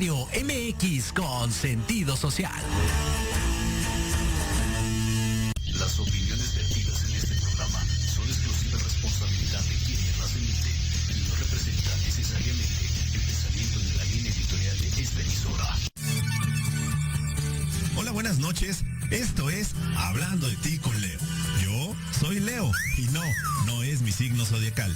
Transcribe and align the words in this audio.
Radio 0.00 0.26
MX 0.32 1.12
con 1.12 1.52
sentido 1.52 2.16
social. 2.16 2.54
Las 5.74 5.98
opiniones 5.98 6.54
vertidas 6.54 7.04
en 7.04 7.16
este 7.16 7.34
programa 7.34 7.84
son 8.14 8.26
exclusiva 8.26 8.78
responsabilidad 8.82 9.60
de 9.60 9.74
quienes 9.84 10.18
las 10.18 10.36
emiten 10.36 10.72
y 11.10 11.28
no 11.28 11.34
representan 11.34 12.00
necesariamente 12.02 12.86
el 13.12 13.20
pensamiento 13.20 13.78
de 13.78 13.94
la 13.98 14.04
línea 14.04 14.32
editorial 14.32 14.78
de 14.78 15.02
esta 15.02 15.20
emisora. 15.20 15.76
Hola, 17.96 18.12
buenas 18.12 18.38
noches. 18.38 18.82
Esto 19.10 19.50
es 19.50 19.74
Hablando 19.98 20.48
de 20.48 20.56
ti 20.56 20.78
con 20.78 20.98
Leo. 20.98 21.20
Soy 22.20 22.38
Leo 22.38 22.70
y 22.98 23.02
no, 23.12 23.22
no 23.64 23.82
es 23.82 24.02
mi 24.02 24.12
signo 24.12 24.44
zodiacal. 24.44 24.92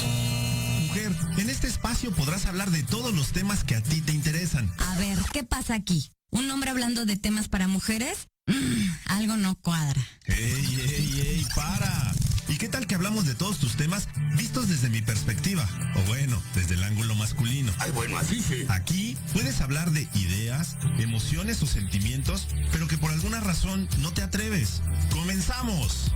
Mujer, 0.88 1.10
en 1.38 1.48
este 1.48 1.66
espacio 1.68 2.12
podrás 2.12 2.44
hablar 2.44 2.70
de 2.70 2.82
todos 2.82 3.14
los 3.14 3.32
temas 3.32 3.64
que 3.64 3.76
a 3.76 3.82
ti 3.82 4.02
te 4.02 4.12
interesan. 4.12 4.70
A 4.76 4.98
ver, 4.98 5.16
¿qué 5.32 5.42
pasa 5.42 5.74
aquí? 5.74 6.10
¿Un 6.30 6.50
hombre 6.50 6.68
hablando 6.68 7.06
de 7.06 7.16
temas 7.16 7.48
para 7.48 7.66
mujeres? 7.66 8.28
Mm, 8.46 8.90
algo 9.06 9.38
no 9.38 9.54
cuadra. 9.54 10.06
¡Ey, 10.26 10.36
ey, 10.36 11.20
ey! 11.26 11.46
¡Para! 11.56 12.12
¿Y 12.48 12.58
qué 12.58 12.68
tal 12.68 12.86
que 12.86 12.94
hablamos 12.94 13.24
de 13.24 13.34
todos 13.34 13.58
tus 13.58 13.74
temas 13.74 14.06
vistos 14.36 14.68
desde 14.68 14.90
mi 14.90 15.00
perspectiva? 15.00 15.66
O 15.96 16.02
bueno, 16.02 16.42
desde 16.54 16.74
el 16.74 16.84
ángulo 16.84 17.14
masculino. 17.14 17.72
Ay, 17.78 17.90
bueno, 17.92 18.18
así 18.18 18.42
sí. 18.42 18.66
Aquí 18.68 19.16
puedes 19.32 19.62
hablar 19.62 19.92
de 19.92 20.06
ideas, 20.14 20.76
emociones 20.98 21.62
o 21.62 21.66
sentimientos, 21.66 22.48
pero 22.70 22.86
que 22.86 22.98
por 22.98 23.12
alguna 23.12 23.40
razón 23.40 23.88
no 24.00 24.12
te 24.12 24.20
atreves. 24.20 24.82
¡Comenzamos! 25.10 26.12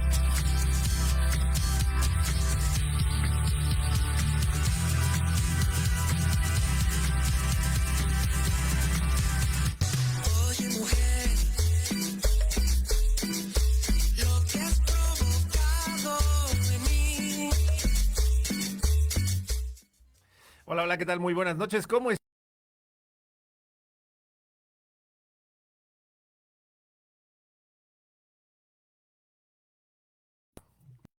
Hola, 20.89 20.97
¿qué 20.97 21.05
tal? 21.05 21.21
Muy 21.21 21.35
buenas 21.35 21.59
noches. 21.59 21.87
¿Cómo 21.87 22.11
es? 22.11 22.17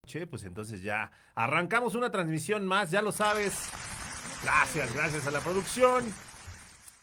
Che, 0.07 0.27
pues 0.27 0.45
entonces 0.45 0.81
ya 0.81 1.11
arrancamos 1.35 1.95
una 1.95 2.11
transmisión 2.11 2.67
más, 2.67 2.91
ya 2.91 3.03
lo 3.03 3.13
sabes. 3.13 3.69
Gracias, 4.43 4.95
gracias 4.95 5.27
a 5.27 5.31
la 5.31 5.41
producción. 5.41 6.03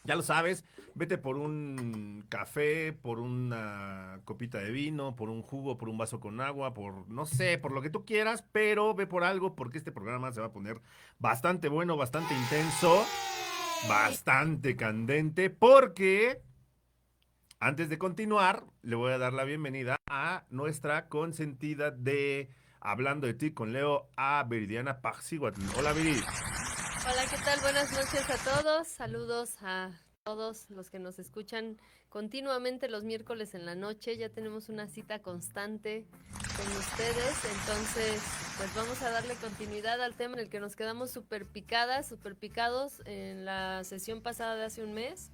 Ya 0.02 0.16
lo 0.16 0.22
sabes, 0.22 0.64
vete 0.96 1.18
por 1.18 1.36
un 1.36 2.24
café, 2.30 2.94
por 2.94 3.20
una 3.20 4.20
copita 4.24 4.58
de 4.58 4.70
vino, 4.70 5.14
por 5.14 5.28
un 5.28 5.42
jugo, 5.42 5.76
por 5.76 5.90
un 5.90 5.98
vaso 5.98 6.20
con 6.20 6.40
agua, 6.40 6.72
por 6.72 7.06
no 7.08 7.26
sé, 7.26 7.58
por 7.58 7.72
lo 7.72 7.82
que 7.82 7.90
tú 7.90 8.06
quieras, 8.06 8.42
pero 8.50 8.94
ve 8.94 9.06
por 9.06 9.22
algo 9.22 9.54
porque 9.54 9.78
este 9.78 9.92
programa 9.92 10.32
se 10.32 10.40
va 10.40 10.46
a 10.46 10.52
poner 10.52 10.80
bastante 11.18 11.68
bueno, 11.68 11.98
bastante 11.98 12.34
intenso, 12.34 13.04
bastante 13.88 14.74
candente, 14.74 15.50
porque 15.50 16.40
antes 17.60 17.90
de 17.90 17.98
continuar, 17.98 18.64
le 18.82 18.96
voy 18.96 19.12
a 19.12 19.18
dar 19.18 19.34
la 19.34 19.44
bienvenida 19.44 19.96
a 20.06 20.44
nuestra 20.48 21.08
consentida 21.08 21.90
de 21.90 22.50
Hablando 22.80 23.26
de 23.26 23.34
ti 23.34 23.52
con 23.52 23.72
Leo, 23.72 24.08
a 24.16 24.44
Viridiana 24.48 25.00
Paxiguatl. 25.00 25.60
Hola, 25.76 25.92
Viri. 25.92 26.12
Hola, 26.12 27.24
¿qué 27.28 27.36
tal? 27.44 27.60
Buenas 27.60 27.92
noches 27.92 28.30
a 28.30 28.62
todos. 28.62 28.88
Saludos 28.88 29.56
a 29.62 30.05
todos 30.26 30.68
los 30.70 30.90
que 30.90 30.98
nos 30.98 31.20
escuchan 31.20 31.76
continuamente 32.08 32.88
los 32.88 33.04
miércoles 33.04 33.54
en 33.54 33.64
la 33.64 33.76
noche. 33.76 34.16
Ya 34.16 34.28
tenemos 34.28 34.68
una 34.68 34.88
cita 34.88 35.20
constante 35.20 36.04
con 36.32 36.66
ustedes. 36.76 37.44
Entonces, 37.60 38.20
pues 38.56 38.74
vamos 38.74 39.00
a 39.02 39.10
darle 39.10 39.34
continuidad 39.36 40.02
al 40.02 40.14
tema 40.14 40.34
en 40.34 40.40
el 40.40 40.48
que 40.48 40.58
nos 40.58 40.74
quedamos 40.74 41.12
súper 41.12 41.46
picadas, 41.46 42.08
súper 42.08 42.34
picados 42.34 43.02
en 43.04 43.44
la 43.44 43.84
sesión 43.84 44.20
pasada 44.20 44.56
de 44.56 44.64
hace 44.64 44.82
un 44.82 44.94
mes. 44.94 45.30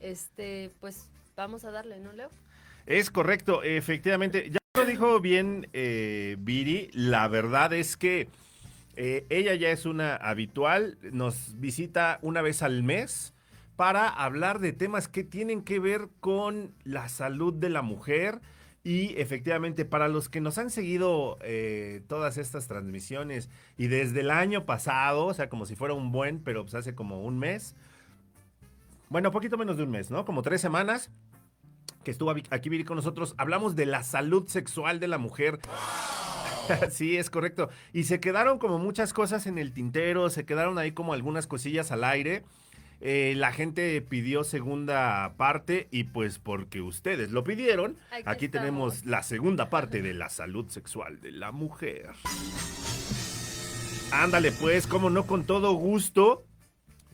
Este, 0.00 0.70
pues 0.80 1.08
vamos 1.34 1.64
a 1.64 1.70
darle, 1.70 1.98
¿no, 2.00 2.12
Leo? 2.12 2.28
Es 2.84 3.10
correcto, 3.10 3.62
efectivamente. 3.62 4.50
Ya 4.50 4.58
lo 4.74 4.84
dijo 4.84 5.18
bien 5.18 5.70
eh, 5.72 6.36
Viri. 6.40 6.90
La 6.92 7.26
verdad 7.28 7.72
es 7.72 7.96
que 7.96 8.28
eh, 8.96 9.24
ella 9.30 9.54
ya 9.54 9.70
es 9.70 9.86
una 9.86 10.14
habitual. 10.14 10.98
Nos 11.10 11.58
visita 11.58 12.18
una 12.20 12.42
vez 12.42 12.60
al 12.60 12.82
mes 12.82 13.32
para 13.76 14.08
hablar 14.08 14.58
de 14.58 14.72
temas 14.72 15.08
que 15.08 15.22
tienen 15.22 15.62
que 15.62 15.78
ver 15.78 16.08
con 16.20 16.74
la 16.84 17.08
salud 17.08 17.54
de 17.54 17.70
la 17.70 17.82
mujer. 17.82 18.40
Y 18.82 19.20
efectivamente, 19.20 19.84
para 19.84 20.08
los 20.08 20.28
que 20.28 20.40
nos 20.40 20.58
han 20.58 20.70
seguido 20.70 21.38
eh, 21.42 22.02
todas 22.06 22.38
estas 22.38 22.68
transmisiones 22.68 23.50
y 23.76 23.88
desde 23.88 24.20
el 24.20 24.30
año 24.30 24.64
pasado, 24.64 25.26
o 25.26 25.34
sea, 25.34 25.48
como 25.48 25.66
si 25.66 25.74
fuera 25.74 25.94
un 25.94 26.12
buen, 26.12 26.40
pero 26.40 26.62
pues 26.62 26.74
hace 26.74 26.94
como 26.94 27.22
un 27.22 27.38
mes, 27.38 27.74
bueno, 29.08 29.30
poquito 29.30 29.56
menos 29.58 29.76
de 29.76 29.82
un 29.82 29.90
mes, 29.90 30.10
¿no? 30.10 30.24
Como 30.24 30.42
tres 30.42 30.60
semanas 30.60 31.10
que 32.04 32.12
estuvo 32.12 32.30
aquí 32.30 32.68
Viri 32.68 32.84
con 32.84 32.94
nosotros, 32.94 33.34
hablamos 33.36 33.74
de 33.74 33.86
la 33.86 34.04
salud 34.04 34.46
sexual 34.46 35.00
de 35.00 35.08
la 35.08 35.18
mujer. 35.18 35.58
Sí, 36.90 37.16
es 37.16 37.30
correcto. 37.30 37.68
Y 37.92 38.04
se 38.04 38.18
quedaron 38.18 38.58
como 38.58 38.80
muchas 38.80 39.12
cosas 39.12 39.46
en 39.46 39.56
el 39.56 39.72
tintero, 39.72 40.30
se 40.30 40.44
quedaron 40.44 40.78
ahí 40.78 40.90
como 40.90 41.12
algunas 41.12 41.46
cosillas 41.46 41.92
al 41.92 42.02
aire. 42.02 42.42
Eh, 43.00 43.34
la 43.36 43.52
gente 43.52 44.00
pidió 44.00 44.42
segunda 44.42 45.34
parte 45.36 45.86
y 45.90 46.04
pues 46.04 46.38
porque 46.38 46.80
ustedes 46.80 47.30
lo 47.30 47.44
pidieron, 47.44 47.96
Aquí 48.24 48.48
tenemos 48.48 49.04
la 49.04 49.22
segunda 49.22 49.68
parte 49.68 50.00
de 50.00 50.14
la 50.14 50.30
salud 50.30 50.68
sexual 50.68 51.20
de 51.20 51.32
la 51.32 51.52
mujer. 51.52 52.10
Ándale 54.12 54.52
pues, 54.52 54.86
como 54.86 55.10
no, 55.10 55.26
con 55.26 55.44
todo 55.44 55.72
gusto, 55.74 56.44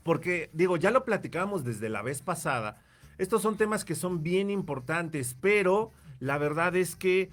porque 0.05 0.51
digo, 0.53 0.77
ya 0.77 0.91
lo 0.91 1.05
platicábamos 1.05 1.65
desde 1.65 1.89
la 1.89 2.03
vez 2.03 2.23
pasada. 2.23 2.81
Estos 3.19 3.43
son 3.43 3.57
temas 3.57 3.85
que 3.85 3.95
son 3.95 4.23
bien 4.23 4.51
importantes, 4.51 5.37
pero 5.41 5.91
la 6.21 6.39
verdad 6.39 6.77
es 6.77 6.95
que 6.95 7.31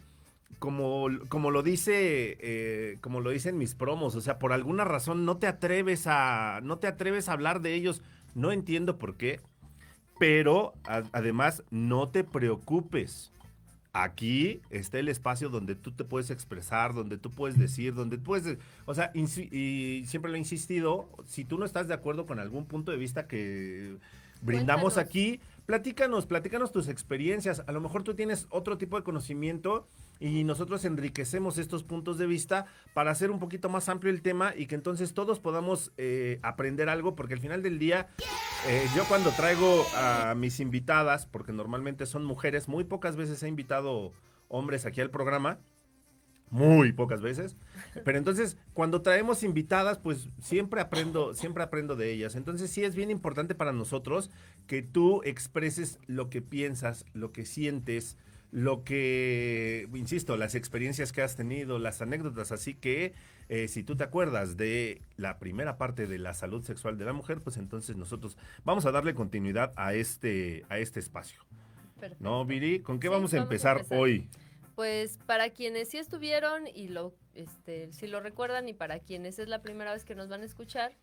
como, 0.57 1.07
como 1.29 1.51
lo 1.51 1.61
dice 1.61 2.37
eh, 2.39 2.97
como 3.01 3.21
lo 3.21 3.29
dicen 3.29 3.57
mis 3.57 3.75
promos, 3.75 4.15
o 4.15 4.21
sea, 4.21 4.39
por 4.39 4.53
alguna 4.53 4.83
razón 4.83 5.25
no 5.25 5.37
te 5.37 5.47
atreves 5.47 6.07
a 6.07 6.59
no 6.63 6.79
te 6.79 6.87
atreves 6.87 7.29
a 7.29 7.33
hablar 7.33 7.61
de 7.61 7.75
ellos. 7.75 8.01
No 8.35 8.51
entiendo 8.51 8.97
por 8.97 9.15
qué, 9.15 9.39
pero 10.19 10.73
a- 10.85 11.03
además 11.11 11.63
no 11.71 12.07
te 12.09 12.23
preocupes. 12.23 13.31
Aquí 13.91 14.61
está 14.69 14.99
el 14.99 15.07
espacio 15.09 15.49
donde 15.49 15.73
tú 15.75 15.91
te 15.91 16.03
puedes 16.03 16.29
expresar, 16.29 16.93
donde 16.93 17.17
tú 17.17 17.31
puedes 17.31 17.57
decir, 17.57 17.95
donde 17.95 18.17
tú 18.17 18.23
puedes, 18.23 18.57
o 18.85 18.93
sea, 18.93 19.11
y 19.15 20.03
siempre 20.05 20.29
lo 20.29 20.35
he 20.35 20.39
insistido, 20.39 21.09
si 21.25 21.43
tú 21.43 21.57
no 21.57 21.65
estás 21.65 21.87
de 21.87 21.95
acuerdo 21.95 22.27
con 22.27 22.39
algún 22.39 22.65
punto 22.65 22.91
de 22.91 22.97
vista 22.97 23.27
que 23.27 23.97
brindamos 24.41 24.93
Cuéntanos. 24.93 24.97
aquí, 25.09 25.39
platícanos, 25.65 26.27
platícanos 26.27 26.71
tus 26.71 26.87
experiencias. 26.87 27.63
A 27.65 27.71
lo 27.71 27.81
mejor 27.81 28.03
tú 28.03 28.13
tienes 28.13 28.45
otro 28.51 28.77
tipo 28.77 28.95
de 28.95 29.03
conocimiento 29.03 29.87
y 30.19 30.43
nosotros 30.43 30.83
enriquecemos 30.85 31.57
estos 31.57 31.83
puntos 31.83 32.17
de 32.17 32.27
vista 32.27 32.65
para 32.93 33.11
hacer 33.11 33.31
un 33.31 33.39
poquito 33.39 33.69
más 33.69 33.87
amplio 33.89 34.11
el 34.11 34.21
tema 34.21 34.53
y 34.55 34.67
que 34.67 34.75
entonces 34.75 35.13
todos 35.13 35.39
podamos 35.39 35.93
eh, 35.97 36.39
aprender 36.43 36.89
algo, 36.89 37.15
porque 37.15 37.33
al 37.33 37.39
final 37.39 37.63
del 37.63 37.79
día, 37.79 38.09
eh, 38.67 38.85
yo 38.95 39.05
cuando 39.05 39.31
traigo 39.31 39.85
a 39.95 40.35
mis 40.35 40.59
invitadas, 40.59 41.25
porque 41.25 41.53
normalmente 41.53 42.05
son 42.05 42.25
mujeres, 42.25 42.67
muy 42.67 42.83
pocas 42.83 43.15
veces 43.15 43.41
he 43.43 43.47
invitado 43.47 44.11
hombres 44.49 44.85
aquí 44.85 44.99
al 44.99 45.09
programa, 45.09 45.59
muy 46.49 46.91
pocas 46.91 47.21
veces. 47.21 47.55
Pero 48.03 48.17
entonces, 48.17 48.57
cuando 48.73 49.01
traemos 49.01 49.43
invitadas, 49.43 49.99
pues 49.99 50.29
siempre 50.41 50.81
aprendo, 50.81 51.33
siempre 51.33 51.63
aprendo 51.63 51.95
de 51.95 52.11
ellas. 52.11 52.35
Entonces, 52.35 52.71
sí 52.71 52.83
es 52.83 52.95
bien 52.95 53.11
importante 53.11 53.55
para 53.55 53.71
nosotros 53.71 54.31
que 54.67 54.81
tú 54.81 55.21
expreses 55.23 55.99
lo 56.07 56.29
que 56.29 56.41
piensas, 56.41 57.05
lo 57.13 57.31
que 57.31 57.45
sientes, 57.45 58.17
lo 58.51 58.83
que, 58.83 59.87
insisto, 59.93 60.37
las 60.37 60.55
experiencias 60.55 61.11
que 61.11 61.21
has 61.21 61.35
tenido, 61.35 61.79
las 61.79 62.01
anécdotas. 62.01 62.51
Así 62.51 62.73
que, 62.73 63.13
eh, 63.47 63.67
si 63.67 63.83
tú 63.83 63.95
te 63.95 64.03
acuerdas 64.03 64.57
de 64.57 65.01
la 65.17 65.37
primera 65.39 65.77
parte 65.77 66.07
de 66.07 66.17
la 66.17 66.33
salud 66.33 66.63
sexual 66.63 66.97
de 66.97 67.05
la 67.05 67.13
mujer, 67.13 67.41
pues 67.41 67.57
entonces 67.57 67.95
nosotros 67.95 68.37
vamos 68.63 68.85
a 68.85 68.91
darle 68.91 69.13
continuidad 69.13 69.71
a 69.75 69.93
este, 69.93 70.65
a 70.69 70.79
este 70.79 70.99
espacio. 70.99 71.41
Perfecto. 71.99 72.23
¿No, 72.23 72.45
Viri? 72.45 72.79
¿Con 72.81 72.99
qué 72.99 73.07
Sí, 73.07 73.09
vamos 73.09 73.33
a 73.33 73.37
vamos 73.37 73.51
a 73.51 73.55
empezar, 73.55 73.77
empezar. 73.77 73.97
hoy? 73.99 74.29
Pues 74.75 75.17
para 75.25 75.49
quienes 75.49 75.89
sí 75.89 75.97
estuvieron 75.97 76.65
y 76.67 76.87
lo, 76.87 77.13
este, 77.33 77.91
si 77.91 78.07
lo 78.07 78.21
recuerdan 78.21 78.69
y 78.69 78.73
para 78.73 78.99
quienes 78.99 79.37
es 79.37 79.49
la 79.49 79.61
primera 79.61 79.91
vez 79.93 80.05
que 80.05 80.15
nos 80.15 80.29
van 80.29 80.41
a 80.41 80.45
escuchar, 80.45 80.93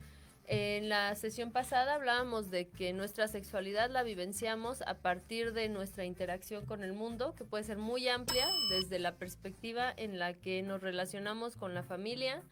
en 0.48 0.88
la 0.88 1.14
sesión 1.16 1.50
pasada 1.50 1.94
hablábamos 1.94 2.50
de 2.50 2.68
que 2.68 2.92
nuestra 2.92 3.26
sexualidad 3.26 3.90
la 3.90 4.04
vivenciamos 4.04 4.82
a 4.82 4.94
partir 4.94 5.52
de 5.52 5.68
nuestra 5.68 6.04
interacción 6.04 6.64
con 6.66 6.84
el 6.84 6.92
mundo, 6.92 7.34
que 7.34 7.44
puede 7.44 7.64
ser 7.64 7.78
muy 7.78 8.08
amplia 8.08 8.46
desde 8.70 9.00
la 9.00 9.16
perspectiva 9.16 9.92
en 9.96 10.20
la 10.20 10.34
que 10.34 10.62
nos 10.62 10.80
relacionamos 10.80 11.56
con 11.56 11.74
la 11.74 11.82
familia 11.82 12.42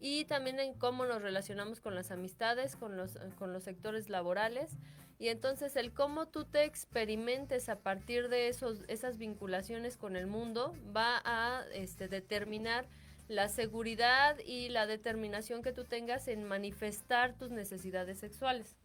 y 0.00 0.24
también 0.24 0.58
en 0.58 0.74
cómo 0.74 1.06
nos 1.06 1.22
relacionamos 1.22 1.80
con 1.80 1.94
las 1.94 2.10
amistades, 2.10 2.74
con 2.74 2.96
los, 2.96 3.18
con 3.38 3.52
los 3.52 3.62
sectores 3.62 4.08
laborales. 4.08 4.76
Y 5.20 5.28
entonces 5.28 5.74
el 5.76 5.92
cómo 5.92 6.26
tú 6.26 6.44
te 6.44 6.64
experimentes 6.64 7.68
a 7.68 7.80
partir 7.80 8.28
de 8.28 8.48
esos, 8.48 8.82
esas 8.88 9.16
vinculaciones 9.18 9.96
con 9.96 10.16
el 10.16 10.26
mundo 10.26 10.74
va 10.96 11.20
a 11.24 11.64
este, 11.72 12.08
determinar 12.08 12.86
la 13.28 13.48
seguridad 13.48 14.36
y 14.44 14.68
la 14.70 14.86
determinación 14.86 15.62
que 15.62 15.72
tú 15.72 15.84
tengas 15.84 16.28
en 16.28 16.44
manifestar 16.44 17.36
tus 17.36 17.50
necesidades 17.50 18.18
sexuales. 18.18 18.76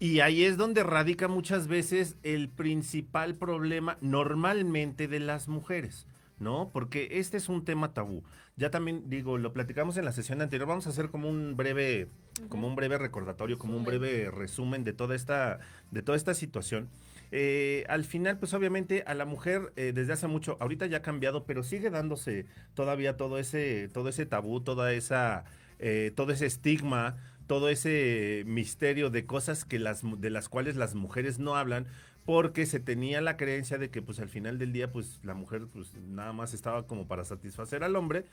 Y 0.00 0.20
ahí 0.20 0.44
es 0.44 0.56
donde 0.56 0.84
radica 0.84 1.26
muchas 1.26 1.66
veces 1.66 2.16
el 2.22 2.48
principal 2.48 3.34
problema 3.34 3.98
normalmente 4.00 5.08
de 5.08 5.18
las 5.18 5.48
mujeres, 5.48 6.06
¿no? 6.38 6.70
Porque 6.72 7.08
este 7.12 7.36
es 7.36 7.48
un 7.48 7.64
tema 7.64 7.94
tabú. 7.94 8.22
Ya 8.56 8.70
también 8.70 9.08
digo, 9.08 9.38
lo 9.38 9.52
platicamos 9.52 9.96
en 9.96 10.04
la 10.04 10.12
sesión 10.12 10.40
anterior, 10.40 10.68
vamos 10.68 10.86
a 10.86 10.90
hacer 10.90 11.10
como 11.10 11.28
un 11.28 11.56
breve 11.56 12.08
como 12.48 12.68
un 12.68 12.76
breve 12.76 12.98
recordatorio, 12.98 13.58
como 13.58 13.76
un 13.76 13.84
breve 13.84 14.30
resumen 14.30 14.84
de 14.84 14.92
toda 14.92 15.16
esta 15.16 15.58
de 15.90 16.02
toda 16.02 16.16
esta 16.16 16.34
situación. 16.34 16.88
Eh, 17.30 17.84
al 17.88 18.04
final, 18.04 18.38
pues 18.38 18.54
obviamente 18.54 19.04
a 19.06 19.14
la 19.14 19.26
mujer 19.26 19.72
eh, 19.76 19.92
desde 19.94 20.12
hace 20.14 20.26
mucho, 20.28 20.56
ahorita 20.60 20.86
ya 20.86 20.98
ha 20.98 21.02
cambiado, 21.02 21.44
pero 21.44 21.62
sigue 21.62 21.90
dándose 21.90 22.46
todavía 22.74 23.16
todo 23.16 23.38
ese, 23.38 23.88
todo 23.88 24.08
ese 24.08 24.26
tabú, 24.26 24.60
toda 24.60 24.92
esa, 24.92 25.44
eh, 25.78 26.12
todo 26.16 26.32
ese 26.32 26.46
estigma, 26.46 27.16
todo 27.46 27.68
ese 27.68 28.44
misterio 28.46 29.10
de 29.10 29.26
cosas 29.26 29.64
que 29.64 29.78
las, 29.78 30.02
de 30.20 30.30
las 30.30 30.48
cuales 30.48 30.76
las 30.76 30.94
mujeres 30.94 31.38
no 31.38 31.56
hablan, 31.56 31.86
porque 32.24 32.66
se 32.66 32.80
tenía 32.80 33.20
la 33.20 33.36
creencia 33.36 33.78
de 33.78 33.90
que 33.90 34.02
pues 34.02 34.20
al 34.20 34.28
final 34.28 34.58
del 34.58 34.72
día 34.72 34.92
pues 34.92 35.20
la 35.24 35.34
mujer 35.34 35.66
pues 35.72 35.94
nada 35.94 36.32
más 36.32 36.52
estaba 36.54 36.86
como 36.86 37.06
para 37.08 37.24
satisfacer 37.24 37.84
al 37.84 37.96
hombre, 37.96 38.26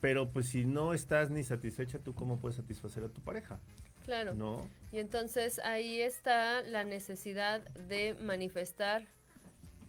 pero 0.00 0.30
pues 0.30 0.48
si 0.48 0.64
no 0.64 0.92
estás 0.94 1.30
ni 1.30 1.42
satisfecha, 1.42 1.98
¿tú 1.98 2.14
cómo 2.14 2.38
puedes 2.38 2.56
satisfacer 2.56 3.04
a 3.04 3.08
tu 3.08 3.22
pareja? 3.22 3.58
Claro. 4.06 4.34
¿No? 4.34 4.66
Y 4.92 4.98
entonces 4.98 5.58
ahí 5.58 6.00
está 6.00 6.62
la 6.62 6.84
necesidad 6.84 7.60
de 7.72 8.14
manifestar 8.14 9.06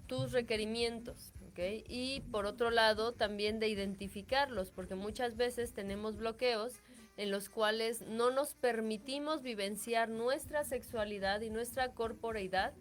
tus 0.08 0.32
requerimientos, 0.32 1.34
¿ok? 1.50 1.60
Y 1.88 2.22
por 2.32 2.46
otro 2.46 2.72
lado, 2.72 3.14
también 3.14 3.60
de 3.60 3.68
identificarlos, 3.68 4.72
porque 4.72 4.96
muchas 4.96 5.38
veces 5.38 5.74
tenemos 5.74 6.18
bloqueos 6.18 6.74
en 7.18 7.32
los 7.32 7.50
cuales 7.50 8.02
no 8.02 8.32
nos 8.32 8.54
permitimos 8.54 9.44
vivenciar 9.44 10.10
nuestra 10.10 10.64
sexualidad 10.64 11.42
y 11.42 11.50
nuestra 11.50 11.92
corporeidad 11.92 12.74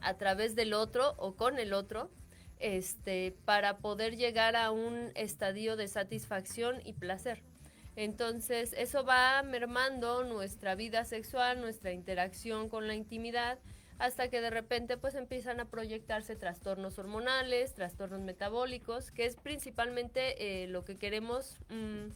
a 0.00 0.14
través 0.14 0.54
del 0.54 0.74
otro 0.74 1.14
o 1.16 1.34
con 1.34 1.58
el 1.58 1.72
otro, 1.72 2.10
este, 2.58 3.34
para 3.44 3.78
poder 3.78 4.16
llegar 4.16 4.56
a 4.56 4.70
un 4.70 5.12
estadio 5.14 5.76
de 5.76 5.88
satisfacción 5.88 6.80
y 6.84 6.92
placer. 6.94 7.42
Entonces, 7.96 8.74
eso 8.76 9.04
va 9.04 9.42
mermando 9.42 10.24
nuestra 10.24 10.74
vida 10.74 11.04
sexual, 11.04 11.60
nuestra 11.60 11.92
interacción 11.92 12.68
con 12.68 12.88
la 12.88 12.94
intimidad, 12.94 13.58
hasta 13.98 14.28
que 14.28 14.40
de 14.40 14.50
repente 14.50 14.96
pues 14.96 15.14
empiezan 15.14 15.60
a 15.60 15.66
proyectarse 15.66 16.34
trastornos 16.34 16.98
hormonales, 16.98 17.74
trastornos 17.74 18.20
metabólicos, 18.20 19.12
que 19.12 19.26
es 19.26 19.36
principalmente 19.36 20.64
eh, 20.64 20.66
lo 20.66 20.84
que 20.84 20.96
queremos 20.96 21.58
mm, 21.68 22.08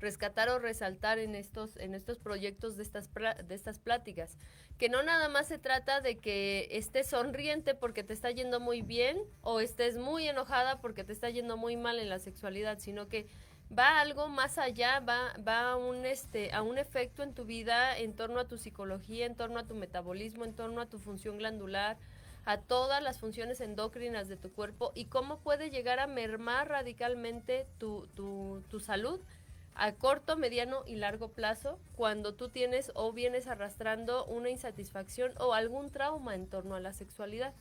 rescatar 0.00 0.48
o 0.48 0.58
resaltar 0.58 1.18
en 1.18 1.36
estos, 1.36 1.76
en 1.76 1.94
estos 1.94 2.18
proyectos 2.18 2.76
de 2.76 2.82
estas, 2.82 3.08
de 3.12 3.54
estas 3.54 3.78
pláticas. 3.78 4.36
Que 4.78 4.88
no 4.88 5.02
nada 5.04 5.28
más 5.28 5.46
se 5.46 5.58
trata 5.58 6.00
de 6.00 6.18
que 6.18 6.68
estés 6.72 7.08
sonriente 7.08 7.74
porque 7.74 8.02
te 8.02 8.12
está 8.12 8.30
yendo 8.32 8.58
muy 8.58 8.82
bien 8.82 9.18
o 9.40 9.60
estés 9.60 9.96
muy 9.96 10.28
enojada 10.28 10.80
porque 10.80 11.04
te 11.04 11.12
está 11.12 11.30
yendo 11.30 11.56
muy 11.56 11.76
mal 11.76 12.00
en 12.00 12.08
la 12.08 12.18
sexualidad, 12.18 12.78
sino 12.80 13.08
que 13.08 13.28
va 13.76 14.00
algo 14.00 14.28
más 14.28 14.58
allá, 14.58 15.00
va, 15.00 15.34
va 15.46 15.72
a, 15.72 15.76
un, 15.76 16.06
este, 16.06 16.52
a 16.52 16.62
un 16.62 16.78
efecto 16.78 17.22
en 17.22 17.34
tu 17.34 17.44
vida 17.44 17.98
en 17.98 18.14
torno 18.14 18.40
a 18.40 18.46
tu 18.46 18.58
psicología, 18.58 19.26
en 19.26 19.34
torno 19.34 19.58
a 19.58 19.64
tu 19.64 19.74
metabolismo, 19.74 20.44
en 20.44 20.54
torno 20.54 20.80
a 20.80 20.86
tu 20.86 20.98
función 20.98 21.38
glandular, 21.38 21.96
a 22.44 22.58
todas 22.58 23.02
las 23.02 23.18
funciones 23.18 23.60
endócrinas 23.60 24.28
de 24.28 24.36
tu 24.36 24.52
cuerpo 24.52 24.92
y 24.94 25.06
cómo 25.06 25.38
puede 25.38 25.70
llegar 25.70 25.98
a 25.98 26.06
mermar 26.06 26.68
radicalmente 26.68 27.66
tu, 27.78 28.06
tu, 28.14 28.80
salud 28.80 29.20
a 29.74 29.92
corto, 29.92 30.36
mediano 30.36 30.82
y 30.86 30.96
largo 30.96 31.32
plazo 31.32 31.80
cuando 31.96 32.34
tú 32.34 32.48
tienes 32.48 32.92
o 32.94 33.12
vienes 33.12 33.46
arrastrando 33.46 34.24
una 34.26 34.50
insatisfacción 34.50 35.32
o 35.38 35.54
algún 35.54 35.90
trauma 35.90 36.34
en 36.34 36.46
torno 36.46 36.76
a 36.76 36.80
la 36.80 36.92
sexualidad. 36.92 37.54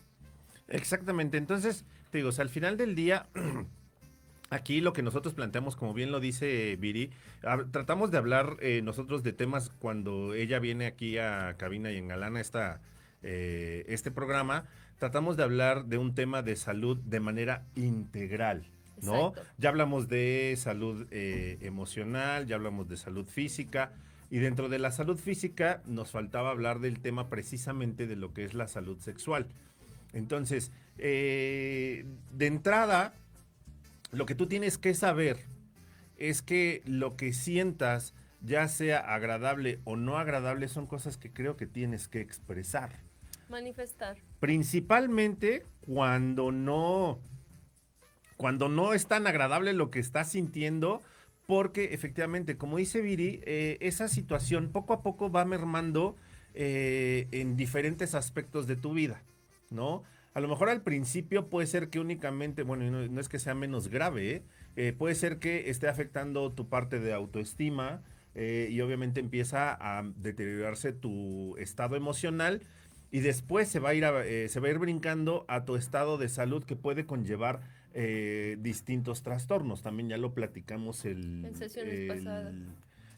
Exactamente. 0.68 1.38
Entonces, 1.38 1.86
te 2.12 2.20
digo, 2.20 2.30
al 2.38 2.50
final 2.50 2.78
del 2.78 2.94
día, 2.94 3.28
aquí 4.54 4.82
lo 4.82 4.94
que 4.94 5.02
nosotros 5.02 5.34
planteamos, 5.34 5.76
como 5.76 5.94
bien 5.94 6.12
lo 6.12 6.20
dice 6.20 6.76
Viri, 6.78 7.12
tratamos 7.72 8.12
de 8.12 8.18
hablar 8.18 8.58
eh, 8.62 8.82
nosotros 8.84 9.24
de 9.24 9.34
temas 9.34 9.70
cuando 9.80 10.34
ella 10.34 10.60
viene 10.60 10.86
aquí 10.86 11.18
a 11.18 11.56
cabina 11.58 11.92
y 11.92 11.98
engalana 11.98 12.40
esta, 12.40 12.82
eh, 13.22 13.86
este 13.88 14.12
programa. 14.12 14.66
Tratamos 14.98 15.38
de 15.38 15.44
hablar 15.44 15.86
de 15.86 15.98
un 15.98 16.14
tema 16.14 16.42
de 16.42 16.56
salud 16.56 16.98
de 16.98 17.20
manera 17.20 17.66
integral. 17.76 18.70
¿no? 19.02 19.30
Exacto. 19.30 19.52
Ya 19.58 19.70
hablamos 19.70 20.08
de 20.08 20.56
salud 20.58 21.08
eh, 21.12 21.58
emocional, 21.62 22.46
ya 22.46 22.56
hablamos 22.56 22.88
de 22.88 22.98
salud 22.98 23.26
física. 23.26 23.92
Y 24.30 24.40
dentro 24.40 24.68
de 24.68 24.80
la 24.80 24.92
salud 24.92 25.18
física 25.18 25.84
nos 25.86 26.10
faltaba 26.10 26.50
hablar 26.50 26.80
del 26.80 27.00
tema 27.00 27.30
precisamente 27.30 28.08
de 28.08 28.16
lo 28.16 28.34
que 28.34 28.44
es 28.46 28.54
la 28.56 28.68
salud 28.68 28.98
sexual. 29.00 29.48
Entonces, 30.14 30.72
eh, 30.98 32.06
de 32.32 32.48
entrada, 32.48 33.14
lo 34.14 34.26
que 34.26 34.36
tú 34.36 34.48
tienes 34.48 34.78
que 34.78 34.94
saber 34.94 35.40
es 36.18 36.42
que 36.42 36.84
lo 36.86 37.18
que 37.18 37.34
sientas, 37.34 38.14
ya 38.42 38.68
sea 38.68 39.00
agradable 39.00 39.80
o 39.84 39.96
no 39.96 40.18
agradable, 40.18 40.68
son 40.68 40.86
cosas 40.86 41.18
que 41.18 41.34
creo 41.34 41.58
que 41.58 41.66
tienes 41.66 42.08
que 42.08 42.22
expresar. 42.22 43.00
Manifestar. 43.50 44.18
Principalmente 44.40 45.66
cuando 45.82 46.52
no, 46.52 47.20
cuando 48.38 48.70
no 48.70 48.94
es 48.94 49.08
tan 49.08 49.26
agradable 49.26 49.74
lo 49.74 49.90
que 49.90 50.00
estás 50.00 50.32
sintiendo, 50.32 51.02
porque 51.48 51.94
efectivamente, 51.94 52.56
como 52.56 52.78
dice 52.78 53.02
Viri, 53.02 53.42
eh, 53.46 53.78
esa 53.82 54.08
situación 54.08 54.72
poco 54.72 54.94
a 54.94 55.02
poco 55.02 55.32
va 55.32 55.44
mermando 55.44 56.16
eh, 56.54 57.28
en 57.32 57.58
diferentes 57.58 58.14
aspectos 58.14 58.68
de 58.68 58.76
tu 58.76 58.94
vida, 58.94 59.24
¿no? 59.72 60.04
A 60.34 60.40
lo 60.40 60.48
mejor 60.48 60.70
al 60.70 60.82
principio 60.82 61.48
puede 61.50 61.68
ser 61.68 61.90
que 61.90 62.00
únicamente, 62.00 62.64
bueno, 62.64 62.90
no, 62.90 63.08
no 63.08 63.22
es 63.22 63.30
que 63.30 63.38
sea 63.40 63.54
menos 63.54 63.88
grave, 63.90 64.32
¿eh? 64.32 64.44
Eh, 64.76 64.94
puede 64.98 65.14
ser 65.14 65.38
que 65.38 65.70
esté 65.70 65.88
afectando 65.88 66.52
tu 66.52 66.68
parte 66.70 67.00
de 67.00 67.14
autoestima 67.14 68.02
eh, 68.34 68.68
y 68.72 68.82
obviamente 68.82 69.20
empieza 69.20 69.78
a 69.80 70.04
deteriorarse 70.18 70.92
tu 70.92 71.56
estado 71.58 71.96
emocional 71.96 72.62
y 73.12 73.20
después 73.20 73.68
se 73.68 73.78
va 73.78 73.90
a 73.90 73.94
ir, 73.94 74.06
a- 74.06 74.26
eh, 74.26 74.50
se 74.50 74.60
va 74.60 74.70
a 74.70 74.72
ir 74.72 74.80
brincando 74.80 75.46
a 75.48 75.66
tu 75.66 75.76
estado 75.76 76.18
de 76.18 76.30
salud 76.30 76.64
que 76.64 76.76
puede 76.76 77.06
conllevar 77.06 77.62
eh, 77.94 78.58
distintos 78.60 79.22
trastornos. 79.22 79.84
También 79.84 80.10
ya 80.10 80.18
lo 80.18 80.34
platicamos 80.34 81.06
el, 81.06 81.46
En 81.46 81.54
sesiones 81.56 81.94
el- 81.94 82.08
pasadas. 82.08 82.56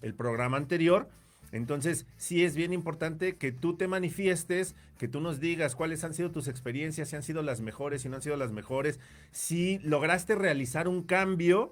el 0.01 0.13
programa 0.15 0.57
anterior. 0.57 1.07
Entonces, 1.55 2.05
sí 2.17 2.43
es 2.43 2.53
bien 2.53 2.73
importante 2.73 3.37
que 3.37 3.53
tú 3.53 3.77
te 3.77 3.87
manifiestes, 3.87 4.75
que 4.97 5.07
tú 5.07 5.21
nos 5.21 5.39
digas 5.39 5.73
cuáles 5.73 6.03
han 6.03 6.13
sido 6.13 6.29
tus 6.29 6.49
experiencias, 6.49 7.07
si 7.07 7.15
han 7.15 7.23
sido 7.23 7.41
las 7.43 7.61
mejores, 7.61 8.01
si 8.01 8.09
no 8.09 8.17
han 8.17 8.21
sido 8.21 8.35
las 8.35 8.51
mejores, 8.51 8.99
si 9.31 9.79
lograste 9.79 10.35
realizar 10.35 10.89
un 10.89 11.01
cambio 11.01 11.71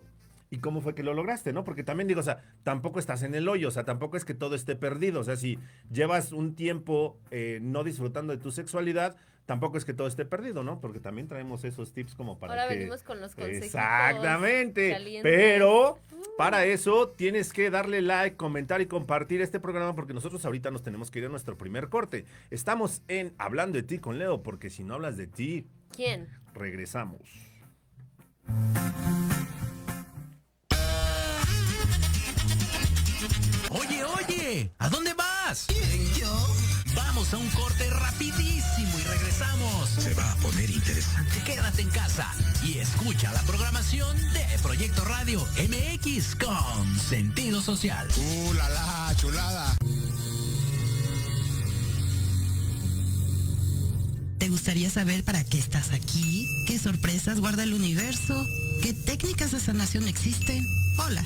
y 0.50 0.60
cómo 0.60 0.80
fue 0.80 0.96
que 0.96 1.04
lo 1.04 1.14
lograste, 1.14 1.52
¿no? 1.52 1.66
Porque 1.66 1.84
también 1.84 2.08
digo, 2.08 2.22
o 2.22 2.24
sea, 2.24 2.42
tampoco 2.64 2.98
estás 2.98 3.24
en 3.24 3.36
el 3.36 3.50
hoyo, 3.50 3.68
o 3.68 3.72
sea, 3.72 3.84
tampoco 3.84 4.16
es 4.16 4.24
que 4.24 4.34
todo 4.34 4.56
esté 4.56 4.78
perdido, 4.78 5.20
o 5.20 5.24
sea, 5.26 5.36
si 5.36 5.60
llevas 5.92 6.32
un 6.32 6.56
tiempo 6.56 7.18
eh, 7.30 7.60
no 7.62 7.84
disfrutando 7.84 8.32
de 8.32 8.42
tu 8.42 8.52
sexualidad, 8.52 9.18
tampoco 9.46 9.78
es 9.78 9.86
que 9.86 9.94
todo 9.94 10.08
esté 10.08 10.26
perdido, 10.26 10.64
¿no? 10.64 10.80
Porque 10.80 11.00
también 11.00 11.28
traemos 11.28 11.64
esos 11.64 11.94
tips 11.94 12.16
como 12.16 12.40
para 12.40 12.54
Ahora 12.54 12.68
que... 12.68 12.76
venimos 12.76 13.04
con 13.04 13.20
los 13.22 13.36
consejos. 13.36 13.66
Exactamente. 13.66 14.92
calientes. 14.92 15.24
Pero 15.24 16.00
para 16.38 16.66
eso 16.66 17.10
tienes 17.10 17.54
que 17.54 17.70
darle 17.70 18.02
like, 18.02 18.36
comentar 18.38 18.82
y 18.82 18.86
compartir 18.88 19.42
este 19.42 19.60
programa 19.60 19.96
porque 19.96 20.14
nosotros 20.14 20.44
ahorita 20.46 20.72
nos 20.72 20.84
tenemos 20.84 21.12
que 21.12 21.20
ir 21.20 21.26
a 21.26 21.30
nuestro 21.30 21.58
primer 21.58 21.90
corte. 21.90 22.26
Estamos 22.50 23.02
en 23.08 23.34
Hablando 23.38 23.78
de 23.78 23.84
ti 23.84 24.00
con 24.00 24.18
Leo 24.18 24.44
porque 24.44 24.70
si 24.70 24.84
no 24.84 24.96
hablas 24.96 25.18
de 25.18 25.28
ti, 25.28 25.68
¿Quién? 25.92 26.30
regresamos. 26.54 27.22
Oye, 33.70 34.04
oye, 34.04 34.72
¿a 34.78 34.90
dónde 34.90 35.14
vas? 35.14 35.68
yo? 36.20 36.32
Vamos 36.96 37.34
a 37.34 37.38
un 37.38 37.50
corte 37.50 37.90
rapidísimo 37.90 38.53
y 38.53 38.53
regresamos. 39.34 39.90
Se 39.90 40.14
va 40.14 40.32
a 40.32 40.36
poner 40.38 40.70
interesante. 40.70 41.42
Quédate 41.44 41.82
en 41.82 41.90
casa 41.90 42.32
y 42.64 42.78
escucha 42.78 43.32
la 43.32 43.42
programación 43.44 44.16
de 44.34 44.46
Proyecto 44.62 45.04
Radio 45.06 45.46
MX 45.58 46.36
con 46.36 47.00
sentido 47.00 47.62
social. 47.62 48.08
¡Uh, 48.18 48.54
la, 48.54 48.70
la, 48.70 49.16
chulada! 49.16 49.76
¿Te 54.38 54.50
gustaría 54.50 54.90
saber 54.90 55.24
para 55.24 55.44
qué 55.44 55.58
estás 55.58 55.92
aquí? 55.92 56.48
¿Qué 56.68 56.78
sorpresas 56.78 57.40
guarda 57.40 57.64
el 57.64 57.74
universo? 57.74 58.46
¿Qué 58.82 58.94
técnicas 58.94 59.52
de 59.52 59.60
sanación 59.60 60.08
existen? 60.08 60.66
Hola, 60.98 61.26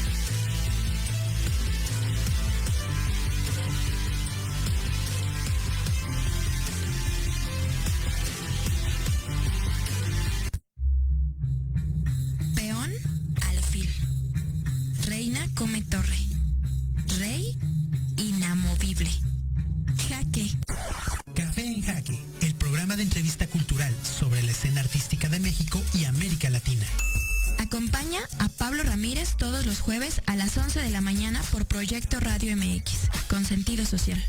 11 30.73 30.83
de 30.83 30.89
la 30.91 31.01
mañana 31.01 31.41
por 31.51 31.65
Proyecto 31.65 32.21
Radio 32.21 32.55
MX, 32.55 33.09
con 33.29 33.43
sentido 33.43 33.85
social. 33.85 34.23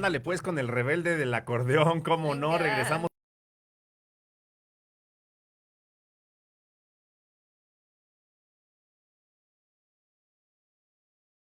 Ándale 0.00 0.20
pues 0.20 0.40
con 0.40 0.58
el 0.58 0.66
rebelde 0.66 1.18
del 1.18 1.34
acordeón, 1.34 2.00
cómo 2.00 2.34
no, 2.34 2.56
regresamos. 2.56 3.10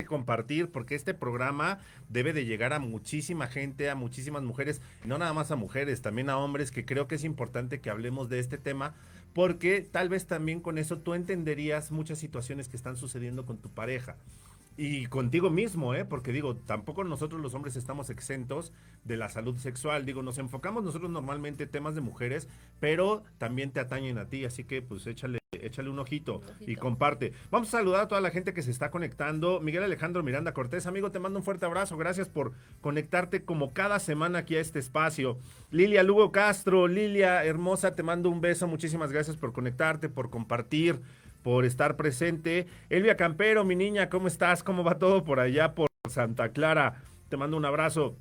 compartir 0.07 0.73
porque 0.73 0.95
este 0.95 1.13
programa 1.13 1.81
debe 2.09 2.33
de 2.33 2.47
llegar 2.47 2.73
a 2.73 2.79
muchísima 2.79 3.47
gente, 3.47 3.91
a 3.91 3.95
muchísimas 3.95 4.43
mujeres, 4.43 4.81
no 5.05 5.19
nada 5.19 5.35
más 5.35 5.51
a 5.51 5.57
mujeres, 5.57 6.01
también 6.01 6.31
a 6.31 6.39
hombres, 6.39 6.71
que 6.71 6.87
creo 6.87 7.07
que 7.07 7.17
es 7.17 7.25
importante 7.25 7.83
que 7.83 7.91
hablemos 7.91 8.31
de 8.31 8.39
este 8.39 8.57
tema 8.57 8.95
porque 9.35 9.83
tal 9.83 10.09
vez 10.09 10.27
también 10.27 10.61
con 10.61 10.79
eso 10.79 10.99
tú 10.99 11.13
entenderías 11.13 11.93
muchas 11.93 12.19
situaciones 12.19 12.69
que 12.71 12.77
están 12.79 12.97
sucediendo 12.97 13.45
con 13.45 13.59
tu 13.59 13.69
pareja. 13.69 14.17
Y 14.77 15.07
contigo 15.07 15.51
mismo, 15.51 15.95
¿eh? 15.95 16.05
Porque 16.07 16.33
digo, 16.33 16.57
tampoco 16.57 17.05
nosotros 17.05 17.41
los 17.43 17.53
hombres 17.55 17.77
estamos 17.77 18.09
exentos 18.09 18.73
de 19.05 19.17
la 19.19 19.29
salud 19.29 19.57
sexual. 19.59 20.07
Digo, 20.07 20.23
nos 20.23 20.39
enfocamos 20.39 20.83
nosotros 20.83 21.11
normalmente 21.11 21.65
en 21.65 21.71
temas 21.71 21.95
de 21.95 22.01
mujeres, 22.01 22.49
pero 22.79 23.23
también 23.37 23.73
te 23.73 23.81
atañen 23.81 24.17
a 24.17 24.29
ti, 24.29 24.45
así 24.47 24.65
que 24.65 24.81
pues 24.81 25.07
échale, 25.07 25.39
échale 25.53 25.91
un 25.91 25.99
ojito, 25.99 26.39
Un 26.39 26.45
ojito. 26.49 26.71
y 26.71 26.77
comparte. 26.77 27.33
Vamos 27.51 27.69
a 27.69 27.73
saludar 27.79 28.03
a 28.03 28.09
toda 28.09 28.23
la 28.23 28.31
gente 28.31 28.55
que 28.55 28.63
se 28.63 28.71
está 28.71 28.91
conectando. 28.91 29.61
Miguel 29.61 29.83
Alejandro 29.83 30.23
Miranda 30.23 30.55
Cortés, 30.55 30.87
amigo, 30.87 31.11
te 31.11 31.19
mando 31.19 31.39
un 31.41 31.45
fuerte 31.45 31.67
abrazo. 31.67 31.99
Gracias 31.99 32.31
por 32.31 32.53
conectarte 32.81 33.45
como 33.45 33.75
cada 33.75 33.99
semana 33.99 34.39
aquí 34.39 34.57
a 34.57 34.61
este 34.61 34.79
espacio. 34.79 35.37
Lilia 35.71 36.03
Lugo 36.05 36.33
Castro, 36.33 36.89
Lilia 36.89 37.45
hermosa, 37.45 37.95
te 37.95 38.03
mando 38.03 38.31
un 38.31 38.41
beso. 38.41 38.67
Muchísimas 38.67 39.13
gracias 39.13 39.37
por 39.37 39.53
conectarte, 39.53 40.09
por 40.09 40.31
compartir 40.31 41.01
por 41.43 41.65
estar 41.65 41.97
presente. 41.97 42.67
Elvia 42.89 43.17
Campero, 43.17 43.65
mi 43.65 43.77
niña, 43.77 44.09
¿cómo 44.09 44.29
estás? 44.29 44.63
¿Cómo 44.63 44.85
va 44.85 44.99
todo 44.99 45.25
por 45.25 45.41
allá 45.41 45.75
por 45.75 45.89
Santa 46.09 46.51
Clara? 46.51 47.03
Te 47.29 47.37
mando 47.37 47.57
un 47.57 47.65
abrazo. 47.65 48.17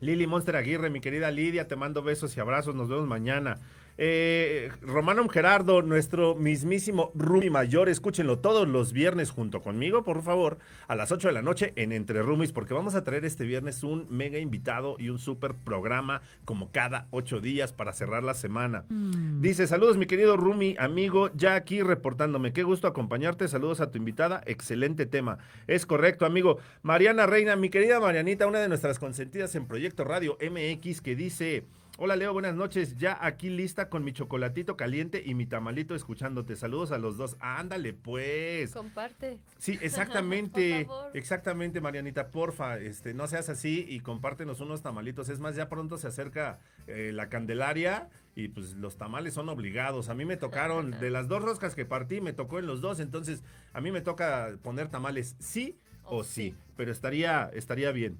Lili 0.00 0.26
Monster 0.26 0.56
Aguirre, 0.56 0.90
mi 0.90 1.00
querida 1.00 1.30
Lidia, 1.30 1.68
te 1.68 1.76
mando 1.76 2.02
besos 2.02 2.36
y 2.36 2.40
abrazos. 2.40 2.74
Nos 2.74 2.88
vemos 2.88 3.06
mañana. 3.06 3.58
Eh, 4.04 4.72
Romano 4.80 5.28
Gerardo, 5.28 5.80
nuestro 5.80 6.34
mismísimo 6.34 7.12
Rumi 7.14 7.50
Mayor, 7.50 7.88
escúchenlo 7.88 8.40
todos 8.40 8.66
los 8.66 8.92
viernes 8.92 9.30
junto 9.30 9.62
conmigo, 9.62 10.02
por 10.02 10.22
favor, 10.24 10.58
a 10.88 10.96
las 10.96 11.12
8 11.12 11.28
de 11.28 11.34
la 11.34 11.40
noche 11.40 11.72
en 11.76 11.92
Entre 11.92 12.20
Rumis, 12.20 12.50
porque 12.50 12.74
vamos 12.74 12.96
a 12.96 13.04
traer 13.04 13.24
este 13.24 13.44
viernes 13.44 13.84
un 13.84 14.08
mega 14.10 14.40
invitado 14.40 14.96
y 14.98 15.08
un 15.08 15.20
super 15.20 15.54
programa 15.54 16.20
como 16.44 16.72
cada 16.72 17.06
ocho 17.12 17.40
días 17.40 17.72
para 17.72 17.92
cerrar 17.92 18.24
la 18.24 18.34
semana. 18.34 18.86
Dice, 18.88 19.68
saludos 19.68 19.96
mi 19.96 20.06
querido 20.06 20.36
Rumi, 20.36 20.74
amigo, 20.80 21.30
ya 21.36 21.54
aquí 21.54 21.80
reportándome, 21.80 22.52
qué 22.52 22.64
gusto 22.64 22.88
acompañarte, 22.88 23.46
saludos 23.46 23.80
a 23.80 23.92
tu 23.92 23.98
invitada, 23.98 24.42
excelente 24.46 25.06
tema. 25.06 25.38
Es 25.68 25.86
correcto, 25.86 26.26
amigo. 26.26 26.58
Mariana 26.82 27.26
Reina, 27.26 27.54
mi 27.54 27.68
querida 27.68 28.00
Marianita, 28.00 28.48
una 28.48 28.58
de 28.58 28.68
nuestras 28.68 28.98
consentidas 28.98 29.54
en 29.54 29.68
Proyecto 29.68 30.02
Radio 30.02 30.36
MX, 30.40 31.02
que 31.02 31.14
dice... 31.14 31.66
Hola 32.04 32.16
Leo, 32.16 32.32
buenas 32.32 32.56
noches. 32.56 32.96
Ya 32.96 33.16
aquí 33.20 33.48
lista 33.48 33.88
con 33.88 34.02
mi 34.02 34.12
chocolatito 34.12 34.76
caliente 34.76 35.22
y 35.24 35.36
mi 35.36 35.46
tamalito 35.46 35.94
escuchándote. 35.94 36.56
Saludos 36.56 36.90
a 36.90 36.98
los 36.98 37.16
dos. 37.16 37.36
Ándale, 37.38 37.92
pues. 37.92 38.72
Comparte. 38.72 39.38
Sí, 39.58 39.78
exactamente. 39.82 40.84
Por 40.84 40.96
favor. 40.96 41.16
exactamente, 41.16 41.80
Marianita. 41.80 42.32
Porfa, 42.32 42.78
este, 42.78 43.14
no 43.14 43.28
seas 43.28 43.48
así 43.48 43.86
y 43.88 44.00
compártenos 44.00 44.60
unos 44.60 44.82
tamalitos. 44.82 45.28
Es 45.28 45.38
más, 45.38 45.54
ya 45.54 45.68
pronto 45.68 45.96
se 45.96 46.08
acerca 46.08 46.58
eh, 46.88 47.12
la 47.14 47.28
Candelaria 47.28 48.08
y 48.34 48.48
pues 48.48 48.74
los 48.74 48.96
tamales 48.96 49.34
son 49.34 49.48
obligados. 49.48 50.08
A 50.08 50.14
mí 50.16 50.24
me 50.24 50.36
tocaron, 50.36 50.90
de 50.98 51.08
las 51.08 51.28
dos 51.28 51.40
roscas 51.40 51.76
que 51.76 51.84
partí, 51.84 52.20
me 52.20 52.32
tocó 52.32 52.58
en 52.58 52.66
los 52.66 52.80
dos. 52.80 52.98
Entonces, 52.98 53.44
a 53.72 53.80
mí 53.80 53.92
me 53.92 54.00
toca 54.00 54.58
poner 54.64 54.88
tamales 54.88 55.36
sí 55.38 55.78
o 56.02 56.16
O 56.16 56.24
sí. 56.24 56.50
sí. 56.50 56.56
Pero 56.76 56.90
estaría, 56.90 57.48
estaría 57.54 57.92
bien. 57.92 58.18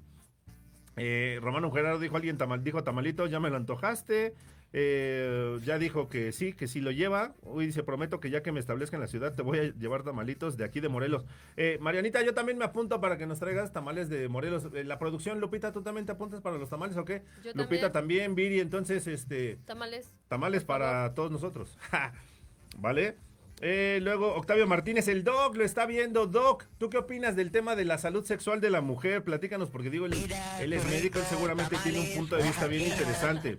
Eh, 0.97 1.39
Romano 1.41 1.71
Gerardo 1.71 1.99
dijo 1.99 2.15
alguien 2.15 2.37
tamal, 2.37 2.63
dijo 2.63 2.83
tamalito, 2.83 3.25
ya 3.27 3.39
me 3.39 3.49
lo 3.49 3.55
antojaste. 3.57 4.33
Eh, 4.75 5.59
ya 5.63 5.77
dijo 5.77 6.09
que 6.09 6.31
sí, 6.31 6.53
que 6.53 6.67
sí 6.67 6.81
lo 6.81 6.89
lleva. 6.91 7.35
Hoy 7.43 7.67
dice, 7.67 7.83
prometo 7.83 8.19
que 8.19 8.31
ya 8.31 8.41
que 8.41 8.51
me 8.51 8.59
establezca 8.59 8.97
en 8.97 9.01
la 9.01 9.07
ciudad 9.07 9.35
te 9.35 9.43
voy 9.43 9.59
a 9.59 9.63
llevar 9.65 10.01
tamalitos 10.03 10.57
de 10.57 10.63
aquí 10.65 10.79
de 10.79 10.89
Morelos. 10.89 11.25
Eh, 11.57 11.77
Marianita, 11.79 12.23
yo 12.23 12.33
también 12.33 12.57
me 12.57 12.65
apunto 12.65 12.99
para 12.99 13.15
que 13.17 13.27
nos 13.27 13.39
traigas 13.39 13.71
tamales 13.71 14.09
de 14.09 14.27
Morelos. 14.29 14.67
Eh, 14.73 14.83
la 14.83 14.97
producción, 14.97 15.39
Lupita, 15.39 15.71
¿tú 15.71 15.83
también 15.83 16.07
te 16.07 16.11
apuntas 16.13 16.41
para 16.41 16.57
los 16.57 16.69
tamales 16.71 16.97
o 16.97 17.05
qué? 17.05 17.21
Yo 17.43 17.51
Lupita 17.53 17.91
también. 17.91 18.33
también, 18.33 18.35
Viri, 18.35 18.59
entonces, 18.61 19.05
este, 19.05 19.57
Tamales. 19.65 20.11
tamales 20.27 20.63
para 20.63 21.13
todos 21.13 21.31
nosotros. 21.31 21.77
¿Vale? 22.79 23.15
Eh, 23.61 23.99
luego, 24.01 24.35
Octavio 24.35 24.67
Martínez, 24.67 25.07
el 25.07 25.23
Doc, 25.23 25.55
lo 25.55 25.63
está 25.63 25.85
viendo. 25.85 26.27
Doc, 26.27 26.65
¿tú 26.77 26.89
qué 26.89 26.97
opinas 26.97 27.35
del 27.35 27.51
tema 27.51 27.75
de 27.75 27.85
la 27.85 27.97
salud 27.97 28.25
sexual 28.25 28.59
de 28.59 28.69
la 28.69 28.81
mujer? 28.81 29.23
Platícanos, 29.23 29.69
porque 29.69 29.89
digo, 29.89 30.05
él, 30.05 30.13
él 30.59 30.73
es 30.73 30.85
médico, 30.85 31.19
él 31.19 31.25
seguramente 31.25 31.77
tiene 31.83 31.99
un 31.99 32.13
punto 32.13 32.35
de 32.35 32.43
vista 32.43 32.67
bien 32.67 32.83
interesante. 32.83 33.57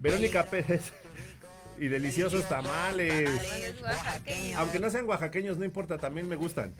Verónica 0.00 0.44
Pérez, 0.46 0.92
y 1.78 1.88
deliciosos 1.88 2.48
tamales. 2.48 3.30
Aunque 4.56 4.78
no 4.78 4.90
sean 4.90 5.06
oaxaqueños, 5.08 5.58
no 5.58 5.64
importa, 5.64 5.98
también 5.98 6.28
me 6.28 6.36
gustan. 6.36 6.74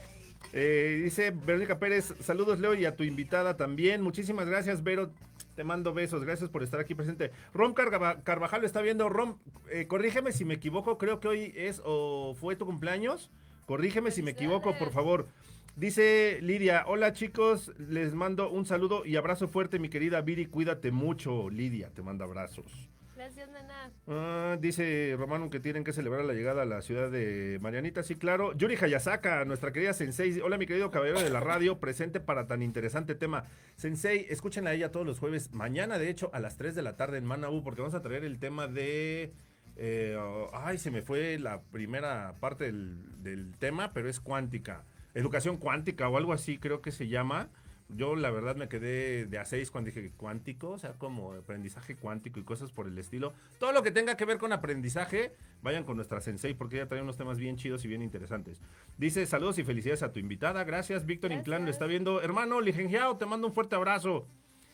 Eh, 0.53 1.01
dice 1.05 1.31
Verónica 1.31 1.79
Pérez, 1.79 2.15
saludos 2.21 2.61
Leo 2.61 2.75
y 2.75 2.85
a 2.85 2.97
tu 2.97 3.05
invitada 3.05 3.57
también. 3.57 4.03
Muchísimas 4.03 4.47
gracias, 4.47 4.83
Vero. 4.83 5.11
Te 5.57 5.65
mando 5.65 5.93
besos, 5.95 6.23
gracias 6.23 6.51
por 6.51 6.63
estar 6.63 6.79
aquí 6.79 6.95
presente. 6.95 7.33
Rom 7.55 7.73
Carva- 7.73 8.23
Carvajal 8.23 8.65
está 8.65 8.83
viendo. 8.83 9.09
Rom, 9.09 9.39
eh, 9.73 9.87
corrígeme 9.89 10.31
si 10.31 10.45
me 10.45 10.55
equivoco, 10.55 10.99
creo 10.99 11.19
que 11.19 11.29
hoy 11.29 11.53
es 11.57 11.81
o 11.85 12.35
fue 12.39 12.57
tu 12.57 12.67
cumpleaños. 12.67 13.31
Corrígeme 13.65 14.11
si 14.11 14.23
me 14.23 14.33
equivoco, 14.33 14.77
por 14.79 14.93
favor. 14.93 15.27
Dice 15.75 16.39
Lidia, 16.43 16.85
hola 16.87 17.13
chicos, 17.13 17.73
les 17.79 18.15
mando 18.15 18.51
un 18.51 18.65
saludo 18.65 19.05
y 19.05 19.17
abrazo 19.17 19.49
fuerte, 19.49 19.79
mi 19.79 19.89
querida 19.89 20.21
Viri, 20.21 20.47
cuídate 20.47 20.91
mucho, 20.91 21.51
Lidia, 21.51 21.91
te 21.91 22.03
manda 22.03 22.25
abrazos. 22.25 22.89
Gracias. 23.27 23.51
Ah, 24.07 24.57
dice 24.61 25.17
Romano 25.19 25.51
que 25.51 25.59
tienen 25.59 25.83
que 25.83 25.93
celebrar 25.93 26.25
la 26.25 26.33
llegada 26.33 26.63
a 26.63 26.65
la 26.65 26.81
ciudad 26.81 27.11
de 27.11 27.59
Marianita, 27.61 28.05
sí, 28.05 28.15
claro. 28.15 28.53
Yuri 28.53 28.77
Hayasaka, 28.77 29.45
nuestra 29.45 29.73
querida 29.73 29.93
Sensei. 29.95 30.41
Hola, 30.41 30.59
mi 30.59 30.67
querido 30.67 30.93
caballero 30.93 31.21
de 31.21 31.31
la 31.31 31.41
radio, 31.41 31.81
presente 31.81 32.21
para 32.21 32.47
tan 32.47 32.63
interesante 32.63 33.17
tema. 33.17 33.47
Sensei, 33.75 34.27
escúchenla 34.29 34.71
a 34.71 34.75
ella 34.75 34.93
todos 34.93 35.05
los 35.07 35.19
jueves. 35.19 35.53
Mañana, 35.53 35.99
de 35.99 36.09
hecho, 36.09 36.31
a 36.33 36.39
las 36.39 36.57
3 36.57 36.77
de 36.77 36.83
la 36.83 36.97
tarde 36.97 37.19
en 37.19 37.25
Manaú, 37.25 37.65
porque 37.65 37.81
vamos 37.83 37.95
a 37.95 38.03
traer 38.03 38.25
el 38.25 38.39
tema 38.39 38.69
de. 38.69 39.33
eh, 39.77 40.17
ay, 40.53 40.79
se 40.79 40.93
me 40.93 41.03
fue 41.03 41.39
la 41.41 41.63
primera 41.63 42.35
parte 42.39 42.71
del 42.71 43.57
tema, 43.59 43.93
pero 43.93 44.09
es 44.09 44.21
cuántica. 44.21 44.85
Educación 45.15 45.57
cuántica 45.57 46.09
o 46.09 46.17
algo 46.17 46.33
así, 46.33 46.59
creo 46.59 46.81
que 46.81 46.93
se 46.93 47.09
llama. 47.09 47.49
Yo 47.89 48.17
la 48.17 48.31
verdad 48.31 48.57
me 48.57 48.69
quedé 48.69 49.27
de 49.27 49.39
a 49.39 49.45
seis 49.45 49.71
cuando 49.71 49.91
dije 49.91 50.11
cuántico, 50.17 50.71
o 50.71 50.79
sea, 50.79 50.95
como 50.95 51.33
aprendizaje 51.35 51.97
cuántico 51.97 52.41
y 52.41 52.43
cosas 52.43 52.73
por 52.73 52.89
el 52.89 52.99
estilo. 52.99 53.33
Todo 53.61 53.73
lo 53.73 53.83
que 53.83 53.93
tenga 53.93 54.17
que 54.17 54.25
ver 54.25 54.39
con 54.39 54.53
aprendizaje, 54.53 55.33
vayan 55.63 55.85
con 55.85 55.97
nuestra 55.97 56.21
sensei 56.21 56.55
porque 56.55 56.77
ella 56.77 56.89
trae 56.89 57.01
unos 57.01 57.17
temas 57.17 57.39
bien 57.39 57.57
chidos 57.57 57.85
y 57.85 57.89
bien 57.89 58.03
interesantes. 58.03 58.61
Dice, 58.99 59.25
saludos 59.27 59.59
y 59.59 59.65
felicidades 59.65 60.03
a 60.03 60.13
tu 60.13 60.19
invitada. 60.19 60.65
Gracias, 60.65 61.07
Víctor 61.07 61.31
Inclán 61.33 61.65
lo 61.65 61.71
está 61.71 61.87
viendo. 61.87 62.21
Hermano, 62.21 62.61
licenciado, 62.61 63.17
te 63.19 63.27
mando 63.27 63.47
un 63.47 63.55
fuerte 63.55 63.77
abrazo. 63.77 64.27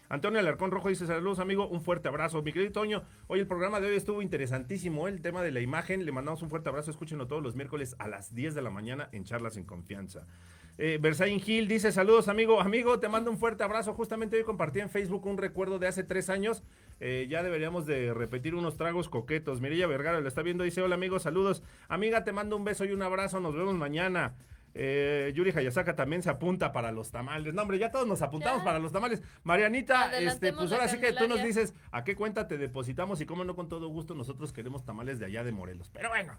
Antonio 0.09 0.41
Alarcón 0.41 0.71
Rojo 0.71 0.91
dice, 0.91 1.07
saludos 1.07 1.39
amigo, 1.39 1.67
un 1.69 1.81
fuerte 1.81 2.09
abrazo. 2.09 2.43
Mi 2.43 2.53
querido 2.53 2.71
Toño, 2.73 3.03
hoy 3.29 3.41
el 3.41 3.47
programa 3.47 3.81
de 3.81 3.87
hoy 3.89 3.97
estuvo 3.97 4.21
interesantísimo, 4.21 5.09
el 5.09 5.23
tema 5.23 5.43
de 5.43 5.53
la 5.53 5.61
imagen, 5.61 6.05
le 6.05 6.13
mandamos 6.13 6.43
un 6.43 6.51
fuerte 6.51 6.69
abrazo, 6.69 6.91
escúchenlo 6.91 7.27
todos 7.27 7.43
los 7.43 7.57
miércoles 7.57 7.97
a 7.99 8.09
las 8.09 8.35
10 8.35 8.55
de 8.55 8.61
la 8.61 8.69
mañana 8.69 9.09
en 9.13 9.25
Charlas 9.25 9.57
en 9.57 9.65
Confianza. 9.65 10.27
Eh, 10.79 10.99
Versailles 11.01 11.43
Gil 11.45 11.69
dice, 11.69 11.93
saludos 11.93 12.29
amigo, 12.29 12.61
amigo, 12.61 12.99
te 12.99 13.09
mando 13.09 13.31
un 13.31 13.39
fuerte 13.39 13.63
abrazo. 13.63 13.95
Justamente 13.95 14.37
hoy 14.37 14.45
compartí 14.45 14.81
en 14.81 14.89
Facebook 14.91 15.27
un 15.27 15.39
recuerdo 15.39 15.79
de 15.79 15.87
hace 15.87 16.03
tres 16.03 16.31
años. 16.31 16.63
Eh, 17.01 17.27
ya 17.29 17.43
deberíamos 17.43 17.85
de 17.87 18.15
repetir 18.15 18.55
unos 18.55 18.77
tragos 18.77 19.09
coquetos. 19.09 19.61
Mirella 19.61 19.87
Vergara 19.87 20.21
lo 20.21 20.29
está 20.29 20.43
viendo, 20.43 20.65
dice, 20.65 20.81
hola 20.83 20.95
amigo, 20.95 21.19
saludos. 21.19 21.63
Amiga, 21.89 22.25
te 22.25 22.33
mando 22.33 22.57
un 22.57 22.65
beso 22.65 22.85
y 22.85 22.93
un 22.93 23.03
abrazo, 23.03 23.41
nos 23.41 23.55
vemos 23.55 23.75
mañana. 23.75 24.35
Eh, 24.75 25.31
Yuri 25.35 25.51
Hayasaka 25.55 25.95
también 25.95 26.23
se 26.23 26.31
apunta 26.31 26.73
para 26.73 26.93
los 26.93 27.11
tamales. 27.11 27.53
No, 27.53 27.61
hombre, 27.63 27.79
ya 27.79 27.91
todos 27.91 28.07
nos 28.09 28.23
apuntamos 28.23 28.61
Ya. 28.61 28.65
para 28.65 28.79
los 28.79 28.91
tamales. 28.91 29.23
Marianita, 29.45 30.19
este, 30.19 30.55
pues 30.55 30.73
ahora 30.73 30.89
sí 30.89 30.99
que 30.99 31.13
tú 31.13 31.29
nos 31.29 31.43
dices 31.43 31.75
a 31.91 32.03
qué 32.05 32.17
cuenta 32.17 32.49
te 32.49 32.57
depositamos 32.57 33.21
y 33.21 33.27
cómo 33.27 33.45
no 33.45 33.55
con 33.55 33.69
todo 33.69 33.89
gusto 33.89 34.15
nosotros 34.15 34.53
queremos 34.55 34.85
tamales 34.87 35.19
de 35.19 35.27
allá 35.27 35.45
de 35.45 35.53
Morelos. 35.53 35.91
Pero 35.93 36.09
bueno, 36.09 36.39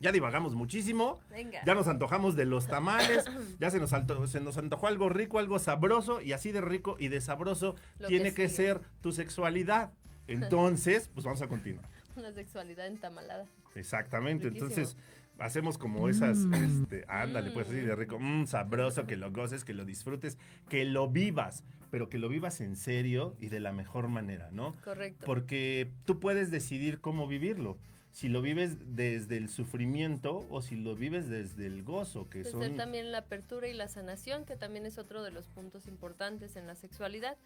ya 0.00 0.12
divagamos 0.12 0.54
muchísimo. 0.54 1.20
Venga. 1.30 1.60
Ya 1.64 1.74
nos 1.74 1.88
antojamos 1.88 2.36
de 2.36 2.44
los 2.44 2.66
tamales, 2.66 3.24
ya 3.60 3.70
se 3.70 3.78
nos, 3.80 3.92
alto- 3.92 4.26
se 4.26 4.40
nos 4.40 4.56
antojó 4.58 4.86
algo 4.86 5.08
rico, 5.08 5.38
algo 5.38 5.58
sabroso, 5.58 6.20
y 6.20 6.32
así 6.32 6.52
de 6.52 6.60
rico 6.60 6.96
y 6.98 7.08
de 7.08 7.20
sabroso 7.20 7.74
Lo 7.98 8.08
tiene 8.08 8.34
que 8.34 8.48
ser 8.48 8.80
tu 9.00 9.12
sexualidad. 9.12 9.92
Entonces, 10.26 11.10
pues 11.14 11.24
vamos 11.24 11.42
a 11.42 11.48
continuar. 11.48 11.88
Una 12.16 12.32
sexualidad 12.32 12.86
entamalada. 12.86 13.46
Exactamente, 13.74 14.48
Riquísimo. 14.48 14.70
entonces 14.70 14.96
hacemos 15.38 15.78
como 15.78 16.08
esas, 16.08 16.38
este, 16.52 17.04
ándale, 17.06 17.52
pues 17.52 17.68
así 17.68 17.76
de 17.76 17.94
rico, 17.94 18.18
mm, 18.18 18.46
sabroso, 18.46 19.06
que 19.06 19.16
lo 19.16 19.30
goces, 19.30 19.64
que 19.64 19.72
lo 19.72 19.84
disfrutes, 19.84 20.36
que 20.68 20.84
lo 20.84 21.08
vivas, 21.08 21.62
pero 21.90 22.08
que 22.08 22.18
lo 22.18 22.28
vivas 22.28 22.60
en 22.60 22.74
serio 22.76 23.36
y 23.38 23.48
de 23.48 23.60
la 23.60 23.72
mejor 23.72 24.08
manera, 24.08 24.48
¿no? 24.50 24.74
Correcto. 24.82 25.24
Porque 25.24 25.92
tú 26.06 26.18
puedes 26.18 26.50
decidir 26.50 27.00
cómo 27.00 27.28
vivirlo. 27.28 27.78
Si 28.12 28.28
lo 28.28 28.42
vives 28.42 28.96
desde 28.96 29.36
el 29.36 29.48
sufrimiento 29.48 30.46
o 30.50 30.60
si 30.60 30.74
lo 30.76 30.96
vives 30.96 31.28
desde 31.28 31.66
el 31.66 31.82
gozo, 31.84 32.28
que 32.28 32.42
son... 32.44 32.76
también 32.76 33.12
la 33.12 33.18
apertura 33.18 33.68
y 33.68 33.74
la 33.74 33.86
sanación, 33.88 34.44
que 34.44 34.56
también 34.56 34.86
es 34.86 34.98
otro 34.98 35.22
de 35.22 35.30
los 35.30 35.46
puntos 35.48 35.86
importantes 35.86 36.56
en 36.56 36.66
la 36.66 36.74
sexualidad. 36.74 37.36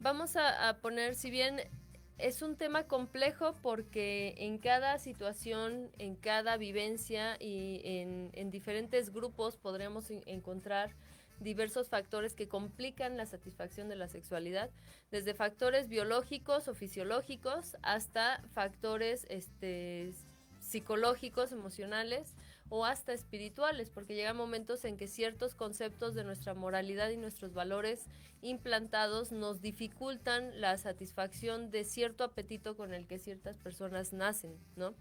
Vamos 0.00 0.36
a, 0.36 0.68
a 0.68 0.78
poner, 0.78 1.14
si 1.14 1.30
bien 1.30 1.60
es 2.16 2.42
un 2.42 2.56
tema 2.56 2.84
complejo 2.84 3.54
porque 3.62 4.34
en 4.38 4.58
cada 4.58 4.98
situación, 4.98 5.90
en 5.98 6.16
cada 6.16 6.56
vivencia 6.56 7.36
y 7.38 7.80
en, 7.84 8.30
en 8.32 8.50
diferentes 8.50 9.12
grupos 9.12 9.56
podremos 9.56 10.10
en- 10.10 10.22
encontrar 10.26 10.96
diversos 11.40 11.88
factores 11.88 12.34
que 12.34 12.48
complican 12.48 13.16
la 13.16 13.26
satisfacción 13.26 13.88
de 13.88 13.96
la 13.96 14.08
sexualidad, 14.08 14.70
desde 15.10 15.34
factores 15.34 15.88
biológicos 15.88 16.68
o 16.68 16.74
fisiológicos 16.74 17.76
hasta 17.82 18.42
factores 18.52 19.26
este, 19.28 20.12
psicológicos, 20.60 21.52
emocionales 21.52 22.34
o 22.70 22.84
hasta 22.84 23.12
espirituales, 23.12 23.90
porque 23.90 24.14
llegan 24.14 24.36
momentos 24.36 24.84
en 24.84 24.96
que 24.96 25.08
ciertos 25.08 25.54
conceptos 25.54 26.14
de 26.14 26.24
nuestra 26.24 26.54
moralidad 26.54 27.10
y 27.10 27.16
nuestros 27.16 27.54
valores 27.54 28.06
implantados 28.42 29.32
nos 29.32 29.60
dificultan 29.62 30.60
la 30.60 30.76
satisfacción 30.76 31.70
de 31.70 31.84
cierto 31.84 32.24
apetito 32.24 32.76
con 32.76 32.92
el 32.92 33.06
que 33.06 33.18
ciertas 33.18 33.56
personas 33.56 34.12
nacen, 34.12 34.56
¿no? 34.76 34.94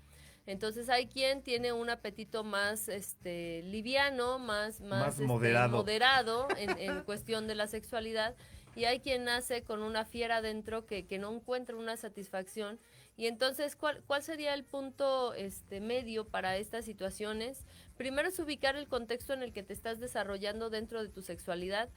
Entonces 0.47 0.89
hay 0.89 1.07
quien 1.07 1.43
tiene 1.43 1.73
un 1.73 1.89
apetito 1.89 2.43
más 2.43 2.87
este 2.87 3.61
liviano, 3.63 4.39
más, 4.39 4.79
más, 4.81 4.99
Más 5.01 5.13
este, 5.15 5.25
moderado. 5.25 5.77
moderado 5.77 6.47
en, 6.57 6.71
en 6.79 7.01
cuestión 7.03 7.47
de 7.47 7.53
la 7.55 7.67
sexualidad 7.67 8.35
y 8.75 8.85
hay 8.85 8.99
quien 8.99 9.25
nace 9.25 9.63
con 9.63 9.81
una 9.83 10.05
fiera 10.05 10.41
dentro 10.41 10.85
que, 10.85 11.05
que 11.05 11.19
no 11.19 11.33
encuentra 11.33 11.75
una 11.75 11.97
satisfacción 11.97 12.79
y 13.17 13.25
entonces 13.25 13.75
¿cuál, 13.75 14.03
cuál 14.05 14.21
sería 14.23 14.53
el 14.53 14.63
punto 14.63 15.33
este 15.33 15.81
medio 15.81 16.25
para 16.25 16.55
estas 16.57 16.85
situaciones? 16.85 17.65
Primero 17.97 18.29
es 18.29 18.37
ubicar 18.39 18.75
el 18.75 18.87
contexto 18.87 19.33
en 19.33 19.41
el 19.41 19.51
que 19.51 19.63
te 19.63 19.73
estás 19.73 19.99
desarrollando 19.99 20.69
dentro 20.69 21.01
de 21.01 21.09
tu 21.09 21.23
sexualidad, 21.23 21.89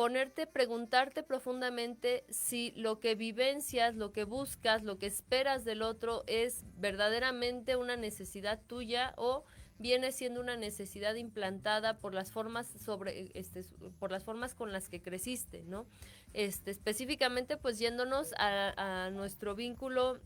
ponerte, 0.00 0.46
preguntarte 0.46 1.22
profundamente 1.22 2.24
si 2.30 2.70
lo 2.70 3.00
que 3.00 3.14
vivencias, 3.14 3.96
lo 3.96 4.12
que 4.12 4.24
buscas, 4.24 4.82
lo 4.82 4.96
que 4.96 5.04
esperas 5.04 5.66
del 5.66 5.82
otro 5.82 6.24
es 6.26 6.64
verdaderamente 6.78 7.76
una 7.76 7.96
necesidad 7.96 8.62
tuya 8.66 9.12
o 9.18 9.44
viene 9.78 10.10
siendo 10.12 10.40
una 10.40 10.56
necesidad 10.56 11.16
implantada 11.16 11.98
por 11.98 12.14
las 12.14 12.32
formas 12.32 12.66
sobre 12.66 13.30
este 13.34 13.62
por 13.98 14.10
las 14.10 14.24
formas 14.24 14.54
con 14.54 14.72
las 14.72 14.88
que 14.88 15.02
creciste, 15.02 15.64
¿no? 15.64 15.84
Este 16.32 16.70
específicamente 16.70 17.58
pues 17.58 17.78
yéndonos 17.78 18.32
a, 18.38 19.10
nuestro 19.12 19.54
vínculo 19.54 20.18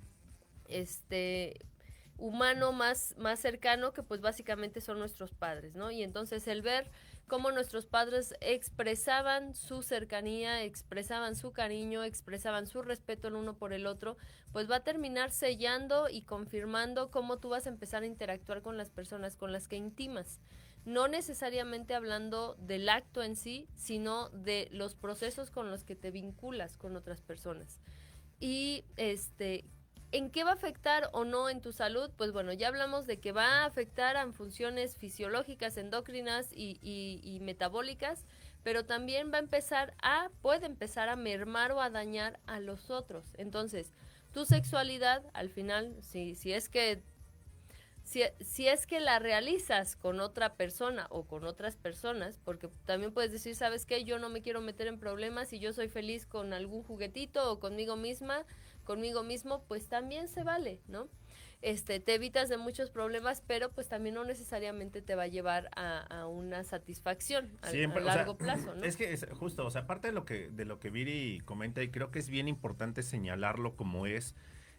este 0.69 1.59
humano 2.17 2.71
más, 2.71 3.17
más 3.19 3.41
cercano 3.41 3.93
que 3.93 4.05
pues 4.05 4.21
básicamente 4.21 4.81
son 4.81 5.01
nuestros 5.01 5.35
padres, 5.35 5.75
¿no? 5.75 5.91
Y 5.91 6.05
entonces 6.05 6.47
el 6.47 6.63
ver 6.63 6.93
cómo 7.27 7.51
nuestros 7.51 7.87
padres 7.87 8.35
expresaban 8.41 9.55
su 9.55 9.83
cercanía, 9.83 10.63
expresaban 10.63 11.37
su 11.37 11.53
cariño, 11.53 12.03
expresaban 12.05 12.67
su 12.67 12.83
respeto 12.83 13.29
el 13.29 13.35
uno 13.35 13.57
por 13.57 13.73
el 13.73 13.87
otro, 13.87 14.17
pues 14.53 14.71
va 14.71 14.77
a 14.77 14.85
terminar 14.85 15.31
sellando 15.31 16.09
y 16.09 16.23
confirmando 16.23 17.11
cómo 17.11 17.39
tú 17.39 17.49
vas 17.49 17.67
a 17.67 17.71
empezar 17.71 18.03
a 18.03 18.07
interactuar 18.07 18.63
con 18.63 18.77
las 18.77 18.91
personas 18.91 19.37
con 19.37 19.53
las 19.53 19.69
que 19.69 19.77
intimas. 19.77 20.41
No 20.85 21.09
necesariamente 21.09 21.95
hablando 21.95 22.57
del 22.59 22.89
acto 22.91 23.23
en 23.23 23.37
sí, 23.37 23.69
sino 23.75 24.29
de 24.29 24.69
los 24.71 24.95
procesos 24.95 25.51
con 25.51 25.71
los 25.71 25.83
que 25.83 25.97
te 25.97 26.11
vinculas 26.11 26.77
con 26.77 26.95
otras 26.95 27.23
personas. 27.23 27.81
Y 28.39 28.85
este, 28.97 29.65
¿En 30.15 30.31
qué 30.31 30.45
va 30.45 30.51
a 30.51 30.55
afectar 30.55 31.11
o 31.13 31.25
no 31.25 31.49
en 31.51 31.61
tu 31.61 31.73
salud? 31.73 32.09
Pues 32.17 32.31
bueno, 32.31 32.53
ya 32.53 32.69
hablamos 32.69 33.07
de 33.09 33.19
que 33.19 33.33
va 33.33 33.47
a 33.47 33.65
afectar 33.65 34.15
en 34.17 34.33
funciones 34.33 34.97
fisiológicas, 34.97 35.77
endocrinas 35.77 36.53
y, 36.53 36.79
y- 36.81 37.21
y 37.25 37.41
metabólicas, 37.41 38.25
pero 38.63 38.85
también 38.87 39.33
va 39.33 39.39
a 39.39 39.41
empezar 39.41 39.93
a, 40.03 40.31
puede 40.41 40.67
empezar 40.67 41.09
a 41.09 41.17
mermar 41.17 41.73
o 41.73 41.81
a 41.81 41.91
dañar 41.91 42.39
a 42.47 42.61
los 42.61 42.91
otros. 42.91 43.35
Entonces, 43.39 43.93
tu 44.33 44.47
sexualidad, 44.47 45.25
al 45.33 45.51
final, 45.51 45.97
si, 46.01 46.37
si 46.37 46.53
es 46.53 46.69
que 46.69 47.03
si, 48.05 48.23
si 48.41 48.69
es 48.69 48.87
que 48.87 49.01
la 49.01 49.19
realizas 49.19 49.97
con 49.97 50.21
otra 50.21 50.55
persona 50.57 51.07
o 51.11 51.25
con 51.27 51.45
otras 51.45 51.77
personas, 51.77 52.39
porque 52.45 52.69
también 52.85 53.13
puedes 53.13 53.33
decir, 53.33 53.57
¿sabes 53.57 53.87
qué? 53.87 54.05
Yo 54.05 54.19
no 54.19 54.29
me 54.29 54.43
quiero 54.43 54.61
meter 54.61 54.87
en 54.89 54.99
problemas 54.99 55.53
y 55.53 55.59
yo 55.59 55.73
soy 55.73 55.89
feliz 55.89 56.27
con 56.27 56.53
algún 56.53 56.83
juguetito 56.83 57.51
o 57.51 57.61
conmigo 57.61 57.97
misma, 57.97 58.45
conmigo 58.85 59.23
mismo, 59.25 59.65
pues 59.67 59.89
también 59.89 60.29
se 60.29 60.45
vale, 60.45 60.81
¿no? 60.87 61.09
Este, 61.63 61.99
te 62.01 62.15
evitas 62.15 62.49
de 62.51 62.59
muchos 62.59 62.91
problemas, 62.91 63.43
pero 63.47 63.71
pues 63.73 63.89
también 63.89 64.15
no 64.17 64.25
necesariamente 64.25 65.03
te 65.03 65.15
va 65.15 65.25
a 65.25 65.27
llevar 65.29 65.71
a, 65.77 66.01
a 66.01 66.27
una 66.29 66.63
satisfacción 66.65 67.59
a, 67.63 67.71
a 67.71 67.71
Siempre, 67.71 68.05
o 68.05 68.11
sea, 68.11 68.17
largo 68.17 68.37
plazo, 68.39 68.75
¿no? 68.75 68.85
Es 68.85 68.97
que 68.97 69.13
es 69.13 69.27
justo, 69.33 69.65
o 69.67 69.71
sea, 69.71 69.83
aparte 69.83 70.09
de 70.09 70.13
lo 70.13 70.25
que 70.27 70.51
de 70.51 70.65
lo 70.67 70.79
que 70.79 70.91
Viri 70.91 71.41
comenta 71.45 71.83
y 71.83 71.91
creo 71.91 72.11
que 72.11 72.19
es 72.19 72.29
bien 72.29 72.49
importante 72.49 73.03
señalarlo 73.03 73.77
como 73.77 74.07
es. 74.07 74.35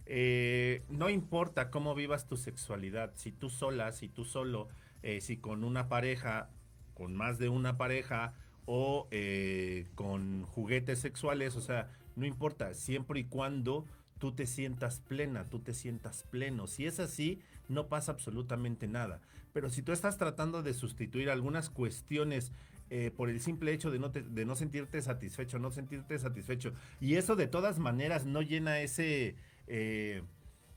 eh, 0.05 0.85
no 0.89 1.09
importa 1.09 1.71
cómo 1.71 1.95
vivas 1.95 2.27
tu 2.27 2.37
sexualidad, 2.37 3.13
si 3.15 3.31
tú 3.31 3.49
sola, 3.49 3.91
si 3.91 4.07
tú 4.09 4.23
solo, 4.25 4.69
eh, 5.01 5.21
si 5.21 5.37
con 5.37 5.63
una 5.63 5.87
pareja, 5.89 6.51
con 6.93 7.15
más 7.15 7.39
de 7.39 7.49
una 7.49 7.77
pareja 7.77 8.33
o 8.65 9.07
eh, 9.11 9.87
con 9.95 10.45
juguetes 10.45 10.99
sexuales, 10.99 11.55
o 11.55 11.61
sea, 11.61 11.89
no 12.15 12.25
importa, 12.25 12.73
siempre 12.73 13.19
y 13.19 13.25
cuando 13.25 13.85
tú 14.19 14.33
te 14.33 14.45
sientas 14.45 15.01
plena, 15.01 15.49
tú 15.49 15.59
te 15.59 15.73
sientas 15.73 16.23
pleno. 16.23 16.67
Si 16.67 16.85
es 16.85 16.99
así, 16.99 17.41
no 17.67 17.87
pasa 17.87 18.11
absolutamente 18.11 18.87
nada. 18.87 19.21
Pero 19.53 19.69
si 19.69 19.81
tú 19.81 19.91
estás 19.91 20.17
tratando 20.17 20.63
de 20.63 20.73
sustituir 20.73 21.29
algunas 21.29 21.69
cuestiones 21.69 22.51
eh, 22.89 23.11
por 23.15 23.29
el 23.29 23.39
simple 23.39 23.73
hecho 23.73 23.89
de 23.91 23.99
no, 23.99 24.09
de 24.09 24.45
no 24.45 24.55
sentirte 24.55 25.01
satisfecho, 25.01 25.59
no 25.59 25.71
sentirte 25.71 26.17
satisfecho, 26.19 26.73
y 26.99 27.15
eso 27.15 27.35
de 27.35 27.47
todas 27.47 27.79
maneras 27.79 28.25
no 28.25 28.41
llena 28.41 28.79
ese, 28.79 29.35
eh, 29.67 30.23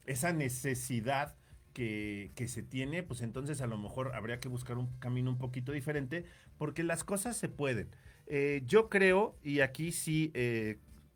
esa 0.07 0.33
necesidad 0.33 1.35
que, 1.75 2.33
que 2.35 2.49
se 2.49 2.63
tiene, 2.63 3.03
pues 3.03 3.21
entonces 3.21 3.61
a 3.61 3.67
lo 3.67 3.79
mejor 3.79 4.15
habría 4.15 4.41
que 4.41 4.49
buscar 4.49 4.79
un 4.79 4.89
camino 4.99 5.31
un 5.31 5.39
poquito 5.39 5.73
diferente, 5.73 6.25
porque 6.57 6.83
las 6.83 7.05
cosas 7.05 7.37
se 7.37 7.49
pueden. 7.49 7.89
Eh, 8.27 8.63
yo 8.67 8.89
creo, 8.89 9.37
y 9.43 9.61
aquí 9.61 9.93
sí, 9.93 10.33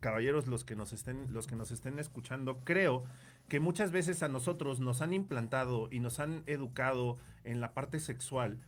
caballeros, 0.02 0.46
los 0.46 0.64
que 0.64 0.76
nos 0.76 0.92
estén, 0.92 1.32
los 1.32 1.46
que 1.46 1.56
nos 1.56 1.70
estén 1.70 1.98
escuchando, 1.98 2.58
creo 2.64 3.04
que 3.48 3.60
muchas 3.60 3.92
veces 3.92 4.22
a 4.22 4.28
nosotros 4.28 4.80
nos 4.80 5.00
han 5.00 5.14
implantado 5.14 5.88
y 5.90 6.00
nos 6.00 6.20
han 6.20 6.42
educado 6.46 7.16
en 7.44 7.62
la 7.62 7.72
parte 7.72 8.00
sexual 8.00 8.58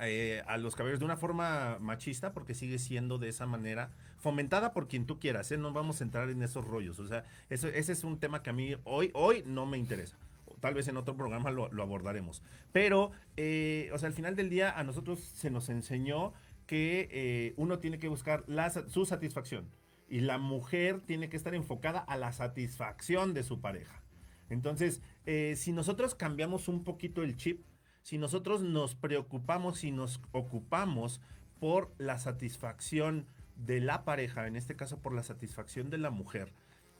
eh, 0.00 0.42
a 0.46 0.58
los 0.58 0.76
caballeros 0.76 1.00
de 1.00 1.06
una 1.06 1.16
forma 1.16 1.78
machista, 1.80 2.32
porque 2.32 2.54
sigue 2.54 2.78
siendo 2.78 3.18
de 3.18 3.28
esa 3.28 3.46
manera, 3.46 3.90
fomentada 4.18 4.72
por 4.72 4.86
quien 4.86 5.06
tú 5.06 5.18
quieras, 5.18 5.50
¿eh? 5.50 5.58
no 5.58 5.72
vamos 5.72 6.00
a 6.00 6.04
entrar 6.04 6.30
en 6.30 6.42
esos 6.42 6.64
rollos. 6.64 7.00
O 7.00 7.08
sea, 7.08 7.24
eso, 7.50 7.66
ese 7.68 7.92
es 7.92 8.04
un 8.04 8.20
tema 8.20 8.42
que 8.42 8.50
a 8.50 8.52
mí 8.52 8.76
hoy, 8.84 9.10
hoy 9.14 9.42
no 9.44 9.66
me 9.66 9.78
interesa. 9.78 10.16
Tal 10.60 10.74
vez 10.74 10.88
en 10.88 10.96
otro 10.96 11.16
programa 11.16 11.50
lo, 11.50 11.64
abordaremos. 11.82 12.42
Pero, 12.72 13.12
eh, 13.36 13.90
o 13.92 13.98
sea, 13.98 14.08
al 14.08 14.12
final 14.12 14.36
del 14.36 14.50
día 14.50 14.78
a 14.78 14.84
nosotros 14.84 15.20
se 15.20 15.50
nos 15.50 15.68
enseñó 15.68 16.32
que 16.66 17.54
uno 17.56 17.78
tiene 17.78 17.98
que 17.98 18.08
buscar 18.08 18.44
su 18.88 19.06
satisfacción 19.06 19.68
y 20.08 20.20
la 20.20 20.38
mujer 20.38 21.00
tiene 21.00 21.28
que 21.28 21.36
estar 21.36 21.54
enfocada 21.54 21.98
a 22.00 22.16
la 22.16 22.32
satisfacción 22.32 23.34
de 23.34 23.42
su 23.42 23.60
pareja. 23.60 24.02
Entonces, 24.48 25.02
eh, 25.26 25.54
si 25.56 25.72
nosotros 25.72 26.14
cambiamos 26.14 26.68
un 26.68 26.84
poquito 26.84 27.22
el 27.22 27.36
chip, 27.36 27.64
si 28.02 28.16
nosotros 28.16 28.62
nos 28.62 28.94
preocupamos 28.94 29.84
y 29.84 29.90
nos 29.90 30.20
ocupamos 30.32 31.20
por 31.60 31.92
la 31.98 32.18
satisfacción 32.18 33.26
de 33.56 33.80
la 33.80 34.04
pareja, 34.04 34.46
en 34.46 34.56
este 34.56 34.76
caso 34.76 35.00
por 35.02 35.12
la 35.12 35.22
satisfacción 35.22 35.90
de 35.90 35.98
la 35.98 36.10
mujer, 36.10 36.52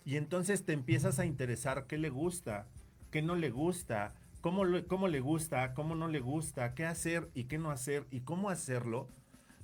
y 0.05 0.17
entonces 0.17 0.65
te 0.65 0.73
empiezas 0.73 1.19
a 1.19 1.27
interesar 1.27 1.87
qué 1.87 1.97
le 1.97 2.11
gusta, 2.11 2.67
qué 3.11 3.23
no 3.23 3.37
le 3.37 3.51
gusta, 3.51 4.15
cómo, 4.41 4.65
cómo 4.87 5.09
le 5.09 5.21
gusta, 5.21 5.75
cómo 5.75 5.95
no 5.95 6.09
le 6.09 6.21
gusta, 6.21 6.75
qué 6.75 6.85
hacer 6.85 7.31
y 7.35 7.45
qué 7.45 7.59
no 7.59 7.71
hacer 7.71 8.07
y 8.11 8.21
cómo 8.21 8.51
hacerlo, 8.51 9.09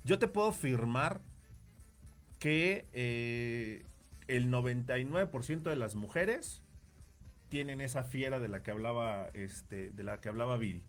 yo 0.03 0.19
te 0.19 0.27
puedo 0.27 0.49
afirmar 0.49 1.21
que 2.45 2.85
eh, 2.93 3.87
el 4.27 4.51
99% 4.51 5.63
de 5.63 5.75
las 5.75 5.95
mujeres 5.95 6.61
tienen 7.49 7.81
esa 7.81 8.03
fiera 8.03 8.39
de 8.39 8.47
la 8.47 8.61
que 8.61 8.69
hablaba 8.69 9.29
este 9.33 9.89
de 9.89 10.03
la 10.03 10.21
que 10.21 10.29
hablaba 10.29 10.55
Viri. 10.55 10.83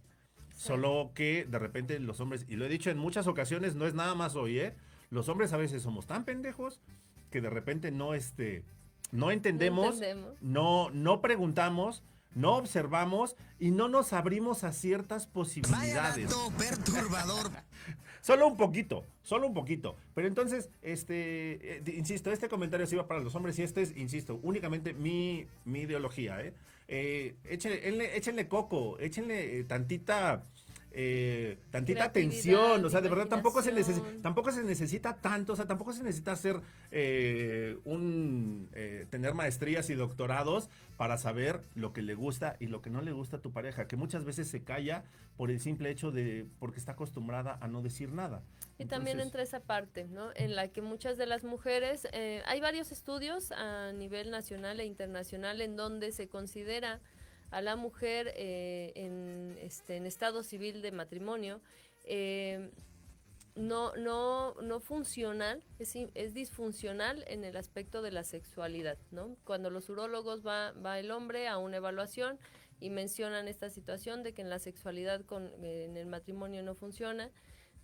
Solo 0.55 1.13
que 1.15 1.47
de 1.47 1.59
repente 1.59 1.99
los 1.99 2.21
hombres, 2.21 2.45
y 2.47 2.57
lo 2.57 2.67
he 2.67 2.69
dicho 2.69 2.91
en 2.91 2.99
muchas 2.99 3.27
ocasiones, 3.27 3.75
no 3.75 3.87
es 3.87 3.95
nada 3.95 4.15
más 4.15 4.37
hoy, 4.37 4.59
¿eh? 4.59 4.75
Los 5.09 5.31
hombres 5.31 5.55
a 5.55 5.57
veces 5.57 5.81
somos 5.81 6.07
tan 6.07 6.27
pendejos 6.27 6.83
que 7.31 7.41
de 7.41 7.49
repente 7.49 7.91
no, 7.91 8.13
este, 8.13 8.63
no 9.11 9.31
entendemos, 9.31 9.95
entendemos. 9.95 10.35
no, 10.43 10.91
no 10.91 11.23
preguntamos, 11.23 12.05
no 12.35 12.57
observamos 12.57 13.35
y 13.59 13.71
no 13.71 13.89
nos 13.89 14.13
abrimos 14.13 14.63
a 14.63 14.73
ciertas 14.73 15.27
posibilidades. 15.27 16.31
perturbador. 16.59 17.51
Solo 18.27 18.49
un 18.49 18.57
poquito, 18.57 19.05
solo 19.23 19.47
un 19.47 19.55
poquito. 19.55 19.95
Pero 20.13 20.27
entonces, 20.27 20.69
este, 20.83 21.77
eh, 21.77 21.83
insisto, 21.97 22.33
este 22.33 22.49
comentario 22.49 22.85
sí 22.85 22.97
va 22.97 23.07
para 23.07 23.21
los 23.21 23.33
hombres 23.37 23.57
y 23.61 23.63
este 23.63 23.83
es, 23.83 23.97
insisto, 23.97 24.41
únicamente 24.43 24.93
mi, 24.95 25.47
mi 25.65 25.83
ideología, 25.83 26.41
¿eh? 26.45 26.53
Eh, 26.89 27.37
échenle, 27.45 27.81
échenle- 27.89 28.11
échenle 28.17 28.49
coco, 28.49 28.99
échenle 28.99 29.61
eh, 29.61 29.65
tantita... 29.65 30.45
eh, 30.99 31.59
tantita 31.71 32.05
atención, 32.05 32.83
o 32.83 32.89
sea, 32.89 33.03
de 33.03 33.11
verdad 33.11 33.29
tampoco 33.29 33.61
se, 33.61 33.71
tampoco 34.23 34.51
se 34.51 34.65
necesita 34.65 35.17
tanto, 35.21 35.53
o 35.53 35.57
sea, 35.57 35.67
tampoco 35.67 35.93
se 35.93 36.03
necesita 36.03 36.33
hacer 36.33 36.63
eh, 36.91 37.77
un, 37.85 38.71
eh, 38.73 39.07
tener 39.11 39.35
maestrías 39.35 39.91
y 39.91 39.95
doctorados 39.95 40.71
para 40.97 41.19
saber 41.19 41.61
lo 41.75 41.93
que 41.93 42.01
le 42.01 42.15
gusta 42.15 42.57
y 42.61 42.69
lo 42.69 42.81
que 42.81 42.89
no 42.89 43.03
le 43.03 43.13
gusta 43.13 43.37
a 43.37 43.41
tu 43.43 43.53
pareja, 43.53 43.87
que 43.87 43.97
muchas 43.97 44.25
veces 44.25 44.49
se 44.49 44.65
calla 44.65 45.05
por 45.37 45.51
el 45.51 45.61
simple 45.61 45.91
hecho 45.91 46.13
de, 46.13 46.47
porque 46.59 46.79
está 46.79 46.93
acostumbrada 46.93 47.59
a 47.61 47.69
no 47.69 47.83
decir 47.83 48.11
nada. 48.13 48.43
Y 48.79 48.87
también 48.87 49.21
entra 49.21 49.43
esa 49.43 49.61
parte, 49.61 50.07
¿no? 50.07 50.31
En 50.35 50.57
la 50.57 50.69
que 50.69 50.81
muchas 50.81 51.19
de 51.19 51.27
las 51.27 51.45
mujeres, 51.45 52.09
eh, 52.13 52.43
hay 52.47 52.63
varios 52.63 52.91
estudios 52.91 53.53
a 53.53 53.93
nivel 53.93 54.31
nacional 54.31 54.81
e 54.81 54.87
internacional 54.87 55.61
en 55.61 55.77
donde 55.77 56.11
se 56.13 56.27
considera 56.27 57.01
a 57.51 57.61
la 57.61 57.77
mujer 57.77 58.33
eh, 58.37 58.93
en, 58.95 59.57
este, 59.61 59.97
en 59.97 60.07
estado 60.07 60.43
civil 60.43 60.83
de 60.83 60.93
matrimonio 60.93 61.61
eh, 62.05 62.71
no, 63.57 63.97
no, 63.97 64.55
no 64.61 64.81
funcional, 64.81 65.63
es, 65.79 66.35
disfuncional 66.35 67.25
en 67.27 67.43
el 67.43 67.57
aspecto 67.57 68.03
de 68.03 68.13
la 68.13 68.23
sexualidad, 68.23 68.99
¿no? 69.11 69.37
Cuando 69.45 69.71
los 69.71 69.89
urólogos 69.89 70.47
va, 70.47 70.73
va 70.73 70.99
el 70.99 71.11
hombre 71.11 71.49
a 71.49 71.57
una 71.57 71.79
evaluación 71.79 72.39
y 72.81 72.91
mencionan 72.91 73.49
esta 73.49 73.71
situación 73.71 74.23
de 74.23 74.35
que 74.35 74.43
en 74.43 74.51
la 74.51 74.59
sexualidad 74.59 75.25
con, 75.25 75.47
eh, 75.65 75.87
en 75.89 75.97
el 75.97 76.07
matrimonio 76.07 76.63
no 76.63 76.75
funciona, 76.75 77.31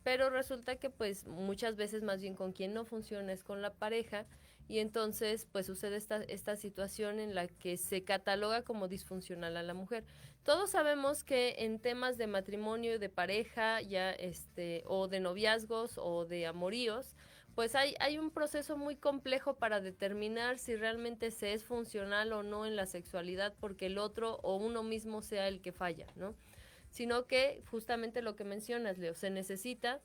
pero 0.03 0.29
resulta 0.29 0.77
que 0.77 0.90
pues 0.90 1.27
muchas 1.27 1.77
veces 1.77 2.03
más 2.03 2.20
bien 2.20 2.35
con 2.35 2.53
quien 2.53 2.75
no 2.75 2.85
funciona 2.85 3.33
es 3.33 3.42
con 3.42 3.62
la 3.62 3.72
pareja 3.72 4.27
y 4.73 4.79
entonces 4.79 5.47
pues 5.53 5.67
sucede 5.67 5.99
esta, 5.99 6.23
esta 6.23 6.57
situación 6.57 7.21
en 7.21 7.35
la 7.35 7.47
que 7.47 7.77
se 7.77 8.05
cataloga 8.05 8.63
como 8.63 8.89
disfuncional 8.89 9.59
a 9.59 9.63
la 9.63 9.75
mujer. 9.75 10.03
Todos 10.45 10.71
sabemos 10.71 11.25
que 11.25 11.57
en 11.59 11.79
temas 11.79 12.17
de 12.17 12.27
matrimonio, 12.27 12.99
de 12.99 13.11
pareja, 13.11 13.83
ya 13.83 14.13
este, 14.13 14.83
o 14.87 15.09
de 15.09 15.21
noviazgos 15.21 15.99
o 15.99 16.25
de 16.25 16.47
amoríos, 16.47 17.17
pues 17.55 17.75
hay, 17.75 17.97
hay 18.01 18.17
un 18.17 18.31
proceso 18.31 18.79
muy 18.79 18.97
complejo 18.97 19.57
para 19.57 19.83
determinar 19.83 20.59
si 20.59 20.75
realmente 20.75 21.31
se 21.33 21.53
es 21.53 21.65
funcional 21.65 22.33
o 22.33 22.43
no 22.43 22.65
en 22.65 22.75
la 22.75 22.87
sexualidad 22.87 23.53
porque 23.61 23.85
el 23.87 23.99
otro 23.99 24.37
o 24.37 24.57
uno 24.57 24.83
mismo 24.83 25.21
sea 25.21 25.49
el 25.49 25.61
que 25.61 25.73
falla, 25.73 26.07
¿no? 26.17 26.35
Sino 26.89 27.27
que 27.27 27.63
justamente 27.71 28.23
lo 28.23 28.37
que 28.37 28.45
mencionas, 28.45 28.97
Leo, 28.97 29.13
se 29.13 29.29
necesita 29.29 30.01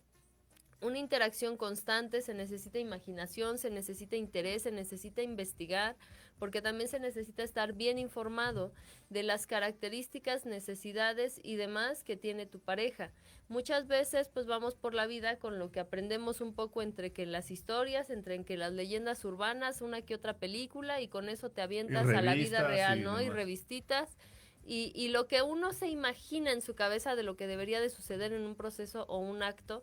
una 0.81 0.99
interacción 0.99 1.57
constante, 1.57 2.21
se 2.21 2.33
necesita 2.33 2.79
imaginación, 2.79 3.57
se 3.57 3.69
necesita 3.69 4.15
interés, 4.15 4.63
se 4.63 4.71
necesita 4.71 5.21
investigar, 5.23 5.95
porque 6.37 6.61
también 6.61 6.87
se 6.87 6.99
necesita 6.99 7.43
estar 7.43 7.73
bien 7.73 7.97
informado 7.97 8.71
de 9.09 9.23
las 9.23 9.47
características, 9.47 10.45
necesidades 10.45 11.39
y 11.43 11.55
demás 11.55 12.03
que 12.03 12.15
tiene 12.15 12.45
tu 12.45 12.59
pareja. 12.59 13.11
Muchas 13.47 13.87
veces 13.87 14.29
pues 14.31 14.45
vamos 14.45 14.75
por 14.75 14.93
la 14.93 15.07
vida 15.07 15.39
con 15.39 15.57
lo 15.57 15.71
que 15.71 15.79
aprendemos 15.79 16.41
un 16.41 16.53
poco 16.53 16.81
entre 16.81 17.11
que 17.11 17.25
las 17.25 17.49
historias, 17.49 18.09
entre 18.09 18.43
que 18.43 18.57
las 18.57 18.73
leyendas 18.73 19.25
urbanas, 19.25 19.81
una 19.81 20.01
que 20.01 20.13
otra 20.13 20.37
película 20.37 21.01
y 21.01 21.07
con 21.07 21.29
eso 21.29 21.49
te 21.49 21.61
avientas 21.61 22.07
a 22.07 22.21
la 22.21 22.35
vida 22.35 22.67
real, 22.67 23.01
¿no? 23.03 23.21
Y 23.21 23.29
revistitas. 23.29 24.17
Y, 24.63 24.91
y 24.93 25.07
lo 25.07 25.27
que 25.27 25.41
uno 25.41 25.71
se 25.71 25.87
imagina 25.87 26.51
en 26.51 26.61
su 26.61 26.75
cabeza 26.75 27.15
de 27.15 27.23
lo 27.23 27.37
que 27.37 27.47
debería 27.47 27.79
de 27.79 27.89
suceder 27.89 28.33
en 28.33 28.43
un 28.43 28.53
proceso 28.53 29.05
o 29.07 29.17
un 29.17 29.41
acto, 29.41 29.81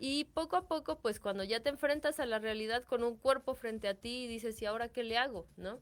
y 0.00 0.24
poco 0.24 0.56
a 0.56 0.66
poco, 0.68 0.98
pues 0.98 1.20
cuando 1.20 1.44
ya 1.44 1.60
te 1.60 1.70
enfrentas 1.70 2.20
a 2.20 2.26
la 2.26 2.40
realidad 2.40 2.84
con 2.84 3.04
un 3.04 3.16
cuerpo 3.16 3.54
frente 3.54 3.86
a 3.88 3.94
ti 3.94 4.24
y 4.24 4.28
dices, 4.28 4.60
¿y 4.62 4.66
ahora 4.66 4.88
qué 4.88 5.04
le 5.04 5.18
hago? 5.18 5.46
¿No? 5.58 5.78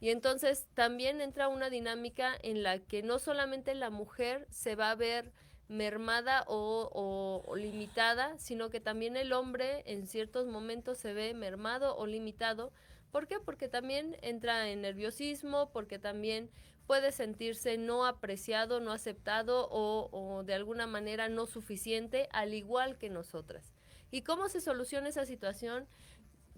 Y 0.00 0.10
entonces 0.10 0.66
también 0.74 1.20
entra 1.20 1.48
una 1.48 1.70
dinámica 1.70 2.36
en 2.42 2.62
la 2.64 2.80
que 2.80 3.02
no 3.02 3.18
solamente 3.20 3.74
la 3.74 3.90
mujer 3.90 4.46
se 4.50 4.74
va 4.74 4.90
a 4.90 4.96
ver 4.96 5.32
mermada 5.68 6.44
o, 6.48 6.90
o- 6.92 7.44
o 7.50 7.56
limitada, 7.56 8.36
sino 8.38 8.68
que 8.68 8.80
también 8.80 9.16
el 9.16 9.32
hombre 9.32 9.82
en 9.86 10.06
ciertos 10.08 10.46
momentos 10.48 10.98
se 10.98 11.14
ve 11.14 11.34
mermado 11.34 11.96
o 11.96 12.06
limitado. 12.06 12.72
¿Por 13.12 13.28
qué? 13.28 13.38
Porque 13.40 13.68
también 13.68 14.16
entra 14.22 14.68
en 14.70 14.82
nerviosismo, 14.82 15.70
porque 15.72 15.98
también 16.00 16.50
puede 16.86 17.12
sentirse 17.12 17.78
no 17.78 18.06
apreciado, 18.06 18.80
no 18.80 18.92
aceptado 18.92 19.68
o, 19.70 20.42
de 20.44 20.54
alguna 20.54 20.86
manera 20.86 21.28
no 21.28 21.46
suficiente, 21.46 22.28
al 22.32 22.54
igual 22.54 22.98
que 22.98 23.08
nosotras. 23.08 23.72
¿Y 24.10 24.22
cómo 24.22 24.48
se 24.48 24.60
soluciona 24.60 25.08
esa 25.08 25.24
situación? 25.24 25.86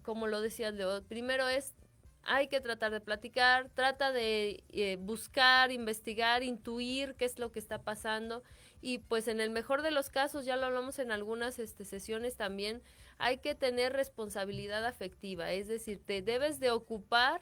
Como 0.02 0.26
lo 0.26 0.40
decía 0.40 0.70
Leo, 0.70 1.02
primero 1.04 1.48
es, 1.48 1.74
hay 2.22 2.48
que 2.48 2.60
tratar 2.60 2.90
de 2.90 3.00
platicar, 3.00 3.70
trata 3.74 4.12
de 4.12 4.64
eh, 4.70 4.96
buscar, 5.00 5.70
investigar, 5.70 6.42
intuir 6.42 7.14
qué 7.14 7.26
es 7.26 7.38
lo 7.38 7.52
que 7.52 7.58
está 7.58 7.82
pasando 7.82 8.42
y 8.84 8.98
pues 8.98 9.28
en 9.28 9.40
el 9.40 9.48
mejor 9.48 9.80
de 9.80 9.90
los 9.90 10.10
casos, 10.10 10.44
ya 10.44 10.56
lo 10.56 10.66
hablamos 10.66 10.98
en 10.98 11.10
algunas 11.10 11.58
este, 11.58 11.86
sesiones 11.86 12.36
también, 12.36 12.82
hay 13.16 13.38
que 13.38 13.54
tener 13.54 13.94
responsabilidad 13.94 14.84
afectiva, 14.84 15.52
es 15.52 15.68
decir, 15.68 16.02
te 16.04 16.20
debes 16.20 16.60
de 16.60 16.70
ocupar 16.70 17.40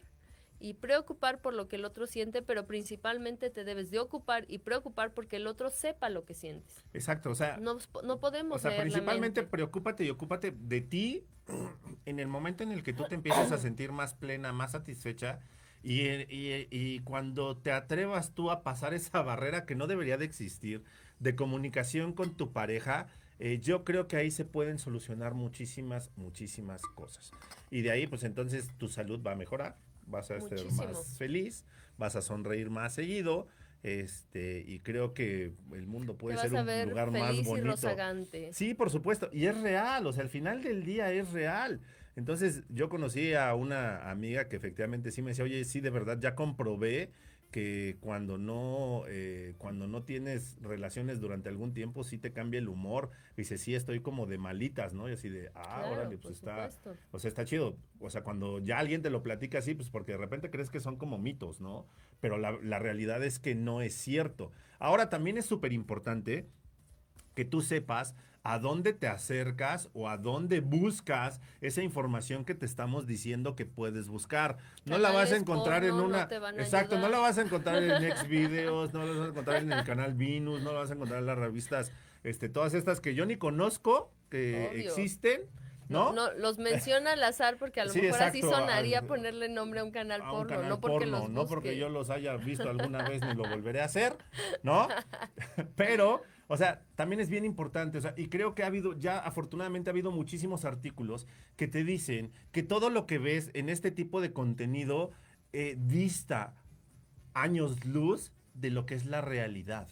y 0.63 0.75
preocupar 0.75 1.41
por 1.41 1.55
lo 1.55 1.69
que 1.69 1.77
el 1.77 1.85
otro 1.85 2.07
siente, 2.07 2.41
pero 2.43 2.67
principalmente 2.67 3.51
te 3.51 3.65
debes 3.65 3.91
de 3.91 3.99
ocupar 3.99 4.45
y 4.49 4.59
preocupar 4.59 5.13
porque 5.13 5.37
el 5.37 5.47
otro 5.47 5.71
sepa 5.71 6.09
lo 6.09 6.25
que 6.25 6.35
sientes. 6.35 6.85
Exacto, 6.95 7.31
o 7.31 7.35
sea, 7.35 7.57
No, 7.59 7.79
no 8.05 8.19
podemos 8.19 8.57
o 8.57 8.59
sea, 8.59 8.71
leer 8.71 8.79
la 8.79 8.85
principalmente 8.85 9.41
mente. 9.43 9.51
preocúpate 9.51 10.05
y 10.05 10.11
ocúpate 10.11 10.53
de 10.57 10.81
ti 10.81 11.25
en 12.07 12.19
el 12.19 12.29
momento 12.29 12.63
en 12.63 12.73
el 12.73 12.83
que 12.83 12.93
tú 12.93 13.05
te 13.05 13.15
empieces 13.15 13.51
a 13.53 13.59
sentir 13.59 13.93
más 13.93 14.15
plena, 14.15 14.53
más 14.53 14.73
satisfecha 14.73 15.41
Y, 15.85 16.03
y- 16.33 16.69
y 16.71 17.01
cuando 17.01 17.57
te 17.57 17.73
atrevas 17.73 18.35
tú 18.35 18.53
a 18.53 18.63
pasar 18.63 18.95
esa 18.95 19.21
barrera 19.23 19.67
que 19.67 19.75
no 19.75 19.89
debería 19.89 20.17
de 20.17 20.25
existir 20.25 20.85
de 21.19 21.35
comunicación 21.35 22.13
con 22.13 22.37
tu 22.37 22.53
pareja, 22.53 23.09
eh, 23.41 23.59
yo 23.61 23.83
creo 23.85 24.07
que 24.07 24.17
ahí 24.17 24.31
se 24.31 24.45
pueden 24.45 24.79
solucionar 24.79 25.35
muchísimas, 25.35 26.11
muchísimas 26.17 26.83
cosas. 26.83 27.33
Y 27.71 27.83
de 27.83 27.91
ahí, 27.91 28.07
pues 28.07 28.23
entonces 28.23 28.71
tu 28.79 28.89
salud 28.89 29.21
va 29.27 29.33
a 29.33 29.37
mejorar, 29.37 29.77
vas 30.07 30.31
a 30.31 30.39
Muchísimo. 30.39 30.85
más 30.85 31.17
feliz, 31.19 31.65
vas 31.99 32.17
a 32.17 32.23
sonreír 32.23 32.71
más 32.71 32.95
seguido. 32.95 33.47
Este, 33.83 34.63
y 34.67 34.79
creo 34.79 35.13
que 35.13 35.55
el 35.73 35.87
mundo 35.87 36.17
puede 36.17 36.37
Te 36.37 36.43
ser 36.43 36.55
un 36.55 36.67
ver 36.67 36.89
lugar 36.89 37.11
más 37.11 37.35
y 37.35 37.43
bonito. 37.43 37.67
rozagante. 37.67 38.53
Sí, 38.53 38.75
por 38.75 38.91
supuesto. 38.91 39.29
Y 39.33 39.47
es 39.47 39.61
real, 39.61 40.07
o 40.07 40.13
sea, 40.13 40.23
al 40.23 40.29
final 40.29 40.63
del 40.63 40.85
día 40.85 41.13
es 41.13 41.33
real. 41.33 41.81
Entonces, 42.15 42.63
yo 42.69 42.89
conocí 42.89 43.35
a 43.35 43.55
una 43.55 44.09
amiga 44.11 44.49
que 44.49 44.57
efectivamente 44.57 45.11
sí 45.11 45.23
me 45.23 45.31
decía, 45.31 45.45
oye, 45.45 45.65
sí, 45.65 45.81
de 45.81 45.91
verdad, 45.91 46.19
ya 46.21 46.35
comprobé 46.35 47.11
que 47.53 47.99
cuando 48.01 48.39
no, 48.39 49.05
eh, 49.07 49.55
cuando 49.59 49.87
no 49.87 50.03
tienes 50.03 50.57
relaciones 50.63 51.21
durante 51.21 51.49
algún 51.51 51.75
tiempo, 51.75 52.03
sí 52.03 52.19
te 52.19 52.33
cambia 52.33 52.59
el 52.59 52.69
humor. 52.69 53.11
Dice, 53.37 53.59
sí, 53.59 53.75
estoy 53.75 54.01
como 54.01 54.27
de 54.27 54.39
malitas, 54.39 54.95
¿no? 54.95 55.09
Y 55.09 55.13
así 55.13 55.29
de, 55.29 55.51
ah, 55.55 55.63
Claro, 55.63 55.93
órale, 55.93 56.19
pues 56.19 56.37
está, 56.39 56.71
supuesto. 56.71 56.97
o 57.13 57.19
sea, 57.19 57.29
está 57.29 57.45
chido. 57.45 57.77
O 58.01 58.11
sea, 58.11 58.25
cuando 58.25 58.59
ya 58.59 58.79
alguien 58.79 59.03
te 59.03 59.11
lo 59.11 59.23
platica 59.23 59.59
así, 59.59 59.75
pues 59.75 59.91
porque 59.91 60.13
de 60.13 60.19
repente 60.19 60.51
crees 60.51 60.71
que 60.71 60.81
son 60.81 60.97
como 60.97 61.19
mitos, 61.19 61.61
¿no? 61.61 61.87
Pero 62.21 62.39
la, 62.39 62.53
la 62.63 62.79
realidad 62.79 63.23
es 63.23 63.39
que 63.39 63.55
no 63.55 63.83
es 63.83 63.95
cierto. 63.95 64.51
Ahora 64.79 65.11
también 65.11 65.37
es 65.37 65.45
súper 65.45 65.73
importante 65.73 66.49
que 67.35 67.45
tú 67.45 67.61
sepas 67.61 68.17
a 68.45 68.59
dónde 68.59 68.93
te 68.93 69.07
acercas 69.07 69.89
o 69.95 70.09
a 70.09 70.17
dónde 70.17 70.61
buscas 70.61 71.41
esa 71.61 71.83
información 71.83 72.45
que 72.45 72.55
te 72.55 72.67
estamos 72.67 73.07
diciendo 73.07 73.55
que 73.55 73.67
puedes 73.67 74.09
buscar. 74.09 74.59
No 74.85 74.99
la 74.99 75.13
vas 75.13 75.33
a 75.33 75.37
encontrar 75.37 75.85
en 75.85 75.91
no 75.97 76.05
una... 76.05 76.29
exacto, 76.59 76.99
no 76.99 77.09
la 77.09 77.19
vas 77.19 77.39
a 77.39 77.43
encontrar 77.43 77.83
en 77.83 78.17
Xvideos, 78.17 78.93
no 78.93 79.05
la 79.05 79.13
vas 79.13 79.27
a 79.27 79.31
encontrar 79.31 79.63
en 79.63 79.73
el 79.73 79.85
canal 79.85 80.15
Venus, 80.15 80.63
no 80.63 80.73
la 80.73 80.81
vas 80.81 80.91
a 80.91 80.95
encontrar 80.95 81.21
en 81.21 81.27
las 81.27 81.39
revistas, 81.39 81.93
este, 82.25 82.49
todas 82.49 82.75
estas 82.75 83.01
que 83.01 83.15
yo 83.15 83.27
ni 83.27 83.37
conozco, 83.37 84.13
que 84.29 84.71
Obvio. 84.73 84.89
existen, 84.89 85.43
¿no? 85.89 86.13
No, 86.13 86.33
los 86.33 86.59
menciona 86.59 87.13
al 87.13 87.23
azar 87.23 87.59
porque 87.59 87.81
a 87.81 87.85
lo 87.85 87.93
Sí, 87.93 88.03
mejor 88.03 88.23
así 88.23 88.41
sonaría 88.41 89.03
ponerle 89.03 89.49
nombre 89.49 89.81
a 89.81 89.85
un 89.85 89.91
canal 89.93 90.23
a 90.23 90.33
un 90.33 90.39
porno, 90.39 90.49
canal 90.49 90.69
no 90.69 90.81
porque 90.81 90.99
porno, 90.99 91.19
los 91.21 91.31
no 91.31 91.47
porque 91.47 91.77
yo 91.77 91.89
los 91.89 92.11
haya 92.11 92.37
visto 92.37 92.69
alguna 92.69 93.09
vez 93.09 93.23
ni 93.23 93.35
lo 93.35 93.49
volveré 93.49 93.83
a 93.83 93.85
hacer, 93.85 94.17
¿no? 94.63 94.89
Pero, 95.77 96.23
o 96.49 96.57
sea, 96.57 96.83
también 96.97 97.21
es 97.21 97.29
bien 97.29 97.45
importante, 97.45 97.99
o 97.99 98.01
sea, 98.01 98.15
y 98.17 98.27
creo 98.29 98.55
que 98.55 98.63
ha 98.63 98.67
habido, 98.67 98.99
ya 98.99 99.19
afortunadamente 99.19 99.91
ha 99.91 99.93
habido 99.93 100.11
muchísimos 100.11 100.65
artículos 100.65 101.27
que 101.57 101.69
te 101.69 101.85
dicen 101.85 102.33
que 102.53 102.63
todo 102.63 102.91
lo 102.91 103.07
que 103.07 103.19
ves 103.19 103.51
en 103.55 103.69
este 103.69 103.91
tipo 103.91 104.21
de 104.21 104.33
contenido 104.33 105.13
eh, 105.53 105.77
dista 105.79 106.55
años 107.35 107.85
luz 107.85 108.33
de 108.55 108.71
lo 108.71 108.87
que 108.87 108.95
es 108.95 109.07
la 109.07 109.21
realidad. 109.21 109.89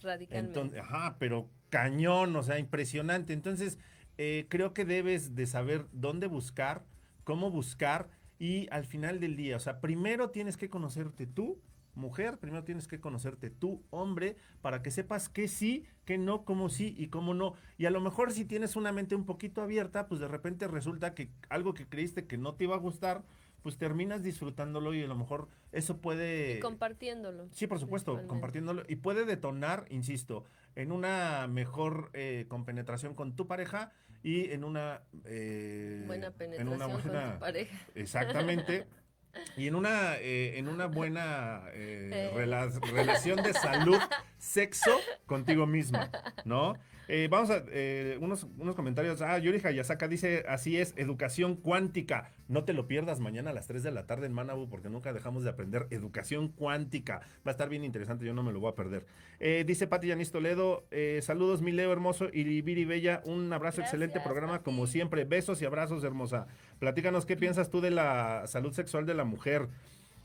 Radicalmente. 0.00 0.60
Entonces, 0.60 0.80
ajá, 0.80 1.16
pero 1.18 1.48
cañón, 1.70 2.34
o 2.36 2.42
sea, 2.42 2.58
impresionante. 2.58 3.32
Entonces, 3.32 3.78
eh, 4.16 4.46
creo 4.48 4.74
que 4.74 4.84
debes 4.84 5.34
de 5.34 5.46
saber 5.46 5.86
dónde 5.92 6.26
buscar, 6.26 6.84
cómo 7.24 7.50
buscar 7.50 8.10
y 8.38 8.68
al 8.70 8.84
final 8.84 9.20
del 9.20 9.36
día, 9.36 9.56
o 9.56 9.60
sea, 9.60 9.80
primero 9.80 10.30
tienes 10.30 10.56
que 10.56 10.70
conocerte 10.70 11.26
tú, 11.26 11.60
mujer, 11.98 12.38
primero 12.38 12.64
tienes 12.64 12.88
que 12.88 13.00
conocerte 13.00 13.50
tú, 13.50 13.84
hombre, 13.90 14.36
para 14.62 14.82
que 14.82 14.90
sepas 14.90 15.28
que 15.28 15.48
sí, 15.48 15.84
que 16.04 16.16
no, 16.16 16.44
cómo 16.44 16.68
sí 16.70 16.94
y 16.96 17.08
cómo 17.08 17.34
no. 17.34 17.54
Y 17.76 17.86
a 17.86 17.90
lo 17.90 18.00
mejor 18.00 18.32
si 18.32 18.44
tienes 18.44 18.76
una 18.76 18.92
mente 18.92 19.14
un 19.14 19.26
poquito 19.26 19.60
abierta, 19.60 20.08
pues 20.08 20.20
de 20.20 20.28
repente 20.28 20.66
resulta 20.68 21.14
que 21.14 21.30
algo 21.50 21.74
que 21.74 21.86
creíste 21.86 22.26
que 22.26 22.38
no 22.38 22.54
te 22.54 22.64
iba 22.64 22.76
a 22.76 22.78
gustar, 22.78 23.22
pues 23.62 23.76
terminas 23.76 24.22
disfrutándolo 24.22 24.94
y 24.94 25.02
a 25.02 25.06
lo 25.06 25.16
mejor 25.16 25.48
eso 25.72 25.98
puede... 25.98 26.56
Y 26.56 26.60
compartiéndolo. 26.60 27.48
Sí, 27.52 27.66
por 27.66 27.78
supuesto, 27.78 28.26
compartiéndolo. 28.26 28.84
Y 28.88 28.96
puede 28.96 29.24
detonar, 29.24 29.84
insisto, 29.90 30.44
en 30.76 30.92
una 30.92 31.46
mejor 31.48 32.10
eh, 32.14 32.46
compenetración 32.48 33.14
con 33.14 33.34
tu 33.34 33.46
pareja 33.46 33.92
y 34.22 34.50
en 34.52 34.64
una... 34.64 35.02
eh, 35.24 36.04
Buena 36.06 36.28
en 36.28 36.32
penetración 36.34 36.90
con 36.90 37.02
tu 37.02 37.38
pareja. 37.40 37.86
Exactamente. 37.94 38.86
Y 39.56 39.66
en 39.68 39.74
una, 39.74 40.16
eh, 40.16 40.58
en 40.58 40.68
una 40.68 40.86
buena 40.86 41.62
eh, 41.72 42.10
Eh. 42.12 42.32
rela- 42.34 42.70
relación 42.92 43.42
de 43.42 43.52
salud, 43.52 43.98
sexo 44.38 44.90
contigo 45.26 45.66
mismo, 45.66 45.98
¿no? 46.44 46.74
Eh, 47.10 47.26
vamos 47.30 47.48
a 47.48 47.64
eh, 47.70 48.18
unos, 48.20 48.46
unos 48.58 48.76
comentarios. 48.76 49.22
Ah, 49.22 49.38
Yuri 49.38 49.62
Hayasaka 49.64 50.08
dice, 50.08 50.44
así 50.46 50.76
es, 50.76 50.92
educación 50.98 51.56
cuántica. 51.56 52.32
No 52.48 52.64
te 52.64 52.74
lo 52.74 52.86
pierdas 52.86 53.18
mañana 53.18 53.50
a 53.50 53.54
las 53.54 53.66
3 53.66 53.82
de 53.82 53.90
la 53.90 54.06
tarde 54.06 54.26
en 54.26 54.34
Manabu 54.34 54.68
porque 54.68 54.90
nunca 54.90 55.14
dejamos 55.14 55.42
de 55.42 55.48
aprender 55.48 55.86
educación 55.90 56.48
cuántica. 56.48 57.20
Va 57.46 57.50
a 57.50 57.50
estar 57.52 57.70
bien 57.70 57.82
interesante, 57.82 58.26
yo 58.26 58.34
no 58.34 58.42
me 58.42 58.52
lo 58.52 58.60
voy 58.60 58.70
a 58.70 58.74
perder. 58.74 59.06
Eh, 59.40 59.64
dice 59.66 59.86
Pati 59.86 60.08
Yanis 60.08 60.30
Toledo, 60.30 60.86
saludos 61.22 61.62
mi 61.62 61.72
Leo 61.72 61.92
hermoso 61.92 62.28
y 62.30 62.60
Viri 62.60 62.84
Bella, 62.84 63.22
un 63.24 63.50
abrazo, 63.54 63.80
excelente 63.80 64.20
programa 64.20 64.54
Pati. 64.54 64.64
como 64.64 64.86
siempre. 64.86 65.24
Besos 65.24 65.62
y 65.62 65.64
abrazos, 65.64 66.04
hermosa. 66.04 66.46
Platícanos 66.78 67.24
qué 67.24 67.36
piensas 67.36 67.70
tú 67.70 67.80
de 67.80 67.90
la 67.90 68.46
salud 68.46 68.72
sexual 68.72 69.06
de 69.06 69.14
la 69.14 69.24
mujer. 69.24 69.68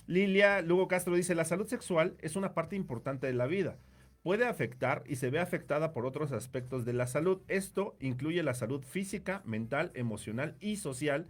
Lilia 0.05 0.61
Lugo 0.61 0.89
Castro 0.89 1.15
dice, 1.15 1.33
la 1.33 1.45
salud 1.45 1.65
sexual 1.65 2.17
es 2.21 2.35
una 2.35 2.53
parte 2.53 2.75
importante 2.75 3.25
de 3.25 3.33
la 3.33 3.47
vida. 3.47 3.77
Puede 4.23 4.45
afectar 4.45 5.03
y 5.05 5.17
se 5.17 5.29
ve 5.29 5.39
afectada 5.39 5.91
por 5.91 6.05
otros 6.05 6.31
aspectos 6.31 6.85
de 6.85 6.93
la 6.93 7.07
salud. 7.07 7.41
Esto 7.49 7.97
incluye 7.99 8.41
la 8.41 8.53
salud 8.53 8.81
física, 8.81 9.41
mental, 9.43 9.91
emocional 9.95 10.55
y 10.61 10.77
social. 10.77 11.27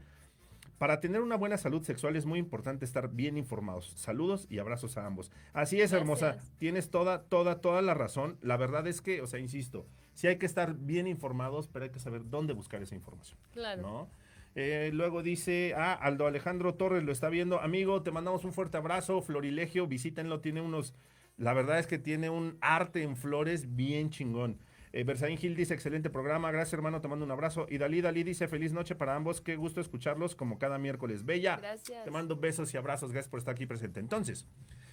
Para 0.78 1.00
tener 1.00 1.22
una 1.22 1.36
buena 1.36 1.58
salud 1.58 1.82
sexual 1.82 2.16
es 2.16 2.28
muy 2.28 2.38
importante 2.38 2.86
estar 2.86 3.10
bien 3.10 3.36
informados. 3.36 3.94
Saludos 3.96 4.46
y 4.48 4.60
abrazos 4.60 4.98
a 4.98 5.08
ambos. 5.08 5.32
Así 5.54 5.82
es, 5.82 5.92
hermosa. 5.92 6.38
Tienes 6.60 6.92
toda, 6.92 7.24
toda, 7.24 7.62
toda 7.62 7.82
la 7.82 7.96
razón. 7.96 8.38
La 8.42 8.58
verdad 8.58 8.86
es 8.86 9.02
que, 9.02 9.22
o 9.22 9.28
sea, 9.28 9.40
insisto, 9.40 9.88
sí 10.14 10.28
hay 10.28 10.38
que 10.38 10.46
estar 10.46 10.76
bien 10.76 11.08
informados, 11.08 11.68
pero 11.68 11.86
hay 11.86 11.92
que 11.92 12.00
saber 12.00 12.30
dónde 12.30 12.54
buscar 12.54 12.84
esa 12.84 12.94
información. 12.94 13.40
Claro. 13.54 13.82
¿no? 13.82 14.10
Eh, 14.56 14.92
luego 14.94 15.24
dice, 15.24 15.74
ah, 15.76 15.94
Aldo 15.94 16.28
Alejandro 16.28 16.76
Torres 16.76 17.04
lo 17.04 17.12
está 17.12 17.30
viendo. 17.30 17.60
Amigo, 17.60 18.04
te 18.04 18.12
mandamos 18.12 18.46
un 18.46 18.54
fuerte 18.54 18.78
abrazo. 18.78 19.22
Florilegio, 19.22 19.88
visítenlo. 19.88 20.42
Tiene 20.42 20.62
unos, 20.62 20.94
la 21.38 21.54
verdad 21.54 21.80
es 21.80 21.88
que 21.88 21.98
tiene 21.98 22.30
un 22.30 22.58
arte 22.62 23.04
en 23.04 23.16
flores 23.16 23.76
bien 23.76 24.10
chingón. 24.10 24.60
Eh, 24.92 25.04
Bersaín 25.04 25.38
Gil 25.38 25.56
dice, 25.56 25.74
excelente 25.74 26.12
programa. 26.12 26.52
Gracias, 26.52 26.74
hermano. 26.74 27.02
Te 27.02 27.08
mando 27.08 27.26
un 27.26 27.32
abrazo. 27.32 27.66
Y 27.68 27.80
Dalí 27.80 28.02
Dalí 28.02 28.24
dice, 28.24 28.48
feliz 28.48 28.74
noche 28.74 28.94
para 28.94 29.16
ambos. 29.16 29.42
Qué 29.42 29.56
gusto 29.56 29.82
escucharlos 29.82 30.36
como 30.36 30.60
cada 30.60 30.78
miércoles. 30.78 31.26
Bella. 31.26 31.58
Gracias. 31.58 32.04
Te 32.04 32.12
mando 32.12 32.36
besos 32.36 32.72
y 32.74 32.78
abrazos. 32.78 33.12
Gracias 33.12 33.30
por 33.30 33.40
estar 33.40 33.56
aquí 33.56 33.66
presente. 33.66 34.00
Entonces, 34.00 34.48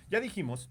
ya 0.09 0.21
dijimos 0.21 0.71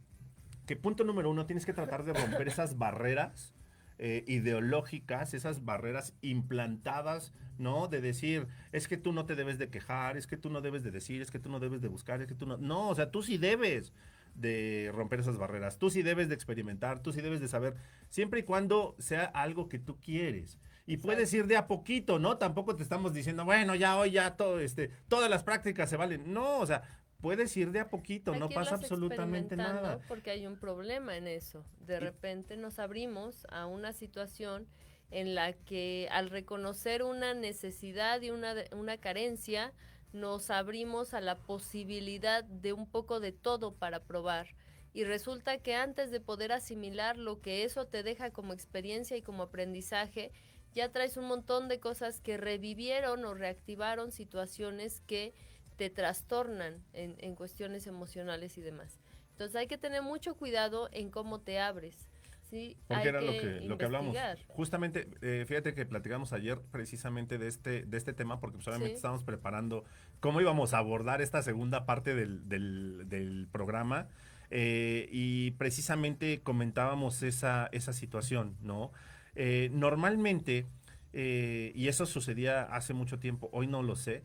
que 0.65 0.75
punto 0.75 1.03
número 1.03 1.29
uno, 1.29 1.45
tienes 1.45 1.65
que 1.65 1.73
tratar 1.73 2.03
de 2.03 2.13
romper 2.13 2.47
esas 2.47 2.79
barreras 2.79 3.53
eh, 3.99 4.23
ideológicas, 4.27 5.33
esas 5.33 5.65
barreras 5.65 6.15
implantadas, 6.21 7.33
¿no? 7.59 7.87
De 7.87 8.01
decir, 8.01 8.47
es 8.71 8.87
que 8.87 8.97
tú 8.97 9.13
no 9.13 9.25
te 9.25 9.35
debes 9.35 9.59
de 9.59 9.69
quejar, 9.69 10.15
es 10.15 10.25
que 10.25 10.37
tú 10.37 10.49
no 10.49 10.61
debes 10.61 10.83
de 10.83 10.91
decir, 10.91 11.21
es 11.21 11.31
que 11.31 11.39
tú 11.39 11.49
no 11.49 11.59
debes 11.59 11.81
de 11.81 11.87
buscar, 11.87 12.21
es 12.21 12.27
que 12.27 12.35
tú 12.35 12.45
no... 12.45 12.57
No, 12.57 12.89
o 12.89 12.95
sea, 12.95 13.11
tú 13.11 13.21
sí 13.21 13.37
debes 13.37 13.93
de 14.35 14.91
romper 14.93 15.19
esas 15.19 15.37
barreras, 15.37 15.77
tú 15.77 15.89
sí 15.89 16.01
debes 16.01 16.29
de 16.29 16.35
experimentar, 16.35 17.01
tú 17.01 17.11
sí 17.13 17.21
debes 17.21 17.41
de 17.41 17.47
saber, 17.47 17.75
siempre 18.09 18.41
y 18.41 18.43
cuando 18.43 18.95
sea 18.99 19.25
algo 19.25 19.69
que 19.69 19.79
tú 19.79 19.99
quieres. 19.99 20.59
Y 20.85 20.97
puedes 20.97 21.31
ir 21.35 21.45
de 21.45 21.55
a 21.55 21.67
poquito, 21.67 22.17
¿no? 22.17 22.37
Tampoco 22.37 22.75
te 22.75 22.81
estamos 22.81 23.13
diciendo, 23.13 23.45
bueno, 23.45 23.75
ya 23.75 23.97
hoy 23.97 24.11
ya 24.11 24.35
todo, 24.35 24.59
este, 24.59 24.89
todas 25.07 25.29
las 25.29 25.43
prácticas 25.43 25.87
se 25.87 25.97
valen. 25.97 26.33
No, 26.33 26.57
o 26.57 26.65
sea, 26.65 26.81
puedes 27.21 27.55
ir 27.57 27.71
de 27.71 27.79
a 27.79 27.89
poquito, 27.89 28.33
Hay 28.33 28.39
no 28.39 28.49
pasa 28.49 28.75
absolutamente 28.75 29.55
nada. 29.55 29.99
Porque 30.07 30.31
hay 30.31 30.47
un 30.47 30.57
problema 30.57 31.15
en 31.15 31.27
eso. 31.27 31.63
De 31.79 31.99
repente 31.99 32.57
nos 32.57 32.79
abrimos 32.79 33.45
a 33.51 33.67
una 33.67 33.93
situación 33.93 34.67
en 35.11 35.35
la 35.35 35.53
que 35.53 36.07
al 36.11 36.29
reconocer 36.29 37.03
una 37.03 37.33
necesidad 37.33 38.21
y 38.21 38.29
una, 38.31 38.53
una 38.71 38.97
carencia, 38.97 39.73
nos 40.13 40.49
abrimos 40.49 41.13
a 41.13 41.21
la 41.21 41.37
posibilidad 41.37 42.43
de 42.43 42.73
un 42.73 42.89
poco 42.89 43.19
de 43.19 43.31
todo 43.31 43.73
para 43.73 44.03
probar. 44.03 44.47
Y 44.93 45.03
resulta 45.03 45.59
que 45.59 45.75
antes 45.75 46.09
de 46.11 46.19
poder 46.19 46.51
asimilar 46.51 47.17
lo 47.17 47.41
que 47.41 47.63
eso 47.63 47.85
te 47.85 48.03
deja 48.03 48.31
como 48.31 48.53
experiencia 48.53 49.15
y 49.17 49.21
como 49.21 49.43
aprendizaje, 49.43 50.31
ya 50.73 50.91
traes 50.91 51.17
un 51.17 51.25
montón 51.25 51.67
de 51.67 51.79
cosas 51.79 52.21
que 52.21 52.37
revivieron 52.37 53.23
o 53.25 53.33
reactivaron 53.33 54.11
situaciones 54.11 55.01
que 55.01 55.33
te 55.77 55.89
trastornan 55.89 56.83
en, 56.93 57.15
en 57.19 57.35
cuestiones 57.35 57.87
emocionales 57.87 58.57
y 58.57 58.61
demás. 58.61 58.99
Entonces 59.31 59.55
hay 59.55 59.67
que 59.67 59.77
tener 59.77 60.01
mucho 60.01 60.35
cuidado 60.35 60.89
en 60.91 61.09
cómo 61.09 61.39
te 61.39 61.59
abres. 61.59 62.08
¿Sí? 62.49 62.77
Porque 62.87 63.01
Hay 63.03 63.07
era 63.09 63.21
lo 63.21 63.31
que, 63.31 63.61
lo 63.61 63.77
que 63.77 63.85
hablamos. 63.85 64.15
Justamente, 64.47 65.07
eh, 65.21 65.45
fíjate 65.47 65.73
que 65.73 65.85
platicamos 65.85 66.33
ayer 66.33 66.59
precisamente 66.71 67.37
de 67.37 67.47
este, 67.47 67.83
de 67.83 67.97
este 67.97 68.13
tema, 68.13 68.39
porque 68.39 68.61
solamente 68.61 68.91
Sí. 68.91 68.95
estábamos 68.95 69.23
preparando 69.23 69.83
cómo 70.19 70.41
íbamos 70.41 70.73
a 70.73 70.79
abordar 70.79 71.21
esta 71.21 71.41
segunda 71.41 71.85
parte 71.85 72.15
del, 72.15 72.47
del- 72.49 73.03
del 73.07 73.47
programa. 73.51 74.07
eh, 74.51 75.07
y 75.11 75.51
precisamente 75.51 76.41
comentábamos 76.41 77.21
esa, 77.21 77.69
esa 77.71 77.93
situación, 77.93 78.57
¿no? 78.61 78.91
Eh, 79.35 79.69
normalmente, 79.71 80.65
y 81.13 81.87
eso 81.87 82.07
sucedía 82.07 82.63
hace 82.63 82.95
mucho 82.95 83.19
tiempo, 83.19 83.49
hoy 83.53 83.67
no 83.67 83.83
lo 83.83 83.95
sé, 83.95 84.23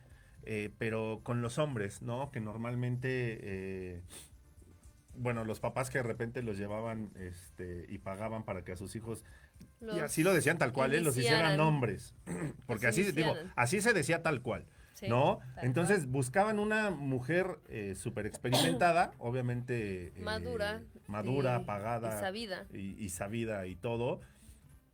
pero 0.79 1.21
con 1.23 1.43
los 1.43 1.59
hombres, 1.59 2.01
¿no? 2.01 2.31
Que 2.31 2.41
normalmente, 2.41 4.01
bueno, 5.17 5.45
los 5.45 5.61
papás 5.61 5.91
que 5.91 5.99
de 5.99 6.05
repente 6.05 6.43
los 6.43 6.59
llevaban 6.59 7.11
este, 7.17 7.87
y 7.89 7.99
pagaban 7.99 8.45
para 8.45 8.65
que 8.65 8.73
a 8.73 8.77
sus 8.77 8.95
hijos, 8.97 9.25
y 9.81 9.99
así 10.01 10.23
lo 10.23 10.33
decían 10.33 10.59
tal 10.59 10.73
cual, 10.73 10.95
¿eh? 10.95 11.01
los 11.01 11.17
hicieran 11.17 11.59
hombres, 11.61 12.15
porque 12.67 12.87
así, 12.87 13.03
digo, 13.13 13.35
así 13.57 13.81
se 13.81 13.93
decía 13.93 14.23
tal 14.23 14.43
cual. 14.43 14.67
Sí, 14.95 15.09
¿No? 15.09 15.41
tal 15.57 15.65
Entonces 15.65 15.99
cual. 15.99 16.09
buscaban 16.11 16.59
una 16.61 16.91
mujer 16.93 17.59
eh, 17.69 17.95
súper 17.97 18.27
experimentada, 18.27 19.13
obviamente. 19.19 20.09
eh, 20.09 20.21
Madura, 20.21 20.83
Madura, 21.09 21.59
y- 21.61 21.65
pagada. 21.65 22.17
y 22.17 22.21
sabida. 22.21 22.67
Y, 22.73 23.05
y 23.05 23.09
sabida 23.09 23.67
y 23.67 23.75
todo. 23.75 24.21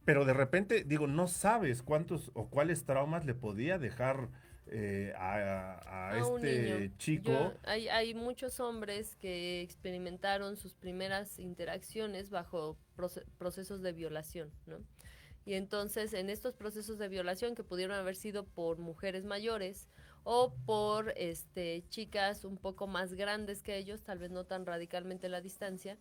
Pero 0.07 0.25
de 0.25 0.33
repente, 0.33 0.85
digo, 0.85 1.07
no 1.07 1.29
sabes 1.29 1.83
cuántos 1.83 2.31
o 2.35 2.49
cuáles 2.49 2.85
traumas 2.87 3.27
le 3.27 3.35
podía 3.35 3.79
dejar 3.79 4.29
eh, 4.73 5.13
a, 5.17 5.81
a 5.85 6.11
a 6.13 6.19
este 6.19 6.93
chico. 6.99 7.31
Yo- 7.33 7.53
hay, 7.65 7.89
hay 7.89 8.15
muchos 8.15 8.61
hombres 8.61 9.17
que 9.17 9.61
experimentaron 9.63 10.57
sus 10.57 10.75
primeras 10.75 11.39
interacciones 11.39 12.31
bajo 12.31 12.77
proce- 12.97 13.25
procesos 13.39 13.83
de 13.83 13.93
violación, 13.93 14.51
¿no? 14.67 14.79
Y 15.45 15.55
entonces 15.55 16.13
en 16.13 16.31
estos 16.31 16.55
procesos 16.55 16.99
de 16.99 17.09
violación 17.09 17.55
que 17.55 17.65
pudieron 17.65 17.97
haber 17.97 18.15
sido 18.15 18.45
por 18.45 18.79
mujeres 18.79 19.25
mayores 19.25 19.89
o 20.23 20.53
por 20.67 21.13
este 21.17 21.83
chicas 21.89 22.45
un 22.45 22.57
poco 22.59 22.87
más 22.87 23.15
grandes 23.15 23.63
que 23.63 23.77
ellos, 23.77 24.03
tal 24.03 24.19
vez 24.19 24.31
no 24.31 24.45
tan 24.45 24.67
radicalmente 24.67 25.29
la 25.31 25.41
distancia, 25.41 25.97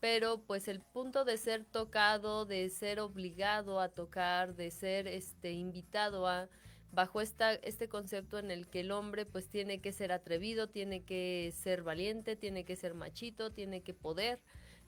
pero 0.00 0.38
pues 0.46 0.68
el 0.68 0.80
punto 0.80 1.24
de 1.24 1.36
ser 1.38 1.64
tocado, 1.64 2.46
de 2.46 2.70
ser 2.70 3.00
obligado 3.00 3.80
a 3.80 3.88
tocar, 3.88 4.54
de 4.54 4.70
ser 4.70 5.08
este 5.08 5.50
invitado 5.52 6.28
a 6.28 6.48
bajo 6.94 7.20
esta 7.20 7.54
este 7.54 7.88
concepto 7.88 8.38
en 8.38 8.50
el 8.50 8.68
que 8.68 8.80
el 8.80 8.92
hombre 8.92 9.26
pues 9.26 9.48
tiene 9.48 9.80
que 9.80 9.92
ser 9.92 10.12
atrevido, 10.12 10.68
tiene 10.68 11.02
que 11.02 11.52
ser 11.54 11.82
valiente, 11.82 12.36
tiene 12.36 12.64
que 12.64 12.76
ser 12.76 12.94
machito, 12.94 13.52
tiene 13.52 13.82
que 13.82 13.94
poder 13.94 14.40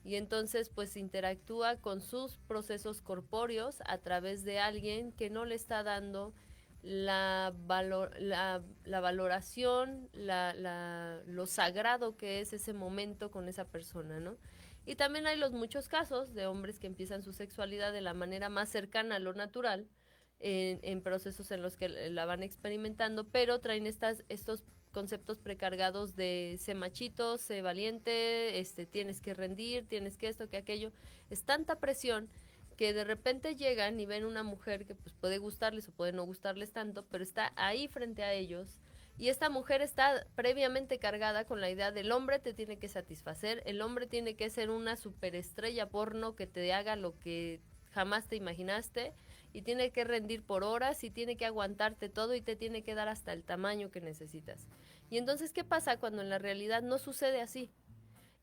y 0.03 0.15
entonces 0.15 0.69
pues 0.69 0.95
interactúa 0.95 1.77
con 1.77 2.01
sus 2.01 2.37
procesos 2.47 3.01
corpóreos 3.01 3.81
a 3.85 3.97
través 3.97 4.43
de 4.43 4.59
alguien 4.59 5.11
que 5.11 5.29
no 5.29 5.45
le 5.45 5.55
está 5.55 5.83
dando 5.83 6.33
la, 6.81 7.53
valor, 7.65 8.15
la, 8.19 8.61
valoración, 8.85 10.09
la, 10.13 11.21
lo 11.25 11.45
sagrado 11.45 12.15
que 12.15 12.39
es 12.39 12.53
ese 12.53 12.73
momento 12.73 13.31
con 13.31 13.49
esa 13.49 13.65
persona, 13.65 14.19
¿no? 14.19 14.37
Y 14.85 14.95
también 14.95 15.27
hay 15.27 15.37
los 15.37 15.51
muchos 15.51 15.89
casos 15.89 16.33
de 16.33 16.45
hombres 16.45 16.79
que 16.79 16.87
empiezan 16.87 17.21
su 17.21 17.33
sexualidad 17.33 17.91
de 17.91 17.99
la 17.99 18.13
manera 18.13 18.47
más 18.47 18.69
cercana 18.69 19.17
a 19.17 19.19
lo 19.19 19.33
natural, 19.33 19.89
en, 20.39 21.01
procesos 21.01 21.51
en 21.51 21.61
los 21.61 21.77
que 21.77 21.89
la 21.89 22.25
van 22.25 22.43
experimentando, 22.43 23.25
pero 23.25 23.59
traen 23.59 23.87
estas, 23.87 24.23
estos 24.29 24.63
conceptos 24.91 25.39
precargados 25.39 26.15
de 26.15 26.57
sé 26.59 26.73
machito, 26.73 27.37
sé 27.37 27.61
valiente, 27.61 28.59
este, 28.59 28.85
tienes 28.85 29.21
que 29.21 29.33
rendir, 29.33 29.87
tienes 29.87 30.17
que 30.17 30.27
esto, 30.27 30.49
que 30.49 30.57
aquello. 30.57 30.91
Es 31.29 31.43
tanta 31.43 31.79
presión 31.79 32.29
que 32.77 32.93
de 32.93 33.03
repente 33.03 33.55
llegan 33.55 33.99
y 33.99 34.05
ven 34.05 34.25
una 34.25 34.43
mujer 34.43 34.85
que 34.85 34.95
pues 34.95 35.13
puede 35.15 35.39
gustarles 35.39 35.87
o 35.89 35.91
puede 35.91 36.13
no 36.13 36.25
gustarles 36.25 36.71
tanto, 36.71 37.05
pero 37.05 37.23
está 37.23 37.51
ahí 37.55 37.87
frente 37.87 38.23
a 38.23 38.33
ellos 38.33 38.79
y 39.17 39.29
esta 39.29 39.49
mujer 39.49 39.81
está 39.81 40.27
previamente 40.35 40.99
cargada 40.99 41.43
con 41.45 41.59
la 41.59 41.71
idea 41.71 41.91
del 41.91 42.11
hombre 42.11 42.37
te 42.37 42.53
tiene 42.53 42.77
que 42.77 42.87
satisfacer, 42.87 43.63
el 43.65 43.81
hombre 43.81 44.05
tiene 44.05 44.35
que 44.35 44.51
ser 44.51 44.69
una 44.69 44.95
superestrella 44.95 45.89
porno 45.89 46.35
que 46.35 46.45
te 46.45 46.71
haga 46.71 46.95
lo 46.95 47.17
que 47.17 47.59
jamás 47.91 48.27
te 48.27 48.35
imaginaste 48.35 49.13
y 49.53 49.61
tiene 49.61 49.91
que 49.91 50.03
rendir 50.03 50.43
por 50.43 50.63
horas 50.63 51.03
y 51.03 51.09
tiene 51.09 51.37
que 51.37 51.45
aguantarte 51.45 52.09
todo 52.09 52.35
y 52.35 52.41
te 52.41 52.55
tiene 52.55 52.83
que 52.83 52.95
dar 52.95 53.07
hasta 53.09 53.33
el 53.33 53.43
tamaño 53.43 53.89
que 53.89 54.01
necesitas. 54.01 54.67
Y 55.09 55.17
entonces, 55.17 55.53
¿qué 55.53 55.63
pasa 55.63 55.97
cuando 55.97 56.21
en 56.21 56.29
la 56.29 56.37
realidad 56.37 56.81
no 56.81 56.97
sucede 56.97 57.41
así? 57.41 57.71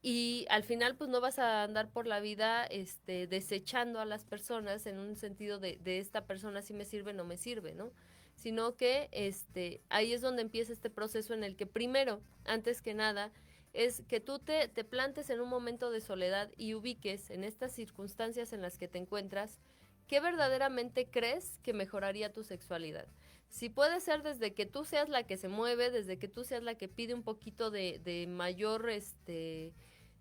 Y 0.03 0.47
al 0.51 0.65
final, 0.65 0.97
pues 0.97 1.09
no 1.09 1.21
vas 1.21 1.39
a 1.39 1.63
andar 1.63 1.89
por 1.89 2.07
la 2.07 2.21
vida 2.21 2.65
este, 2.65 3.27
desechando 3.27 4.01
a 4.01 4.05
las 4.05 4.25
personas 4.25 4.87
en 4.87 4.99
un 4.99 5.17
sentido 5.17 5.59
de, 5.59 5.79
de 5.83 5.99
esta 5.99 6.27
persona 6.27 6.61
si 6.61 6.75
me 6.75 6.85
sirve, 6.85 7.15
no 7.15 7.25
me 7.25 7.39
sirve, 7.39 7.75
¿no? 7.75 7.91
Sino 8.35 8.77
que 8.77 9.09
este, 9.13 9.81
ahí 9.89 10.13
es 10.13 10.21
donde 10.21 10.43
empieza 10.43 10.73
este 10.73 10.91
proceso 10.91 11.33
en 11.33 11.43
el 11.43 11.57
que 11.57 11.67
primero, 11.67 12.21
antes 12.45 12.83
que 12.83 12.93
nada, 12.93 13.33
es 13.75 14.03
que 14.07 14.21
tú 14.21 14.39
te, 14.39 14.69
te 14.69 14.85
plantes 14.85 15.31
en 15.31 15.41
un 15.41 15.49
momento 15.49 15.91
de 15.91 16.01
soledad 16.01 16.51
y 16.57 16.75
ubiques 16.75 17.31
en 17.31 17.43
estas 17.43 17.73
circunstancias 17.73 18.53
en 18.53 18.63
las 18.63 18.79
que 18.79 18.89
te 18.89 18.99
encuentras, 18.99 19.59
¿qué 20.07 20.21
verdaderamente 20.21 21.07
crees 21.07 21.59
que 21.63 21.73
mejoraría 21.73 22.33
tu 22.33 22.45
sexualidad? 22.45 23.07
Si 23.49 23.69
puede 23.69 24.01
ser 24.01 24.23
desde 24.23 24.53
que 24.53 24.67
tú 24.67 24.85
seas 24.85 25.09
la 25.09 25.25
que 25.25 25.37
se 25.37 25.49
mueve, 25.49 25.91
desde 25.91 26.19
que 26.19 26.29
tú 26.29 26.45
seas 26.45 26.63
la 26.63 26.75
que 26.75 26.89
pide 26.89 27.15
un 27.15 27.23
poquito 27.23 27.71
de, 27.71 28.01
de 28.03 28.27
mayor 28.27 28.91
este, 28.91 29.73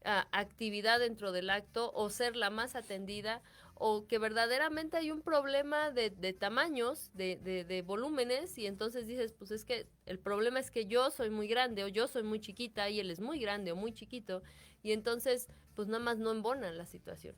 actividad 0.03 0.99
dentro 0.99 1.31
del 1.31 1.49
acto, 1.49 1.91
o 1.95 2.09
ser 2.09 2.35
la 2.35 2.49
más 2.49 2.75
atendida, 2.75 3.41
o 3.75 4.05
que 4.05 4.19
verdaderamente 4.19 4.97
hay 4.97 5.09
un 5.09 5.21
problema 5.21 5.89
de, 5.89 6.11
de 6.11 6.33
tamaños, 6.33 7.09
de, 7.13 7.37
de, 7.37 7.63
de 7.63 7.81
volúmenes, 7.81 8.57
y 8.57 8.67
entonces 8.67 9.07
dices, 9.07 9.33
pues 9.33 9.49
es 9.51 9.65
que 9.65 9.87
el 10.05 10.19
problema 10.19 10.59
es 10.59 10.69
que 10.69 10.85
yo 10.85 11.09
soy 11.09 11.29
muy 11.31 11.47
grande, 11.47 11.83
o 11.83 11.87
yo 11.87 12.07
soy 12.07 12.23
muy 12.23 12.39
chiquita, 12.39 12.89
y 12.89 12.99
él 12.99 13.09
es 13.09 13.19
muy 13.19 13.39
grande 13.39 13.71
o 13.71 13.75
muy 13.75 13.93
chiquito, 13.93 14.43
y 14.83 14.91
entonces, 14.91 15.49
pues 15.73 15.87
nada 15.87 16.03
más 16.03 16.17
no 16.19 16.31
embona 16.31 16.71
la 16.71 16.85
situación. 16.85 17.35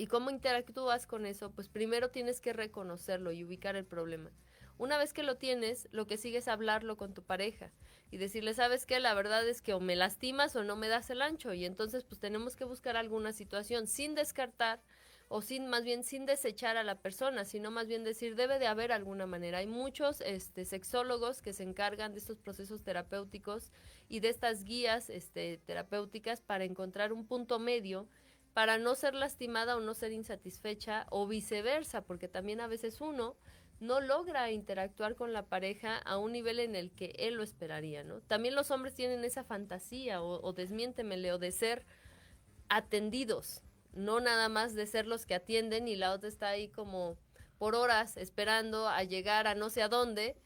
¿Y 0.00 0.06
cómo 0.06 0.30
interactúas 0.30 1.06
con 1.06 1.26
eso? 1.26 1.50
Pues 1.50 1.68
primero 1.68 2.08
tienes 2.08 2.40
que 2.40 2.54
reconocerlo 2.54 3.32
y 3.32 3.44
ubicar 3.44 3.76
el 3.76 3.84
problema. 3.84 4.30
Una 4.78 4.96
vez 4.96 5.12
que 5.12 5.22
lo 5.22 5.36
tienes, 5.36 5.88
lo 5.92 6.06
que 6.06 6.16
sigue 6.16 6.38
es 6.38 6.48
hablarlo 6.48 6.96
con 6.96 7.12
tu 7.12 7.22
pareja 7.22 7.70
y 8.10 8.16
decirle, 8.16 8.54
¿sabes 8.54 8.86
qué? 8.86 8.98
La 8.98 9.12
verdad 9.12 9.46
es 9.46 9.60
que 9.60 9.74
o 9.74 9.80
me 9.80 9.96
lastimas 9.96 10.56
o 10.56 10.64
no 10.64 10.74
me 10.74 10.88
das 10.88 11.10
el 11.10 11.20
ancho 11.20 11.52
y 11.52 11.66
entonces 11.66 12.04
pues 12.04 12.18
tenemos 12.18 12.56
que 12.56 12.64
buscar 12.64 12.96
alguna 12.96 13.34
situación 13.34 13.86
sin 13.86 14.14
descartar 14.14 14.80
o 15.28 15.42
sin 15.42 15.66
más 15.66 15.84
bien 15.84 16.02
sin 16.02 16.24
desechar 16.24 16.78
a 16.78 16.82
la 16.82 16.94
persona, 17.02 17.44
sino 17.44 17.70
más 17.70 17.86
bien 17.86 18.02
decir 18.02 18.36
debe 18.36 18.58
de 18.58 18.68
haber 18.68 18.92
alguna 18.92 19.26
manera. 19.26 19.58
Hay 19.58 19.66
muchos 19.66 20.22
este 20.22 20.64
sexólogos 20.64 21.42
que 21.42 21.52
se 21.52 21.62
encargan 21.62 22.14
de 22.14 22.20
estos 22.20 22.38
procesos 22.38 22.82
terapéuticos 22.82 23.70
y 24.08 24.20
de 24.20 24.30
estas 24.30 24.64
guías 24.64 25.10
este 25.10 25.58
terapéuticas 25.66 26.40
para 26.40 26.64
encontrar 26.64 27.12
un 27.12 27.26
punto 27.26 27.58
medio 27.58 28.08
para 28.52 28.78
no 28.78 28.94
ser 28.94 29.14
lastimada 29.14 29.76
o 29.76 29.80
no 29.80 29.94
ser 29.94 30.12
insatisfecha 30.12 31.06
o 31.10 31.26
viceversa, 31.26 32.02
porque 32.02 32.28
también 32.28 32.60
a 32.60 32.66
veces 32.66 33.00
uno 33.00 33.36
no 33.78 34.00
logra 34.00 34.50
interactuar 34.50 35.14
con 35.14 35.32
la 35.32 35.46
pareja 35.46 35.96
a 35.96 36.18
un 36.18 36.32
nivel 36.32 36.60
en 36.60 36.76
el 36.76 36.90
que 36.90 37.14
él 37.18 37.34
lo 37.34 37.42
esperaría, 37.42 38.04
¿no? 38.04 38.20
También 38.20 38.54
los 38.54 38.70
hombres 38.70 38.94
tienen 38.94 39.24
esa 39.24 39.42
fantasía, 39.44 40.20
o, 40.22 40.42
o 40.42 40.52
desmiénteme, 40.52 41.16
Leo, 41.16 41.38
de 41.38 41.50
ser 41.50 41.86
atendidos, 42.68 43.62
no 43.92 44.20
nada 44.20 44.48
más 44.48 44.74
de 44.74 44.86
ser 44.86 45.06
los 45.06 45.26
que 45.26 45.34
atienden 45.34 45.88
y 45.88 45.96
la 45.96 46.12
otra 46.12 46.28
está 46.28 46.48
ahí 46.48 46.68
como 46.68 47.16
por 47.58 47.74
horas 47.74 48.16
esperando 48.16 48.88
a 48.88 49.02
llegar 49.04 49.46
a 49.46 49.54
no 49.54 49.70
sé 49.70 49.82
a 49.82 49.88
dónde, 49.88 50.36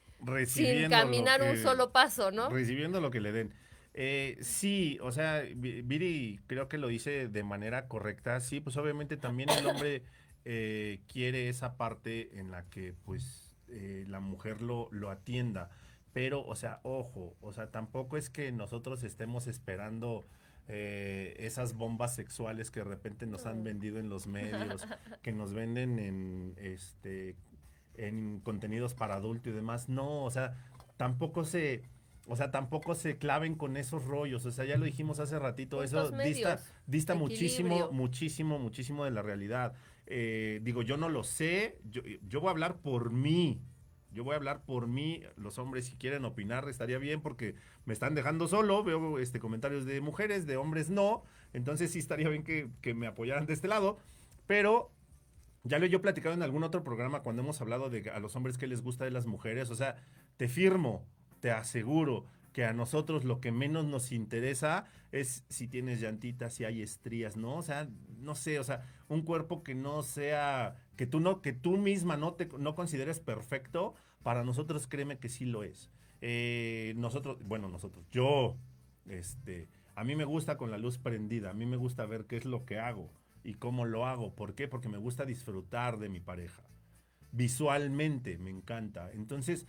sin 0.46 0.88
caminar 0.88 1.42
un 1.42 1.58
solo 1.58 1.92
paso, 1.92 2.30
¿no? 2.30 2.48
Recibiendo 2.48 3.00
lo 3.00 3.10
que 3.10 3.20
le 3.20 3.32
den. 3.32 3.54
Eh, 3.94 4.36
sí, 4.40 4.98
o 5.02 5.12
sea, 5.12 5.42
Vi- 5.54 5.82
Viri 5.82 6.40
creo 6.46 6.68
que 6.68 6.78
lo 6.78 6.88
dice 6.88 7.28
de 7.28 7.44
manera 7.44 7.86
correcta. 7.88 8.40
Sí, 8.40 8.60
pues 8.60 8.76
obviamente 8.76 9.16
también 9.16 9.50
el 9.50 9.66
hombre 9.66 10.02
eh, 10.44 11.00
quiere 11.12 11.48
esa 11.48 11.76
parte 11.76 12.38
en 12.40 12.50
la 12.50 12.64
que 12.70 12.92
pues 13.04 13.54
eh, 13.68 14.04
la 14.08 14.20
mujer 14.20 14.62
lo, 14.62 14.88
lo 14.90 15.10
atienda. 15.10 15.70
Pero, 16.12 16.44
o 16.44 16.54
sea, 16.56 16.80
ojo, 16.84 17.36
o 17.40 17.52
sea, 17.52 17.70
tampoco 17.70 18.16
es 18.16 18.30
que 18.30 18.52
nosotros 18.52 19.02
estemos 19.04 19.46
esperando 19.46 20.26
eh, 20.68 21.34
esas 21.38 21.74
bombas 21.74 22.14
sexuales 22.14 22.70
que 22.70 22.80
de 22.80 22.84
repente 22.86 23.26
nos 23.26 23.46
han 23.46 23.64
vendido 23.64 23.98
en 23.98 24.08
los 24.08 24.26
medios, 24.26 24.86
que 25.22 25.32
nos 25.32 25.52
venden 25.54 25.98
en 25.98 26.54
este 26.56 27.36
en 27.96 28.40
contenidos 28.40 28.94
para 28.94 29.14
adulto 29.16 29.50
y 29.50 29.52
demás. 29.52 29.88
No, 29.88 30.24
o 30.24 30.30
sea, 30.30 30.56
tampoco 30.96 31.44
se, 31.44 31.82
o 32.26 32.36
sea, 32.36 32.50
tampoco 32.50 32.94
se 32.94 33.16
claven 33.16 33.54
con 33.54 33.76
esos 33.76 34.04
rollos. 34.04 34.46
O 34.46 34.50
sea, 34.50 34.64
ya 34.64 34.76
lo 34.76 34.84
dijimos 34.84 35.18
hace 35.20 35.38
ratito, 35.38 35.82
eso 35.82 36.02
Puntos 36.02 36.24
dista, 36.24 36.48
medios, 36.48 36.72
dista 36.86 37.14
muchísimo, 37.14 37.90
muchísimo, 37.92 38.58
muchísimo 38.58 39.04
de 39.04 39.10
la 39.10 39.22
realidad. 39.22 39.74
Eh, 40.06 40.60
digo, 40.62 40.82
yo 40.82 40.96
no 40.96 41.08
lo 41.08 41.24
sé, 41.24 41.78
yo, 41.84 42.02
yo 42.26 42.40
voy 42.40 42.48
a 42.48 42.52
hablar 42.52 42.78
por 42.78 43.10
mí. 43.10 43.60
Yo 44.10 44.22
voy 44.22 44.34
a 44.34 44.36
hablar 44.36 44.62
por 44.64 44.86
mí, 44.86 45.22
los 45.34 45.58
hombres 45.58 45.86
si 45.86 45.96
quieren 45.96 46.24
opinar 46.24 46.68
estaría 46.68 46.98
bien 46.98 47.20
porque 47.20 47.56
me 47.84 47.92
están 47.92 48.14
dejando 48.14 48.46
solo, 48.46 48.84
veo 48.84 49.18
este 49.18 49.40
comentarios 49.40 49.86
de 49.86 50.00
mujeres, 50.00 50.46
de 50.46 50.56
hombres 50.56 50.88
no, 50.88 51.24
entonces 51.52 51.90
sí 51.90 51.98
estaría 51.98 52.28
bien 52.28 52.44
que, 52.44 52.68
que 52.80 52.94
me 52.94 53.08
apoyaran 53.08 53.44
de 53.44 53.54
este 53.54 53.66
lado, 53.66 53.98
pero 54.46 54.92
ya 55.64 55.78
lo 55.78 55.86
he 55.86 55.88
yo 55.88 56.02
platicado 56.02 56.34
en 56.34 56.42
algún 56.42 56.62
otro 56.62 56.84
programa 56.84 57.22
cuando 57.22 57.42
hemos 57.42 57.60
hablado 57.60 57.88
de 57.88 58.08
a 58.10 58.20
los 58.20 58.36
hombres 58.36 58.58
que 58.58 58.66
les 58.66 58.82
gusta 58.82 59.04
de 59.04 59.10
las 59.10 59.26
mujeres. 59.26 59.70
O 59.70 59.74
sea, 59.74 59.96
te 60.36 60.46
firmo, 60.46 61.06
te 61.44 61.50
aseguro 61.50 62.24
que 62.54 62.64
a 62.64 62.72
nosotros 62.72 63.24
lo 63.24 63.38
que 63.38 63.52
menos 63.52 63.84
nos 63.84 64.12
interesa 64.12 64.86
es 65.12 65.44
si 65.50 65.68
tienes 65.68 66.00
llantitas, 66.00 66.54
si 66.54 66.64
hay 66.64 66.80
estrías, 66.80 67.36
¿no? 67.36 67.56
O 67.56 67.62
sea, 67.62 67.86
no 68.16 68.34
sé, 68.34 68.58
o 68.58 68.64
sea, 68.64 68.86
un 69.08 69.20
cuerpo 69.24 69.62
que 69.62 69.74
no 69.74 70.02
sea, 70.02 70.74
que 70.96 71.04
tú 71.06 71.20
no, 71.20 71.42
que 71.42 71.52
tú 71.52 71.76
misma 71.76 72.16
no 72.16 72.32
te 72.32 72.46
no 72.58 72.74
consideres 72.74 73.20
perfecto, 73.20 73.94
para 74.22 74.42
nosotros 74.42 74.86
créeme 74.86 75.18
que 75.18 75.28
sí 75.28 75.44
lo 75.44 75.64
es. 75.64 75.90
eh, 76.22 76.94
nosotros, 76.96 77.36
bueno, 77.44 77.68
nosotros, 77.68 78.06
yo, 78.10 78.56
este, 79.06 79.68
a 79.94 80.02
mí 80.02 80.16
me 80.16 80.24
gusta 80.24 80.56
con 80.56 80.70
la 80.70 80.78
luz 80.78 80.96
prendida, 80.98 81.50
a 81.50 81.54
mí 81.54 81.66
me 81.66 81.76
gusta 81.76 82.06
ver 82.06 82.24
qué 82.24 82.38
es 82.38 82.46
lo 82.46 82.64
que 82.64 82.78
hago 82.78 83.12
y 83.42 83.54
cómo 83.54 83.84
lo 83.84 84.06
hago. 84.06 84.34
¿Por 84.34 84.54
qué? 84.54 84.66
Porque 84.66 84.88
me 84.88 84.96
gusta 84.96 85.26
disfrutar 85.26 85.98
de 85.98 86.08
mi 86.08 86.20
pareja. 86.20 86.62
Visualmente 87.32 88.38
me 88.38 88.50
encanta. 88.50 89.10
Entonces, 89.12 89.66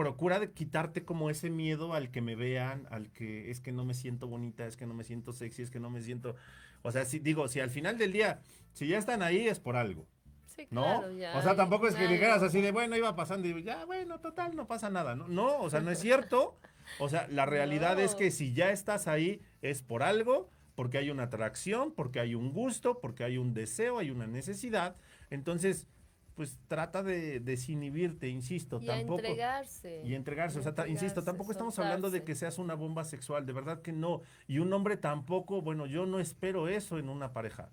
procura 0.00 0.40
de 0.40 0.50
quitarte 0.50 1.04
como 1.04 1.28
ese 1.28 1.50
miedo 1.50 1.92
al 1.92 2.10
que 2.10 2.22
me 2.22 2.34
vean, 2.34 2.86
al 2.90 3.12
que 3.12 3.50
es 3.50 3.60
que 3.60 3.70
no 3.70 3.84
me 3.84 3.92
siento 3.92 4.28
bonita, 4.28 4.66
es 4.66 4.78
que 4.78 4.86
no 4.86 4.94
me 4.94 5.04
siento 5.04 5.34
sexy, 5.34 5.60
es 5.60 5.70
que 5.70 5.78
no 5.78 5.90
me 5.90 6.00
siento... 6.00 6.36
O 6.80 6.90
sea, 6.90 7.04
si 7.04 7.18
digo, 7.18 7.48
si 7.48 7.60
al 7.60 7.68
final 7.68 7.98
del 7.98 8.10
día, 8.10 8.40
si 8.72 8.88
ya 8.88 8.96
están 8.96 9.22
ahí 9.22 9.46
es 9.46 9.60
por 9.60 9.76
algo. 9.76 10.08
Sí, 10.46 10.66
¿No? 10.70 10.84
claro, 11.00 11.12
ya, 11.12 11.36
o 11.36 11.42
sea, 11.42 11.54
tampoco 11.54 11.86
es 11.86 11.94
que 11.94 12.04
ya, 12.04 12.12
dijeras 12.12 12.42
así 12.42 12.62
de, 12.62 12.72
bueno, 12.72 12.96
iba 12.96 13.14
pasando 13.14 13.46
y 13.46 13.62
ya, 13.62 13.84
bueno, 13.84 14.20
total, 14.20 14.56
no 14.56 14.66
pasa 14.66 14.88
nada. 14.88 15.14
No, 15.14 15.28
no 15.28 15.58
o 15.58 15.68
sea, 15.68 15.80
no 15.80 15.90
es 15.90 15.98
cierto. 16.00 16.58
O 16.98 17.10
sea, 17.10 17.28
la 17.28 17.44
realidad 17.44 18.00
es 18.00 18.14
que 18.14 18.30
si 18.30 18.54
ya 18.54 18.70
estás 18.70 19.06
ahí 19.06 19.42
es 19.60 19.82
por 19.82 20.02
algo, 20.02 20.48
porque 20.76 20.96
hay 20.96 21.10
una 21.10 21.24
atracción, 21.24 21.92
porque 21.92 22.20
hay 22.20 22.34
un 22.34 22.54
gusto, 22.54 23.00
porque 23.00 23.22
hay 23.22 23.36
un 23.36 23.52
deseo, 23.52 23.98
hay 23.98 24.10
una 24.10 24.26
necesidad. 24.26 24.96
Entonces, 25.28 25.86
pues 26.40 26.58
trata 26.68 27.02
de 27.02 27.38
desinhibirte, 27.38 28.26
insisto, 28.26 28.78
Y 28.80 28.86
tampoco. 28.86 29.18
entregarse. 29.18 30.00
Y 30.06 30.14
entregarse, 30.14 30.58
o 30.58 30.62
sea, 30.62 30.88
insisto, 30.88 31.22
tampoco 31.22 31.52
estamos 31.52 31.78
hablando 31.78 32.10
de 32.10 32.24
que 32.24 32.34
seas 32.34 32.56
una 32.56 32.72
bomba 32.72 33.04
sexual, 33.04 33.44
de 33.44 33.52
verdad 33.52 33.82
que 33.82 33.92
no. 33.92 34.22
Y 34.48 34.58
un 34.58 34.72
hombre 34.72 34.96
tampoco, 34.96 35.60
bueno, 35.60 35.84
yo 35.84 36.06
no 36.06 36.18
espero 36.18 36.68
eso 36.68 36.98
en 36.98 37.10
una 37.10 37.34
pareja. 37.34 37.68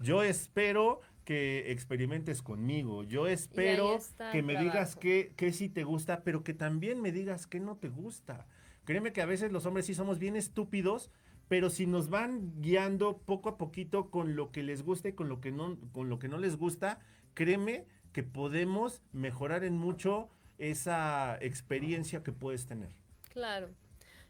Yo 0.00 0.22
espero 0.22 1.00
que 1.24 1.72
experimentes 1.72 2.42
conmigo. 2.42 3.04
Yo 3.04 3.26
espero 3.26 3.98
que 4.32 4.42
me 4.42 4.60
digas 4.60 4.96
que, 4.96 5.32
que 5.34 5.54
sí 5.54 5.70
te 5.70 5.84
gusta, 5.84 6.22
pero 6.22 6.44
que 6.44 6.52
también 6.52 7.00
me 7.00 7.12
digas 7.12 7.46
que 7.46 7.58
no 7.58 7.78
te 7.78 7.88
gusta. 7.88 8.46
Créeme 8.84 9.14
que 9.14 9.22
a 9.22 9.26
veces 9.26 9.50
los 9.50 9.64
hombres 9.64 9.86
sí 9.86 9.94
somos 9.94 10.18
bien 10.18 10.36
estúpidos, 10.36 11.10
pero 11.48 11.70
si 11.70 11.86
nos 11.86 12.10
van 12.10 12.60
guiando 12.60 13.16
poco 13.16 13.48
a 13.48 13.56
poquito 13.56 14.10
con 14.10 14.36
lo 14.36 14.52
que 14.52 14.62
les 14.62 14.82
gusta 14.82 15.08
y 15.08 15.14
con 15.14 15.30
lo 15.30 15.40
que 15.40 15.52
no, 15.52 15.78
con 15.92 16.10
lo 16.10 16.18
que 16.18 16.28
no 16.28 16.36
les 16.36 16.58
gusta, 16.58 16.98
créeme 17.34 17.86
que 18.12 18.22
podemos 18.22 19.02
mejorar 19.12 19.64
en 19.64 19.76
mucho 19.76 20.28
esa 20.58 21.38
experiencia 21.40 22.22
que 22.22 22.32
puedes 22.32 22.66
tener. 22.66 22.90
Claro. 23.30 23.68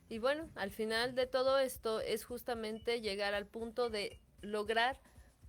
Y 0.08 0.18
bueno, 0.18 0.48
al 0.56 0.70
final 0.70 1.14
de 1.14 1.26
todo 1.26 1.58
esto 1.58 2.00
es 2.00 2.24
justamente 2.24 3.00
llegar 3.00 3.34
al 3.34 3.46
punto 3.46 3.90
de 3.90 4.20
lograr 4.42 4.98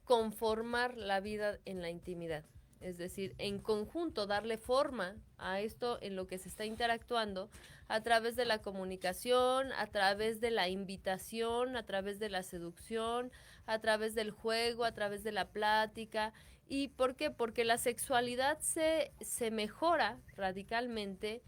conformar 0.04 0.98
la 0.98 1.20
vida 1.20 1.58
en 1.66 1.82
la 1.82 1.90
intimidad. 1.90 2.44
Es 2.80 2.98
decir, 2.98 3.36
en 3.38 3.60
conjunto 3.60 4.26
darle 4.26 4.58
forma 4.58 5.16
a 5.38 5.62
esto 5.62 6.00
en 6.02 6.16
lo 6.16 6.26
que 6.26 6.40
se 6.40 6.50
está 6.50 6.66
interactuando 6.66 7.50
a 7.88 8.02
través 8.02 8.36
de 8.36 8.46
la 8.46 8.60
comunicación, 8.60 9.72
a 9.74 9.88
través 9.88 10.42
de 10.42 10.50
la 10.50 10.68
invitación, 10.68 11.76
a 11.76 11.86
través 11.86 12.18
de 12.20 12.30
la 12.30 12.42
seducción, 12.42 13.32
a 13.68 13.80
través 13.80 14.16
del 14.16 14.32
juego, 14.32 14.84
a 14.84 14.94
través 14.94 15.24
de 15.24 15.32
la 15.32 15.50
plática. 15.50 16.34
¿Y 16.74 16.88
por 16.88 17.18
qué? 17.18 17.32
Porque 17.32 17.66
la 17.66 17.78
sexualidad 17.78 18.58
se, 18.62 19.12
se 19.20 19.52
mejora 19.52 20.22
radicalmente 20.38 21.44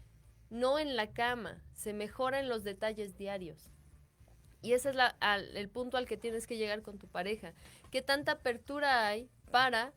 no 0.50 0.78
en 0.78 0.96
la 0.96 1.14
cama, 1.14 1.64
se 1.72 1.94
mejora 1.94 2.40
en 2.40 2.50
los 2.50 2.62
detalles 2.62 3.16
diarios. 3.16 3.70
Y 4.60 4.74
ese 4.74 4.90
es 4.90 4.96
el 5.54 5.70
punto 5.70 5.96
al 5.96 6.04
que 6.04 6.18
tienes 6.18 6.46
que 6.46 6.58
llegar 6.58 6.82
con 6.82 6.98
tu 6.98 7.08
pareja. 7.08 7.54
¿Qué 7.90 8.02
tanta 8.02 8.32
apertura 8.32 9.08
hay 9.08 9.30
para 9.50 9.94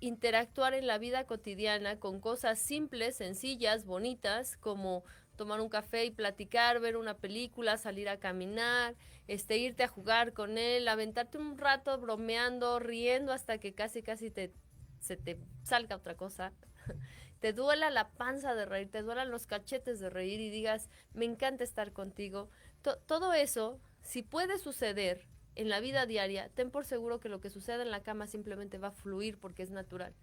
interactuar 0.00 0.74
en 0.74 0.86
la 0.86 0.98
vida 0.98 1.24
cotidiana 1.24 1.98
con 1.98 2.20
cosas 2.20 2.58
simples, 2.58 3.16
sencillas, 3.16 3.86
bonitas, 3.86 4.58
como 4.58 5.02
tomar 5.38 5.62
un 5.62 5.70
café 5.70 6.04
y 6.04 6.10
platicar, 6.10 6.80
ver 6.80 6.98
una 6.98 7.16
película, 7.16 7.78
salir 7.78 8.10
a 8.10 8.18
caminar, 8.20 8.96
este, 9.28 9.56
irte 9.58 9.84
a 9.84 9.88
jugar 9.88 10.34
con 10.34 10.58
él, 10.58 10.88
aventarte 10.88 11.38
un 11.38 11.56
rato 11.58 11.98
bromeando, 11.98 12.80
riendo 12.80 13.32
hasta 13.32 13.58
que 13.58 13.74
casi 13.74 14.02
casi 14.02 14.30
te, 14.30 14.52
se 15.00 15.16
te 15.16 15.38
salga 15.64 15.96
otra 15.96 16.16
cosa 16.16 16.52
te 17.40 17.52
duela 17.52 17.90
la 17.90 18.10
panza 18.10 18.54
de 18.54 18.66
reír, 18.66 18.90
te 18.90 19.02
duelan 19.02 19.30
los 19.30 19.46
cachetes 19.46 20.00
de 20.00 20.10
reír 20.10 20.40
y 20.40 20.50
digas, 20.50 20.90
me 21.14 21.24
encanta 21.24 21.64
estar 21.64 21.92
contigo. 21.92 22.50
To- 22.82 22.98
todo 22.98 23.32
eso, 23.32 23.80
si 24.02 24.22
puede 24.22 24.58
suceder 24.58 25.28
en 25.54 25.68
la 25.68 25.80
vida 25.80 26.06
diaria, 26.06 26.50
ten 26.50 26.70
por 26.70 26.84
seguro 26.84 27.20
que 27.20 27.28
lo 27.28 27.40
que 27.40 27.50
sucede 27.50 27.82
en 27.82 27.90
la 27.90 28.02
cama 28.02 28.26
simplemente 28.26 28.78
va 28.78 28.88
a 28.88 28.92
fluir 28.92 29.38
porque 29.38 29.62
es 29.62 29.70
natural. 29.70 30.14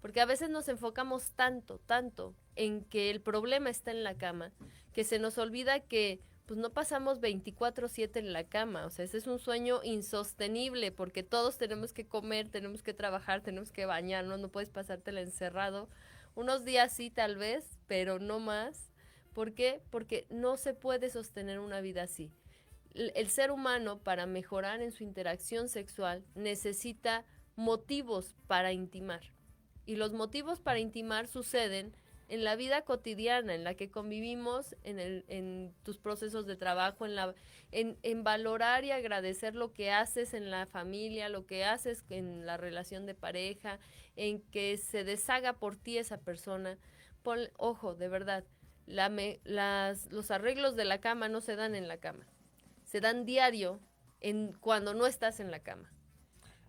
Porque 0.00 0.20
a 0.20 0.26
veces 0.26 0.50
nos 0.50 0.68
enfocamos 0.68 1.32
tanto, 1.32 1.78
tanto 1.80 2.34
en 2.56 2.84
que 2.84 3.10
el 3.10 3.20
problema 3.20 3.70
está 3.70 3.90
en 3.90 4.02
la 4.04 4.16
cama, 4.16 4.52
que 4.92 5.04
se 5.04 5.18
nos 5.18 5.38
olvida 5.38 5.80
que 5.80 6.20
pues 6.46 6.58
no 6.58 6.70
pasamos 6.72 7.20
24/7 7.20 8.18
en 8.18 8.32
la 8.32 8.42
cama, 8.48 8.84
o 8.86 8.90
sea, 8.90 9.04
ese 9.04 9.18
es 9.18 9.28
un 9.28 9.38
sueño 9.38 9.80
insostenible 9.84 10.90
porque 10.90 11.22
todos 11.22 11.58
tenemos 11.58 11.92
que 11.92 12.08
comer, 12.08 12.48
tenemos 12.48 12.82
que 12.82 12.92
trabajar, 12.92 13.40
tenemos 13.42 13.70
que 13.70 13.86
bañarnos, 13.86 14.40
no 14.40 14.48
puedes 14.50 14.68
pasártela 14.70 15.20
encerrado. 15.20 15.88
Unos 16.34 16.64
días 16.64 16.92
sí 16.92 17.10
tal 17.10 17.36
vez, 17.36 17.78
pero 17.86 18.18
no 18.18 18.40
más. 18.40 18.90
¿Por 19.32 19.54
qué? 19.54 19.80
Porque 19.90 20.26
no 20.28 20.56
se 20.56 20.74
puede 20.74 21.08
sostener 21.10 21.60
una 21.60 21.80
vida 21.80 22.02
así. 22.02 22.32
L- 22.94 23.12
El 23.14 23.28
ser 23.28 23.52
humano 23.52 24.00
para 24.02 24.26
mejorar 24.26 24.80
en 24.82 24.90
su 24.92 25.04
interacción 25.04 25.68
sexual 25.68 26.24
necesita 26.34 27.24
motivos 27.54 28.34
para 28.48 28.72
intimar. 28.72 29.20
Y 29.90 29.96
los 29.96 30.12
motivos 30.12 30.60
para 30.60 30.78
intimar 30.78 31.26
suceden 31.26 31.96
en 32.28 32.44
la 32.44 32.54
vida 32.54 32.82
cotidiana, 32.82 33.56
en 33.56 33.64
la 33.64 33.74
que 33.74 33.90
convivimos, 33.90 34.76
en, 34.84 35.00
el, 35.00 35.24
en 35.26 35.74
tus 35.82 35.98
procesos 35.98 36.46
de 36.46 36.54
trabajo, 36.54 37.06
en, 37.06 37.16
la, 37.16 37.34
en, 37.72 38.22
valorar 38.22 38.84
y 38.84 38.92
agradecer 38.92 39.56
lo 39.56 39.72
que 39.72 39.90
haces 39.90 40.32
en 40.32 40.48
la 40.48 40.66
familia, 40.66 41.28
lo 41.28 41.44
que 41.44 41.64
haces 41.64 42.04
en 42.08 42.46
la 42.46 42.56
relación 42.56 43.04
de 43.04 43.16
pareja, 43.16 43.80
en 44.14 44.40
que 44.52 44.78
se 44.78 45.02
deshaga 45.02 45.54
por 45.54 45.74
ti 45.74 45.98
esa 45.98 46.18
persona. 46.18 46.78
Pon, 47.24 47.40
ojo, 47.56 47.96
de 47.96 48.06
verdad, 48.06 48.44
la 48.86 49.08
me- 49.08 49.40
las, 49.42 50.12
los 50.12 50.30
arreglos 50.30 50.76
de 50.76 50.84
la 50.84 51.00
cama 51.00 51.28
no 51.28 51.40
se 51.40 51.56
dan 51.56 51.74
en 51.74 51.88
la 51.88 51.96
cama, 51.96 52.28
se 52.84 53.00
dan 53.00 53.24
diario 53.24 53.80
en, 54.20 54.52
cuando 54.52 54.94
no 54.94 55.08
estás 55.08 55.40
en 55.40 55.50
la 55.50 55.64
cama. 55.64 55.92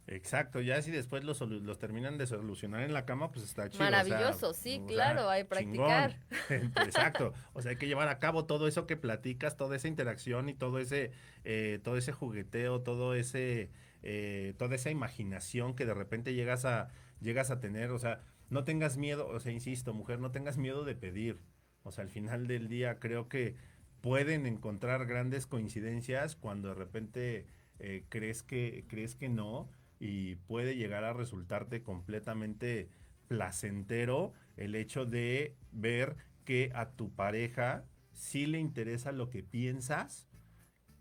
Exacto, 0.08 0.60
ya 0.62 0.82
si 0.82 0.92
después 0.92 1.24
los, 1.24 1.40
los 1.42 1.78
terminan 1.78 2.18
de 2.18 2.28
solucionar 2.28 2.82
en 2.82 2.94
la 2.94 3.06
cama, 3.06 3.32
pues 3.32 3.46
está 3.46 3.70
chido. 3.70 3.84
o 3.84 3.88
sea, 3.88 4.04
Maravilloso, 4.04 4.54
sí, 4.54 4.80
o 4.84 4.88
claro, 4.88 5.30
hay 5.30 5.44
que 5.44 5.50
practicar. 5.50 6.18
Exacto, 6.50 7.34
o 7.54 7.62
sea, 7.62 7.72
hay 7.72 7.78
que 7.78 7.88
llevar 7.88 8.08
a 8.08 8.20
cabo 8.20 8.46
todo 8.46 8.68
eso 8.68 8.88
que 8.88 8.98
platicas, 8.98 9.58
toda 9.58 9.76
esa 9.76 9.88
interacción 9.88 10.50
y 10.50 10.54
todo 10.54 10.80
ese, 10.80 11.12
eh, 11.44 11.80
todo 11.84 11.98
ese 11.98 12.12
jugueteo, 12.12 12.82
todo 12.82 13.16
ese, 13.16 13.70
eh, 14.02 14.54
toda 14.58 14.76
esa 14.76 14.90
imaginación 14.90 15.76
que 15.76 15.86
de 15.86 15.94
repente 15.94 16.34
llegas 16.34 16.66
a, 16.66 16.90
llegas 17.22 17.52
a 17.52 17.60
tener, 17.60 17.92
o 17.92 18.00
sea, 18.00 18.22
no 18.50 18.64
tengas 18.64 18.98
miedo, 18.98 19.28
o 19.28 19.40
sea, 19.40 19.52
insisto, 19.52 19.94
mujer, 19.94 20.20
no 20.20 20.32
tengas 20.32 20.58
miedo 20.58 20.84
de 20.84 20.96
pedir. 20.96 21.40
O 21.84 21.92
sea, 21.92 22.04
al 22.04 22.10
final 22.10 22.48
del 22.48 22.68
día 22.68 23.00
creo 23.00 23.30
que 23.30 23.56
pueden 24.02 24.46
encontrar 24.46 25.06
grandes 25.06 25.48
coincidencias 25.48 26.36
cuando 26.36 26.70
de 26.70 26.76
repente 26.76 27.48
eh, 27.80 28.04
crees 28.10 28.44
que 28.44 28.86
crees 28.88 29.16
que 29.16 29.30
no 29.30 29.70
y 30.02 30.34
puede 30.36 30.76
llegar 30.76 31.04
a 31.04 31.14
resultarte 31.14 31.84
completamente 31.84 32.90
placentero 33.28 34.34
el 34.58 34.74
hecho 34.74 35.06
de 35.06 35.56
ver 35.72 36.16
que 36.44 36.72
a 36.74 36.90
tu 36.90 37.14
pareja 37.14 37.86
sí 38.12 38.48
le 38.48 38.58
interesa 38.58 39.12
lo 39.12 39.30
que 39.30 39.44
piensas 39.44 40.28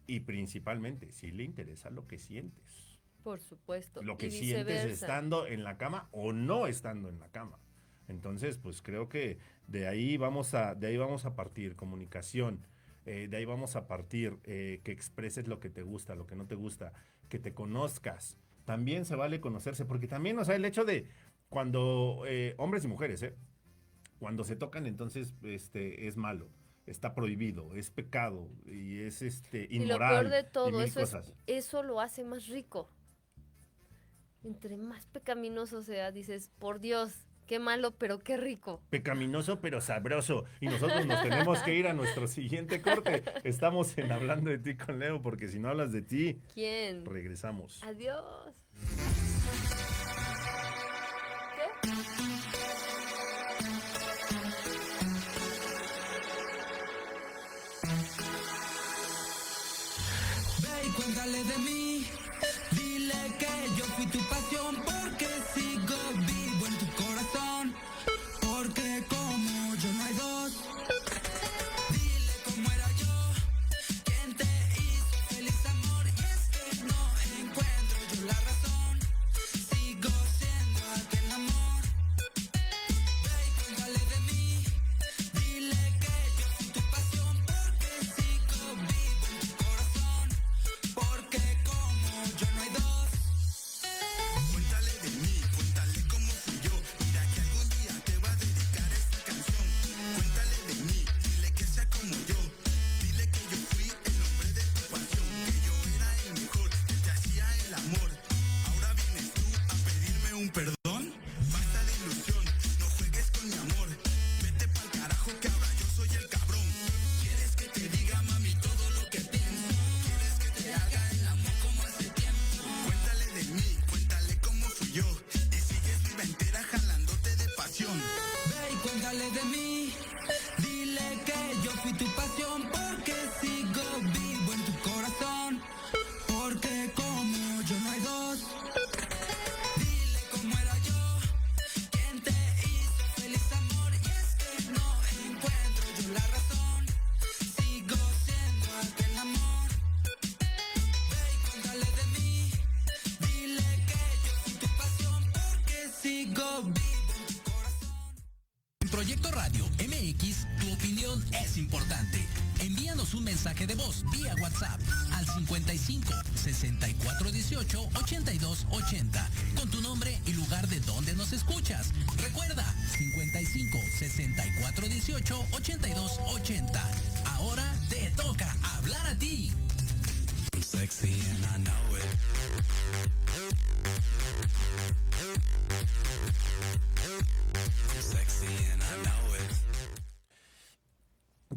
y 0.06 0.20
principalmente 0.20 1.12
sí 1.12 1.32
le 1.32 1.44
interesa 1.44 1.88
lo 1.88 2.06
que 2.06 2.18
sientes. 2.18 3.00
Por 3.22 3.40
supuesto. 3.40 4.02
Lo 4.02 4.18
que 4.18 4.26
y 4.26 4.32
sientes 4.32 4.84
estando 4.84 5.46
en 5.46 5.64
la 5.64 5.78
cama 5.78 6.10
o 6.12 6.34
no 6.34 6.66
estando 6.66 7.08
en 7.08 7.20
la 7.20 7.30
cama. 7.30 7.58
Entonces, 8.06 8.58
pues 8.58 8.82
creo 8.82 9.08
que 9.08 9.38
de 9.66 9.86
ahí 9.86 10.18
vamos 10.18 10.52
a, 10.52 10.74
de 10.74 10.88
ahí 10.88 10.98
vamos 10.98 11.24
a 11.24 11.34
partir, 11.34 11.74
comunicación, 11.74 12.66
eh, 13.06 13.28
de 13.30 13.36
ahí 13.38 13.46
vamos 13.46 13.76
a 13.76 13.86
partir, 13.86 14.38
eh, 14.44 14.82
que 14.84 14.92
expreses 14.92 15.48
lo 15.48 15.58
que 15.58 15.70
te 15.70 15.82
gusta, 15.82 16.14
lo 16.14 16.26
que 16.26 16.36
no 16.36 16.46
te 16.46 16.54
gusta, 16.54 16.92
que 17.30 17.38
te 17.38 17.54
conozcas. 17.54 18.36
También 18.70 19.04
se 19.04 19.16
vale 19.16 19.40
conocerse, 19.40 19.84
porque 19.84 20.06
también, 20.06 20.38
o 20.38 20.44
sea, 20.44 20.54
el 20.54 20.64
hecho 20.64 20.84
de 20.84 21.08
cuando 21.48 22.22
eh, 22.28 22.54
hombres 22.56 22.84
y 22.84 22.86
mujeres, 22.86 23.20
¿eh? 23.24 23.34
cuando 24.20 24.44
se 24.44 24.54
tocan, 24.54 24.86
entonces 24.86 25.34
este, 25.42 26.06
es 26.06 26.16
malo, 26.16 26.48
está 26.86 27.12
prohibido, 27.12 27.74
es 27.74 27.90
pecado 27.90 28.48
y 28.64 29.00
es 29.00 29.22
este, 29.22 29.66
Y 29.68 29.78
lo 29.80 29.84
inmoral. 29.96 30.20
peor 30.20 30.28
de 30.32 30.44
todo, 30.44 30.82
eso, 30.82 31.00
es- 31.00 31.16
eso 31.48 31.82
lo 31.82 32.00
hace 32.00 32.22
más 32.22 32.46
rico. 32.46 32.88
Entre 34.44 34.76
más 34.76 35.08
pecaminoso 35.08 35.82
sea, 35.82 36.12
dices, 36.12 36.48
por 36.60 36.78
Dios, 36.78 37.26
qué 37.48 37.58
malo, 37.58 37.96
pero 37.98 38.20
qué 38.20 38.36
rico. 38.36 38.80
Pecaminoso 38.88 39.60
pero 39.60 39.80
sabroso. 39.80 40.44
Y 40.60 40.66
nosotros 40.66 41.04
nos 41.06 41.20
tenemos 41.24 41.58
que 41.64 41.74
ir 41.74 41.88
a 41.88 41.92
nuestro 41.92 42.28
siguiente 42.28 42.80
corte. 42.80 43.24
Estamos 43.42 43.98
en 43.98 44.12
Hablando 44.12 44.48
de 44.48 44.58
ti 44.58 44.76
con 44.76 45.00
Leo, 45.00 45.20
porque 45.20 45.48
si 45.48 45.58
no 45.58 45.68
hablas 45.70 45.90
de 45.90 46.02
ti, 46.02 46.40
¿Quién? 46.54 47.04
regresamos. 47.04 47.82
Adiós. 47.82 48.54
Ve 60.62 60.86
y 60.86 60.90
cuéntale 60.90 61.44
de 61.44 61.58
mí. 61.58 61.79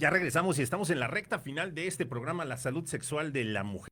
Ya 0.03 0.09
regresamos 0.09 0.59
y 0.59 0.63
estamos 0.63 0.89
en 0.89 0.99
la 0.99 1.07
recta 1.07 1.39
final 1.39 1.73
de 1.73 1.87
este 1.87 2.05
programa, 2.05 2.43
La 2.43 2.57
Salud 2.57 2.85
Sexual 2.85 3.31
de 3.31 3.45
la 3.45 3.63
Mujer. 3.63 3.87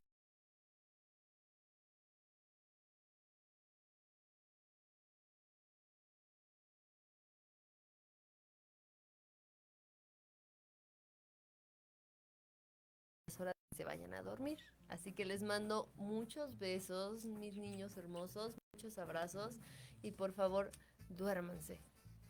es 13.26 13.40
hora 13.40 13.52
de 13.52 13.60
que 13.70 13.78
se 13.78 13.86
vayan 13.86 14.14
a 14.14 14.22
dormir. 14.22 14.60
Así 14.90 15.14
que 15.14 15.24
les 15.24 15.42
mando 15.44 15.94
muchos 15.96 16.58
besos, 16.58 17.24
mis 17.24 17.56
niños 17.56 17.96
hermosos, 17.96 18.60
muchos 18.74 18.98
abrazos 18.98 19.62
y 20.02 20.12
por 20.12 20.34
favor, 20.34 20.72
duérmanse. 21.08 21.82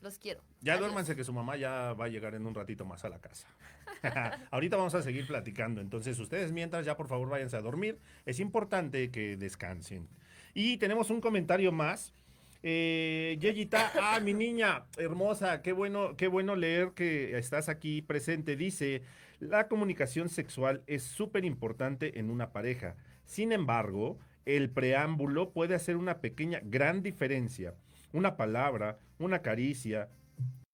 Los 0.02 0.18
quiero. 0.18 0.42
Ya 0.62 0.74
Adiós. 0.74 0.88
duérmanse 0.88 1.16
que 1.16 1.24
su 1.24 1.34
mamá 1.34 1.58
ya 1.58 1.94
va 1.94 2.06
a 2.06 2.08
llegar 2.08 2.34
en 2.36 2.46
un 2.46 2.56
ratito 2.56 2.86
más 2.86 3.06
a 3.06 3.10
la 3.10 3.20
casa. 3.20 3.48
Ahorita 4.52 4.78
vamos 4.78 4.96
a 4.96 5.02
seguir 5.02 5.28
platicando. 5.28 5.80
Entonces, 5.80 6.18
ustedes 6.20 6.52
mientras 6.52 6.86
ya 6.86 6.98
por 6.98 7.08
favor 7.08 7.30
váyanse 7.30 7.58
a 7.58 7.62
dormir. 7.62 8.00
Es 8.26 8.40
importante 8.40 9.12
que 9.12 9.38
descansen. 9.38 10.08
Y 10.54 10.78
tenemos 10.78 11.10
un 11.10 11.22
comentario 11.22 11.72
más. 11.72 12.14
Eh, 12.64 13.38
Yeyita, 13.40 13.92
ah, 14.02 14.20
mi 14.20 14.34
niña 14.34 14.86
hermosa, 14.98 15.62
qué 15.62 15.72
bueno, 15.72 16.16
qué 16.16 16.28
bueno 16.28 16.56
leer 16.56 16.92
que 16.92 17.38
estás 17.38 17.70
aquí 17.70 18.02
presente. 18.02 18.56
Dice, 18.56 19.04
la 19.40 19.68
comunicación 19.68 20.30
sexual 20.30 20.84
es 20.88 21.04
súper 21.04 21.46
importante 21.46 22.20
en 22.20 22.30
una 22.30 22.52
pareja. 22.52 22.96
Sin 23.26 23.52
embargo, 23.52 24.20
el 24.46 24.70
preámbulo 24.70 25.52
puede 25.52 25.76
hacer 25.76 25.98
una 25.98 26.20
pequeña, 26.20 26.62
gran 26.64 27.02
diferencia. 27.04 27.76
Una 28.14 28.38
palabra, 28.38 29.00
una 29.20 29.42
caricia, 29.42 30.10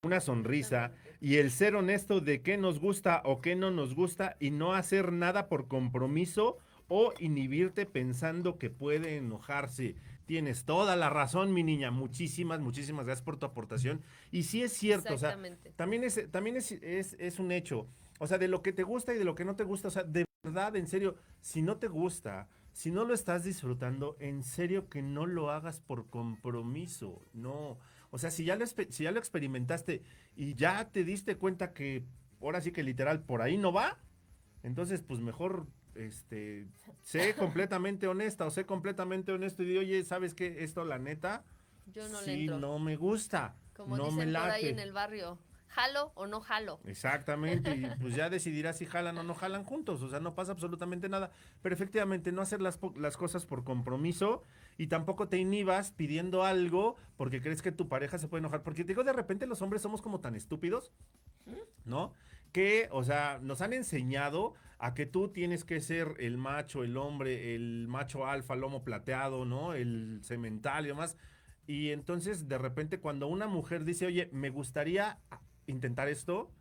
una 0.03 0.19
sonrisa 0.19 0.91
y 1.19 1.35
el 1.35 1.51
ser 1.51 1.75
honesto 1.75 2.21
de 2.21 2.41
qué 2.41 2.57
nos 2.57 2.79
gusta 2.79 3.21
o 3.25 3.41
qué 3.41 3.55
no 3.55 3.71
nos 3.71 3.95
gusta 3.95 4.38
y 4.39 4.51
no 4.51 4.73
hacer 4.73 5.11
nada 5.11 5.49
por 5.49 5.67
compromiso 5.67 6.57
o 6.88 7.13
inhibirte 7.19 7.85
pensando 7.85 8.57
que 8.57 8.69
puede 8.69 9.17
enojarse. 9.17 9.95
Tienes 10.25 10.65
toda 10.65 10.95
la 10.95 11.09
razón, 11.09 11.53
mi 11.53 11.63
niña. 11.63 11.91
Muchísimas, 11.91 12.59
muchísimas 12.59 13.05
gracias 13.05 13.23
por 13.23 13.38
tu 13.38 13.45
aportación. 13.45 14.01
Y 14.31 14.43
sí 14.43 14.61
es 14.61 14.73
cierto, 14.73 15.13
o 15.13 15.17
sea, 15.17 15.38
también 15.75 16.03
es, 16.03 16.31
también 16.31 16.57
es, 16.57 16.71
es, 16.71 17.15
es 17.19 17.39
un 17.39 17.51
hecho. 17.51 17.88
O 18.19 18.27
sea, 18.27 18.38
de 18.38 18.47
lo 18.47 18.61
que 18.61 18.73
te 18.73 18.83
gusta 18.83 19.13
y 19.13 19.17
de 19.17 19.25
lo 19.25 19.35
que 19.35 19.45
no 19.45 19.55
te 19.55 19.63
gusta, 19.63 19.88
o 19.88 19.91
sea, 19.91 20.03
de 20.03 20.25
verdad, 20.43 20.75
en 20.75 20.88
serio, 20.88 21.15
si 21.41 21.61
no 21.61 21.77
te 21.77 21.88
gusta, 21.88 22.47
si 22.78 22.91
no 22.91 23.05
lo 23.05 23.13
estás 23.15 23.43
disfrutando, 23.43 24.15
en 24.19 24.43
serio 24.43 24.88
que 24.88 25.01
no 25.01 25.25
lo 25.25 25.49
hagas 25.49 25.80
por 25.80 26.09
compromiso, 26.11 27.25
no. 27.34 27.80
O 28.11 28.19
sea, 28.19 28.30
si 28.30 28.45
ya 28.45 28.55
lo, 28.55 28.65
si 28.67 29.03
ya 29.03 29.11
lo 29.11 29.17
experimentaste 29.19 30.03
y 30.36 30.53
ya 30.53 30.91
te 30.91 31.03
diste 31.03 31.38
cuenta 31.38 31.73
que 31.73 32.03
ahora 32.39 32.61
sí 32.61 32.71
que 32.71 32.84
literal 32.84 33.23
por 33.23 33.41
ahí 33.41 33.57
no 33.57 33.73
va, 33.73 33.97
entonces 34.61 35.01
pues 35.01 35.19
mejor 35.21 35.65
este 35.95 36.67
sé 37.01 37.34
completamente 37.36 38.07
honesta 38.07 38.45
o 38.45 38.51
sé 38.51 38.65
completamente 38.67 39.32
honesto 39.32 39.63
y 39.63 39.67
di, 39.67 39.78
oye, 39.80 40.03
¿sabes 40.03 40.36
qué? 40.36 40.63
Esto 40.63 40.86
la 40.86 40.99
neta 40.99 41.43
Yo 41.88 42.07
no 42.09 42.21
le 42.21 42.36
sí 42.36 42.41
entro. 42.41 42.59
no 42.59 42.78
me 42.80 42.95
gusta, 42.95 43.55
Como 43.73 43.97
no 43.97 44.03
dicen 44.05 44.30
me 44.30 44.38
por 44.38 44.47
late. 44.47 44.51
ahí 44.51 44.67
en 44.67 44.80
el 44.80 44.91
barrio, 44.93 45.39
¿jalo 45.78 46.11
o 46.15 46.25
no 46.25 46.41
jalo? 46.41 46.80
Exactamente, 46.86 47.75
y 47.75 47.86
pues 48.01 48.15
ya 48.15 48.32
decidirás 48.32 48.80
si 48.80 48.88
jalan 48.88 49.15
o 49.19 49.23
no 49.23 49.36
jalan 49.36 49.63
juntos, 49.63 50.01
o 50.01 50.09
sea, 50.09 50.19
no 50.19 50.34
pasa 50.34 50.51
absolutamente 50.51 51.07
nada, 51.07 51.30
pero 51.61 51.75
efectivamente 51.75 52.32
no 52.32 52.41
hacer 52.41 52.61
las, 52.61 52.80
las 52.95 53.15
cosas 53.15 53.45
por 53.45 53.63
compromiso 53.63 54.41
y 54.80 54.88
tampoco 54.88 55.28
te 55.28 55.38
inhibas 55.38 55.91
pidiendo 55.91 56.43
algo 56.43 56.95
porque 57.15 57.41
crees 57.41 57.61
que 57.61 57.71
tu 57.71 57.88
pareja 57.88 58.17
se 58.17 58.28
puede 58.28 58.39
enojar, 58.39 58.63
porque 58.63 58.84
digo, 58.84 59.03
de 59.03 59.13
repente 59.13 59.45
los 59.45 59.61
hombres 59.61 59.84
somos 59.84 60.01
como 60.01 60.19
tan 60.19 60.36
estúpidos, 60.36 60.91
¿no? 61.86 62.11
Que, 62.51 62.89
o 62.91 63.03
sea, 63.03 63.39
nos 63.43 63.61
han 63.61 63.73
enseñado 63.73 64.55
a 64.80 64.95
que 64.95 65.05
tú 65.05 65.30
tienes 65.30 65.63
que 65.63 65.80
ser 65.80 66.15
el 66.17 66.38
macho, 66.38 66.84
el 66.84 66.97
hombre, 66.97 67.53
el 67.53 67.88
macho 67.88 68.25
alfa, 68.25 68.55
lomo 68.55 68.84
plateado, 68.84 69.45
¿no? 69.45 69.73
El 69.73 70.21
cemental 70.23 70.86
y 70.86 70.88
demás. 70.88 71.17
Y 71.67 71.91
entonces, 71.91 72.47
de 72.47 72.57
repente, 72.57 72.99
cuando 72.99 73.28
una 73.28 73.45
mujer 73.47 73.84
dice, 73.84 74.05
oye, 74.05 74.30
me 74.32 74.49
gustaría 74.49 75.19
intentar 75.68 76.09
esto, 76.09 76.51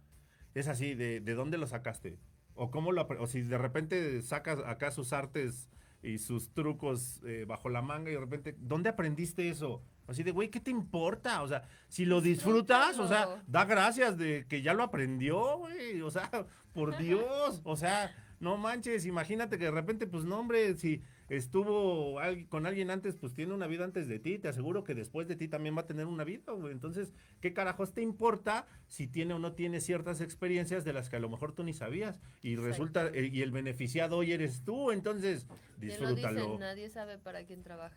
es 0.55 0.69
así, 0.69 0.95
¿de, 0.95 1.21
de 1.21 1.35
dónde 1.35 1.59
lo 1.59 1.67
sacaste? 1.67 2.19
O 2.55 2.71
cómo 2.71 2.93
lo 2.93 3.07
o 3.07 3.27
si 3.27 3.43
de 3.43 3.59
repente 3.59 4.23
sacas 4.23 4.59
acá 4.67 4.91
sus 4.91 5.13
artes 5.13 5.69
y 6.03 6.19
sus 6.19 6.53
trucos 6.53 7.21
eh, 7.25 7.45
bajo 7.47 7.69
la 7.69 7.83
manga 7.83 8.11
y 8.11 8.15
de 8.15 8.21
repente, 8.21 8.55
¿dónde 8.59 8.89
aprendiste 8.89 9.49
eso? 9.49 9.83
Así 10.07 10.23
de, 10.23 10.31
güey, 10.31 10.51
¿qué 10.51 10.61
te 10.61 10.71
importa? 10.71 11.43
O 11.43 11.49
sea, 11.49 11.65
si 11.89 12.05
lo 12.05 12.21
disfrutas, 12.21 12.99
o 12.99 13.09
sea, 13.09 13.43
da 13.47 13.65
gracias 13.65 14.17
de 14.17 14.47
que 14.49 14.63
ya 14.63 14.73
lo 14.73 14.85
aprendió, 14.85 15.59
güey. 15.59 16.01
O 16.03 16.11
sea, 16.11 16.31
por 16.73 16.97
Dios. 16.97 17.61
O 17.65 17.77
sea, 17.77 18.15
no 18.39 18.57
manches, 18.57 19.05
imagínate 19.05 19.59
que 19.59 19.65
de 19.65 19.71
repente, 19.73 20.07
pues 20.07 20.25
no, 20.25 20.39
hombre, 20.39 20.77
si 20.77 21.03
estuvo 21.29 22.19
con 22.49 22.67
alguien 22.67 22.91
antes, 22.91 23.17
pues 23.17 23.35
tiene 23.35 23.55
una 23.55 23.67
vida 23.67 23.85
antes 23.85 24.09
de 24.09 24.19
ti, 24.19 24.39
te 24.39 24.49
aseguro 24.49 24.85
que 24.85 24.95
después 24.95 25.27
de 25.29 25.37
ti 25.37 25.49
también 25.49 25.77
va 25.77 25.83
a 25.83 25.87
tener 25.87 26.07
una 26.07 26.25
vida, 26.25 26.53
güey. 26.53 26.73
Entonces, 26.73 27.13
¿qué 27.41 27.53
carajos 27.53 27.93
te 27.93 28.03
importa 28.03 28.67
si 28.87 29.07
tiene 29.07 29.35
o 29.35 29.39
no 29.39 29.53
tiene 29.53 29.81
ciertas 29.81 30.21
experiencias 30.21 30.85
de 30.85 30.93
las 30.93 31.09
que 31.09 31.17
a 31.17 31.21
lo 31.21 31.29
mejor 31.29 31.53
tú 31.53 31.65
ni 31.65 31.73
sabías? 31.73 32.21
Y 32.43 32.57
resulta, 32.57 33.09
eh, 33.09 33.31
y 33.33 33.43
el 33.43 33.51
beneficiado 33.51 34.19
hoy 34.19 34.33
eres 34.33 34.63
tú, 34.65 34.91
entonces 34.91 35.47
lo 35.49 35.57
disfrútalo. 35.79 36.41
dicen, 36.41 36.61
nadie 36.61 36.91
sabe 36.91 37.19
para 37.19 37.45
quién 37.45 37.63
trabaja. 37.63 37.97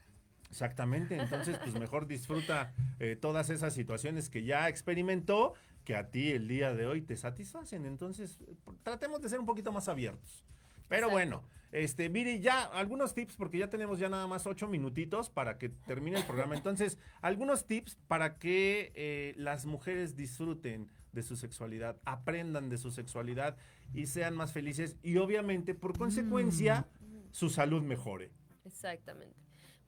Exactamente, 0.49 1.15
entonces 1.15 1.57
pues 1.59 1.79
mejor 1.79 2.07
disfruta 2.07 2.73
eh, 2.99 3.15
todas 3.15 3.51
esas 3.51 3.73
situaciones 3.73 4.29
que 4.29 4.43
ya 4.43 4.67
experimentó, 4.67 5.53
que 5.85 5.95
a 5.95 6.09
ti 6.09 6.31
el 6.31 6.47
día 6.47 6.73
de 6.73 6.87
hoy 6.87 7.01
te 7.01 7.15
satisfacen. 7.17 7.85
Entonces, 7.85 8.39
tratemos 8.83 9.21
de 9.21 9.29
ser 9.29 9.39
un 9.39 9.45
poquito 9.45 9.71
más 9.71 9.87
abiertos. 9.87 10.43
Pero 10.87 11.07
Exacto. 11.07 11.13
bueno, 11.13 11.43
este, 11.71 12.09
Viri, 12.09 12.39
ya 12.39 12.63
algunos 12.63 13.13
tips, 13.13 13.35
porque 13.35 13.59
ya 13.59 13.69
tenemos 13.69 13.99
ya 13.99 14.09
nada 14.09 14.25
más 14.27 14.47
ocho 14.47 14.67
minutitos 14.67 15.29
para 15.29 15.57
que 15.57 15.69
termine 15.69 16.17
el 16.17 16.25
programa. 16.25 16.55
Entonces, 16.55 16.97
algunos 17.21 17.65
tips 17.67 17.97
para 18.07 18.37
que 18.39 18.91
eh, 18.95 19.33
las 19.37 19.65
mujeres 19.65 20.15
disfruten 20.15 20.89
de 21.11 21.23
su 21.23 21.35
sexualidad, 21.35 21.99
aprendan 22.05 22.69
de 22.69 22.77
su 22.77 22.91
sexualidad 22.91 23.57
y 23.93 24.07
sean 24.07 24.35
más 24.35 24.51
felices 24.51 24.97
y 25.03 25.17
obviamente, 25.17 25.75
por 25.75 25.97
consecuencia, 25.97 26.87
su 27.31 27.49
salud 27.49 27.83
mejore. 27.83 28.31
Exactamente. 28.65 29.35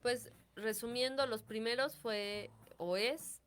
Pues 0.00 0.32
resumiendo, 0.54 1.26
los 1.26 1.42
primeros 1.42 1.96
fue 1.96 2.50
o 2.76 2.96
es, 2.96 3.42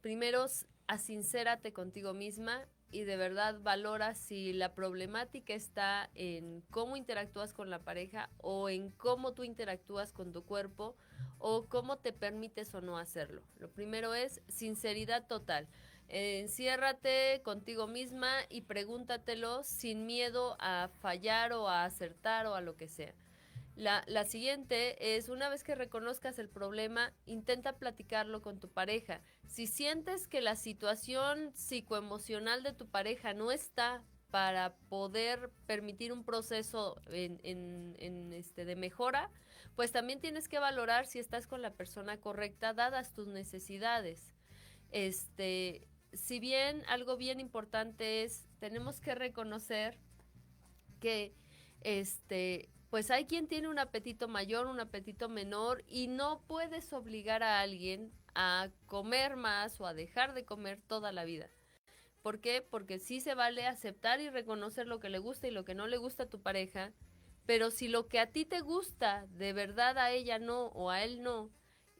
primeros 0.00 0.66
asincérate 0.86 1.72
contigo 1.72 2.14
misma 2.14 2.66
y 2.90 3.04
de 3.04 3.16
verdad 3.16 3.60
valora 3.60 4.14
si 4.14 4.52
la 4.52 4.74
problemática 4.74 5.54
está 5.54 6.10
en 6.14 6.62
cómo 6.70 6.96
interactúas 6.96 7.52
con 7.52 7.70
la 7.70 7.80
pareja 7.80 8.30
o 8.38 8.68
en 8.68 8.90
cómo 8.90 9.32
tú 9.32 9.44
interactúas 9.44 10.12
con 10.12 10.32
tu 10.32 10.44
cuerpo 10.44 10.96
o 11.38 11.66
cómo 11.66 11.98
te 11.98 12.12
permites 12.12 12.74
o 12.74 12.80
no 12.80 12.98
hacerlo. 12.98 13.42
Lo 13.58 13.70
primero 13.70 14.14
es 14.14 14.40
sinceridad 14.48 15.26
total. 15.26 15.68
Enciérrate 16.08 17.42
contigo 17.44 17.86
misma 17.86 18.32
y 18.48 18.62
pregúntatelo 18.62 19.62
sin 19.62 20.06
miedo 20.06 20.56
a 20.58 20.88
fallar 21.00 21.52
o 21.52 21.68
a 21.68 21.84
acertar 21.84 22.46
o 22.46 22.54
a 22.54 22.62
lo 22.62 22.76
que 22.76 22.88
sea. 22.88 23.14
La, 23.78 24.02
la 24.08 24.24
siguiente 24.24 25.14
es, 25.16 25.28
una 25.28 25.48
vez 25.48 25.62
que 25.62 25.76
reconozcas 25.76 26.40
el 26.40 26.48
problema, 26.48 27.12
intenta 27.26 27.78
platicarlo 27.78 28.42
con 28.42 28.58
tu 28.58 28.68
pareja. 28.68 29.20
Si 29.46 29.68
sientes 29.68 30.26
que 30.26 30.40
la 30.40 30.56
situación 30.56 31.52
psicoemocional 31.54 32.64
de 32.64 32.72
tu 32.72 32.88
pareja 32.88 33.34
no 33.34 33.52
está 33.52 34.02
para 34.32 34.74
poder 34.88 35.52
permitir 35.66 36.12
un 36.12 36.24
proceso 36.24 37.00
este, 37.06 38.64
de 38.64 38.74
mejora, 38.74 39.30
pues 39.76 39.92
también 39.92 40.20
tienes 40.20 40.48
que 40.48 40.58
valorar 40.58 41.06
si 41.06 41.20
estás 41.20 41.46
con 41.46 41.62
la 41.62 41.72
persona 41.72 42.18
correcta 42.18 42.74
dadas 42.74 43.14
tus 43.14 43.28
necesidades. 43.28 44.34
Este, 44.90 45.86
si 46.12 46.40
bien 46.40 46.82
algo 46.88 47.16
bien 47.16 47.38
importante 47.38 48.24
es, 48.24 48.48
tenemos 48.58 48.98
que 48.98 49.14
reconocer 49.14 50.00
que 50.98 51.32
este 51.80 52.70
pues 52.90 53.10
hay 53.10 53.26
quien 53.26 53.48
tiene 53.48 53.68
un 53.68 53.78
apetito 53.78 54.28
mayor, 54.28 54.66
un 54.66 54.80
apetito 54.80 55.28
menor 55.28 55.84
y 55.86 56.06
no 56.06 56.42
puedes 56.46 56.92
obligar 56.92 57.42
a 57.42 57.60
alguien 57.60 58.12
a 58.34 58.68
comer 58.86 59.36
más 59.36 59.80
o 59.80 59.86
a 59.86 59.94
dejar 59.94 60.32
de 60.34 60.44
comer 60.44 60.80
toda 60.86 61.12
la 61.12 61.24
vida. 61.24 61.50
¿Por 62.22 62.40
qué? 62.40 62.62
Porque 62.62 62.98
sí 62.98 63.20
se 63.20 63.34
vale 63.34 63.66
aceptar 63.66 64.20
y 64.20 64.30
reconocer 64.30 64.86
lo 64.86 65.00
que 65.00 65.08
le 65.08 65.18
gusta 65.18 65.48
y 65.48 65.50
lo 65.50 65.64
que 65.64 65.74
no 65.74 65.86
le 65.86 65.98
gusta 65.98 66.24
a 66.24 66.28
tu 66.28 66.40
pareja, 66.40 66.92
pero 67.46 67.70
si 67.70 67.88
lo 67.88 68.08
que 68.08 68.20
a 68.20 68.30
ti 68.30 68.44
te 68.44 68.60
gusta 68.60 69.26
de 69.30 69.52
verdad 69.52 69.98
a 69.98 70.10
ella 70.10 70.38
no 70.38 70.66
o 70.66 70.90
a 70.90 71.02
él 71.04 71.22
no, 71.22 71.50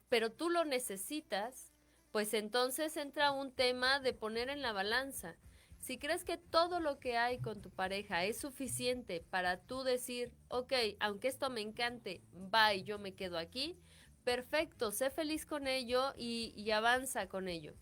pero 0.09 0.33
tú 0.33 0.51
lo 0.51 0.65
necesitas, 0.65 1.73
pues 2.13 2.35
entonces 2.35 2.97
entra 2.97 3.33
un 3.33 3.53
tema 3.53 4.01
de 4.01 4.13
poner 4.13 4.49
en 4.49 4.63
la 4.63 4.73
balanza. 4.73 5.37
Si 5.81 5.99
crees 5.99 6.25
que 6.25 6.37
todo 6.37 6.81
lo 6.81 6.99
que 6.99 7.17
hay 7.17 7.39
con 7.39 7.63
tu 7.63 7.71
pareja 7.71 8.25
es 8.25 8.39
suficiente 8.39 9.25
para 9.31 9.61
tú 9.61 9.85
decir, 9.85 10.33
ok, 10.49 10.73
aunque 11.01 11.29
esto 11.29 11.51
me 11.51 11.61
encante, 11.61 12.21
bye, 12.33 12.83
yo 12.83 12.99
me 12.99 13.15
quedo 13.15 13.39
aquí, 13.39 13.79
perfecto, 14.25 14.93
sé 14.93 15.11
feliz 15.11 15.47
con 15.47 15.67
ello 15.67 16.13
y, 16.17 16.71
avanza 16.71 17.29
con 17.29 17.49
ello. 17.49 17.75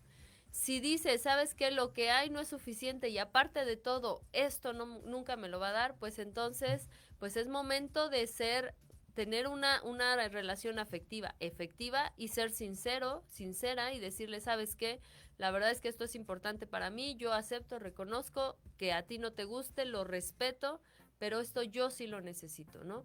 Si 0.51 0.79
dices, 0.79 1.23
sabes 1.23 1.53
que 1.53 1.71
lo 1.71 1.91
que 1.91 2.09
hay 2.09 2.29
no 2.29 2.39
es 2.39 2.47
suficiente 2.47 3.09
y 3.09 3.17
aparte 3.17 3.65
de 3.65 3.75
todo, 3.75 4.23
esto 4.31 4.71
no, 4.73 4.85
nunca 5.01 5.35
me 5.35 5.49
lo 5.49 5.59
va 5.59 5.69
a 5.69 5.73
dar, 5.73 5.97
pues 5.97 6.19
entonces, 6.19 6.87
pues 7.19 7.35
es 7.35 7.47
momento 7.47 8.09
de 8.09 8.25
ser, 8.27 8.73
tener 9.13 9.47
una, 9.47 9.83
una 9.83 10.15
relación 10.29 10.79
afectiva, 10.79 11.35
efectiva 11.39 12.13
y 12.15 12.29
ser 12.29 12.51
sincero, 12.51 13.25
sincera 13.27 13.93
y 13.93 13.99
decirle, 13.99 14.39
sabes 14.39 14.75
qué, 14.75 15.01
la 15.37 15.51
verdad 15.51 15.71
es 15.71 15.81
que 15.81 15.87
esto 15.89 16.03
es 16.03 16.15
importante 16.15 16.65
para 16.67 16.89
mí, 16.89 17.15
yo 17.17 17.33
acepto, 17.33 17.79
reconozco 17.79 18.57
que 18.77 18.93
a 18.93 19.03
ti 19.03 19.17
no 19.19 19.33
te 19.33 19.43
guste, 19.45 19.85
lo 19.85 20.03
respeto, 20.03 20.81
pero 21.19 21.39
esto 21.39 21.63
yo 21.63 21.89
sí 21.89 22.07
lo 22.07 22.21
necesito, 22.21 22.83
¿no? 22.83 23.03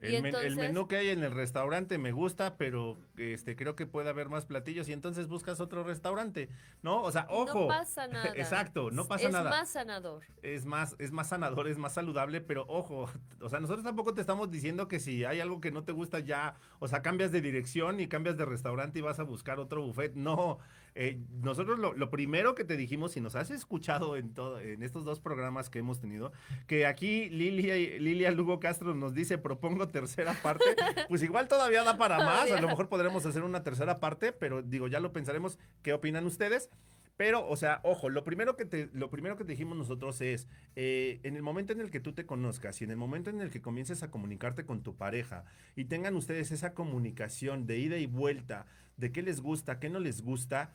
Y 0.00 0.14
El, 0.14 0.22
men- 0.22 0.26
el 0.26 0.42
entonces- 0.44 0.56
menú 0.56 0.86
que 0.86 0.96
hay 0.96 1.08
en 1.08 1.24
el 1.24 1.32
restaurante 1.32 1.98
me 1.98 2.12
gusta, 2.12 2.56
pero 2.56 3.00
este 3.16 3.56
creo 3.56 3.74
que 3.74 3.84
puede 3.84 4.08
haber 4.08 4.28
más 4.28 4.46
platillos 4.46 4.88
y 4.88 4.92
entonces 4.92 5.26
buscas 5.26 5.58
otro 5.58 5.82
restaurante, 5.82 6.48
¿no? 6.82 7.02
O 7.02 7.10
sea, 7.10 7.26
ojo. 7.28 7.62
No 7.62 7.66
pasa 7.66 8.06
nada. 8.06 8.32
Exacto, 8.36 8.92
no 8.92 9.06
pasa 9.08 9.26
es 9.26 9.32
nada. 9.32 9.50
más 9.50 9.70
sanador. 9.70 10.22
es 10.42 10.66
más, 10.66 10.94
es 11.00 11.10
más 11.10 11.28
sanador, 11.30 11.66
es 11.66 11.78
más 11.78 11.94
saludable, 11.94 12.40
pero 12.40 12.64
ojo, 12.68 13.10
o 13.40 13.48
sea, 13.48 13.58
nosotros 13.58 13.84
tampoco 13.84 14.14
te 14.14 14.20
estamos 14.20 14.52
diciendo 14.52 14.86
que 14.86 15.00
si 15.00 15.24
hay 15.24 15.40
algo 15.40 15.60
que 15.60 15.72
no 15.72 15.82
te 15.82 15.90
gusta 15.90 16.20
ya, 16.20 16.54
o 16.78 16.86
sea, 16.86 17.02
cambias 17.02 17.32
de 17.32 17.40
dirección 17.40 17.98
y 17.98 18.06
cambias 18.06 18.36
de 18.36 18.44
restaurante 18.44 19.00
y 19.00 19.02
vas 19.02 19.18
a 19.18 19.24
buscar 19.24 19.58
otro 19.58 19.82
buffet. 19.82 20.14
No, 20.14 20.60
eh, 20.94 21.20
nosotros 21.42 21.78
lo, 21.78 21.92
lo 21.92 22.10
primero 22.10 22.54
que 22.54 22.64
te 22.64 22.76
dijimos, 22.76 23.12
si 23.12 23.20
nos 23.20 23.34
has 23.34 23.50
escuchado 23.50 24.16
en 24.16 24.34
todo, 24.34 24.60
en 24.60 24.82
estos 24.82 25.04
dos 25.04 25.20
programas 25.20 25.70
que 25.70 25.78
hemos 25.78 26.00
tenido, 26.00 26.32
que 26.66 26.86
aquí 26.86 27.28
Lilia, 27.30 27.76
Lilia 27.98 28.30
Lugo 28.30 28.60
Castro 28.60 28.94
nos 28.94 29.14
dice, 29.14 29.38
propongo 29.38 29.88
tercera 29.88 30.34
parte, 30.42 30.64
pues 31.08 31.22
igual 31.22 31.48
todavía 31.48 31.84
da 31.84 31.96
para 31.96 32.18
más, 32.18 32.50
a 32.50 32.60
lo 32.60 32.68
mejor 32.68 32.88
podremos 32.88 33.24
hacer 33.26 33.42
una 33.42 33.62
tercera 33.62 34.00
parte, 34.00 34.32
pero 34.32 34.62
digo, 34.62 34.88
ya 34.88 35.00
lo 35.00 35.12
pensaremos, 35.12 35.58
¿qué 35.82 35.92
opinan 35.92 36.26
ustedes? 36.26 36.70
Pero, 37.18 37.48
o 37.48 37.56
sea, 37.56 37.80
ojo, 37.82 38.10
lo 38.10 38.22
primero 38.22 38.56
que 38.56 38.64
te, 38.64 38.90
lo 38.92 39.10
primero 39.10 39.36
que 39.36 39.42
te 39.42 39.50
dijimos 39.50 39.76
nosotros 39.76 40.20
es, 40.20 40.46
eh, 40.76 41.18
en 41.24 41.34
el 41.34 41.42
momento 41.42 41.72
en 41.72 41.80
el 41.80 41.90
que 41.90 41.98
tú 41.98 42.12
te 42.12 42.24
conozcas 42.24 42.80
y 42.80 42.84
en 42.84 42.92
el 42.92 42.96
momento 42.96 43.28
en 43.28 43.40
el 43.40 43.50
que 43.50 43.60
comiences 43.60 44.04
a 44.04 44.10
comunicarte 44.12 44.64
con 44.64 44.84
tu 44.84 44.94
pareja 44.96 45.44
y 45.74 45.86
tengan 45.86 46.14
ustedes 46.14 46.52
esa 46.52 46.74
comunicación 46.74 47.66
de 47.66 47.78
ida 47.78 47.98
y 47.98 48.06
vuelta, 48.06 48.66
de 48.96 49.10
qué 49.10 49.22
les 49.22 49.40
gusta, 49.40 49.80
qué 49.80 49.90
no 49.90 49.98
les 49.98 50.22
gusta, 50.22 50.70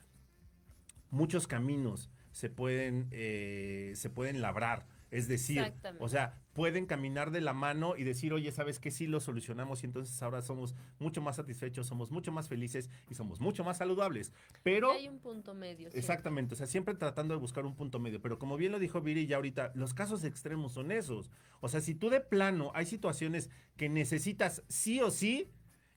muchos 1.08 1.46
caminos 1.46 2.10
se 2.32 2.50
pueden, 2.50 3.08
eh, 3.10 3.92
se 3.94 4.10
pueden 4.10 4.42
labrar. 4.42 4.84
Es 5.14 5.28
decir, 5.28 5.72
o 6.00 6.08
sea, 6.08 6.40
pueden 6.54 6.86
caminar 6.86 7.30
de 7.30 7.40
la 7.40 7.52
mano 7.52 7.94
y 7.96 8.02
decir, 8.02 8.32
oye, 8.32 8.50
¿sabes 8.50 8.80
qué? 8.80 8.90
Sí 8.90 9.06
lo 9.06 9.20
solucionamos 9.20 9.84
y 9.84 9.86
entonces 9.86 10.20
ahora 10.24 10.42
somos 10.42 10.74
mucho 10.98 11.22
más 11.22 11.36
satisfechos, 11.36 11.86
somos 11.86 12.10
mucho 12.10 12.32
más 12.32 12.48
felices 12.48 12.90
y 13.08 13.14
somos 13.14 13.40
mucho 13.40 13.62
más 13.62 13.78
saludables. 13.78 14.32
Pero... 14.64 14.92
Y 14.92 15.02
hay 15.02 15.08
un 15.08 15.20
punto 15.20 15.54
medio. 15.54 15.82
siempre. 15.82 16.00
Exactamente, 16.00 16.54
o 16.54 16.56
sea, 16.56 16.66
siempre 16.66 16.96
tratando 16.96 17.32
de 17.32 17.38
buscar 17.38 17.64
un 17.64 17.76
punto 17.76 18.00
medio, 18.00 18.20
pero 18.20 18.40
como 18.40 18.56
bien 18.56 18.72
lo 18.72 18.80
dijo 18.80 19.00
Viri 19.00 19.28
ya 19.28 19.36
ahorita, 19.36 19.70
los 19.76 19.94
casos 19.94 20.24
extremos 20.24 20.72
son 20.72 20.90
esos. 20.90 21.30
O 21.60 21.68
sea, 21.68 21.80
si 21.80 21.94
tú 21.94 22.10
de 22.10 22.20
plano 22.20 22.72
hay 22.74 22.86
situaciones 22.86 23.50
que 23.76 23.88
necesitas 23.88 24.64
sí 24.66 25.00
o 25.00 25.12
sí 25.12 25.48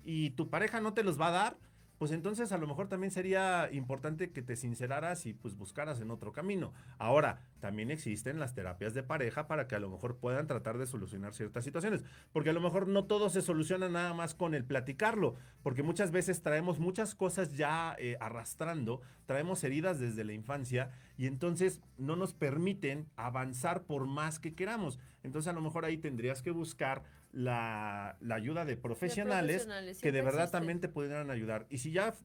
y 0.04 0.30
tu 0.30 0.52
pareja 0.52 0.80
no 0.80 0.94
te 0.94 1.02
los 1.02 1.20
va 1.20 1.30
a 1.30 1.32
dar, 1.32 1.58
pues 1.98 2.12
entonces 2.12 2.52
a 2.52 2.58
lo 2.58 2.68
mejor 2.68 2.88
también 2.88 3.12
sería 3.12 3.70
importante 3.72 4.32
que 4.32 4.42
te 4.42 4.56
sinceraras 4.56 5.26
y 5.26 5.34
pues 5.34 5.56
buscaras 5.56 6.00
en 6.00 6.12
otro 6.12 6.32
camino. 6.32 6.74
Ahora, 6.98 7.42
también 7.60 7.90
existen 7.92 8.40
las 8.40 8.54
terapias 8.54 8.94
de 8.94 9.04
pareja 9.04 9.48
para 9.48 9.68
que 9.68 9.76
a 9.76 9.80
lo 9.80 9.90
mejor 9.90 10.18
puedan 10.18 10.48
tratar 10.48 10.78
de 10.78 10.86
solucionar 10.86 11.34
ciertas 11.34 11.64
situaciones, 11.64 12.04
porque 12.32 12.52
a 12.52 12.54
lo 12.54 12.62
mejor 12.62 12.88
no 12.88 13.06
todo 13.06 13.30
se 13.30 13.42
soluciona 13.42 13.90
nada 13.90 14.14
más 14.14 14.36
con 14.36 14.54
el 14.54 14.64
platicarlo, 14.64 15.36
porque 15.64 15.84
muchas 15.84 16.12
veces 16.12 16.42
traemos 16.42 16.80
muchas 16.80 17.16
cosas 17.16 17.54
ya 17.54 17.96
eh, 17.98 18.18
arrastrando, 18.20 19.02
traemos 19.26 19.64
heridas 19.64 20.00
desde 20.00 20.24
la 20.24 20.34
infancia 20.34 20.92
y 21.18 21.26
entonces 21.26 21.82
no 21.98 22.16
nos 22.16 22.34
permiten 22.34 23.08
avanzar 23.16 23.84
por 23.84 24.06
más 24.06 24.40
que 24.40 24.54
queramos. 24.54 25.00
Entonces 25.24 25.50
a 25.50 25.54
lo 25.54 25.62
mejor 25.62 25.84
ahí 25.84 25.98
tendrías 25.98 26.42
que 26.42 26.52
buscar 26.52 27.04
la, 27.32 28.18
la 28.22 28.36
ayuda 28.36 28.66
de 28.66 28.78
profesionales, 28.78 29.64
profesionales, 29.64 30.02
que 30.02 30.12
de 30.12 30.22
verdad 30.22 30.50
también 30.50 30.80
te 30.80 30.90
pudieran 30.90 31.30
ayudar. 31.30 31.68
Y 31.70 31.80
si 31.80 31.92
ya 31.92 32.16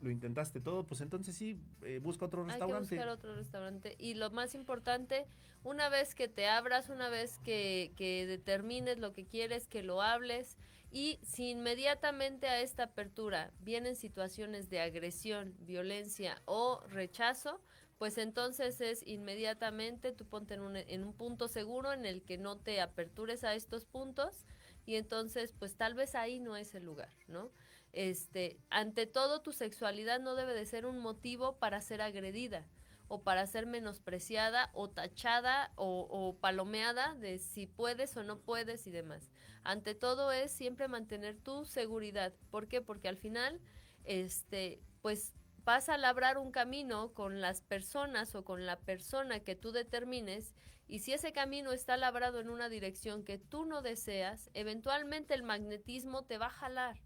lo 0.00 0.10
intentaste 0.10 0.60
todo, 0.60 0.86
pues 0.86 1.00
entonces 1.00 1.36
sí, 1.36 1.60
eh, 1.82 2.00
busca 2.02 2.26
otro 2.26 2.40
Hay 2.42 2.46
que 2.46 2.52
restaurante. 2.52 2.96
buscar 2.96 3.08
otro 3.08 3.34
restaurante. 3.34 3.94
Y 3.98 4.14
lo 4.14 4.30
más 4.30 4.54
importante, 4.54 5.26
una 5.62 5.88
vez 5.88 6.14
que 6.14 6.28
te 6.28 6.48
abras, 6.48 6.88
una 6.88 7.08
vez 7.08 7.38
que, 7.38 7.92
que 7.96 8.26
determines 8.26 8.98
lo 8.98 9.12
que 9.12 9.26
quieres, 9.26 9.68
que 9.68 9.82
lo 9.82 10.02
hables. 10.02 10.58
Y 10.90 11.20
si 11.22 11.50
inmediatamente 11.50 12.48
a 12.48 12.60
esta 12.60 12.84
apertura 12.84 13.52
vienen 13.60 13.96
situaciones 13.96 14.68
de 14.68 14.80
agresión, 14.80 15.54
violencia 15.60 16.42
o 16.44 16.82
rechazo, 16.88 17.62
pues 18.02 18.18
entonces 18.18 18.80
es 18.80 19.06
inmediatamente 19.06 20.10
tú 20.10 20.26
ponte 20.26 20.54
en 20.54 20.62
un, 20.62 20.74
en 20.74 21.04
un 21.04 21.12
punto 21.12 21.46
seguro 21.46 21.92
en 21.92 22.04
el 22.04 22.24
que 22.24 22.36
no 22.36 22.58
te 22.58 22.80
apertures 22.80 23.44
a 23.44 23.54
estos 23.54 23.84
puntos 23.84 24.44
y 24.84 24.96
entonces 24.96 25.52
pues 25.56 25.76
tal 25.76 25.94
vez 25.94 26.16
ahí 26.16 26.40
no 26.40 26.56
es 26.56 26.74
el 26.74 26.82
lugar, 26.82 27.12
¿no? 27.28 27.52
Este, 27.92 28.58
ante 28.70 29.06
todo 29.06 29.40
tu 29.40 29.52
sexualidad 29.52 30.18
no 30.18 30.34
debe 30.34 30.52
de 30.52 30.66
ser 30.66 30.84
un 30.84 30.98
motivo 30.98 31.60
para 31.60 31.80
ser 31.80 32.02
agredida 32.02 32.66
o 33.06 33.22
para 33.22 33.46
ser 33.46 33.66
menospreciada 33.66 34.72
o 34.74 34.90
tachada 34.90 35.70
o, 35.76 36.36
palomeada 36.40 37.14
de 37.14 37.38
si 37.38 37.68
puedes 37.68 38.16
o 38.16 38.24
no 38.24 38.40
puedes 38.40 38.84
y 38.88 38.90
demás. 38.90 39.30
Ante 39.62 39.94
todo 39.94 40.32
es 40.32 40.50
siempre 40.50 40.88
mantener 40.88 41.36
tu 41.38 41.64
seguridad. 41.66 42.34
¿Por 42.50 42.66
qué? 42.66 42.80
Porque 42.80 43.06
al 43.06 43.16
final, 43.16 43.60
este, 44.02 44.82
pues 45.02 45.36
vas 45.64 45.88
a 45.88 45.96
labrar 45.98 46.38
un 46.38 46.50
camino 46.50 47.12
con 47.14 47.40
las 47.40 47.60
personas 47.60 48.34
o 48.34 48.44
con 48.44 48.66
la 48.66 48.78
persona 48.80 49.40
que 49.40 49.54
tú 49.56 49.72
determines 49.72 50.54
y 50.88 51.00
si 51.00 51.12
ese 51.12 51.32
camino 51.32 51.72
está 51.72 51.96
labrado 51.96 52.40
en 52.40 52.50
una 52.50 52.68
dirección 52.68 53.24
que 53.24 53.38
tú 53.38 53.64
no 53.64 53.82
deseas, 53.82 54.50
eventualmente 54.54 55.34
el 55.34 55.42
magnetismo 55.42 56.24
te 56.24 56.38
va 56.38 56.46
a 56.46 56.50
jalar 56.50 57.00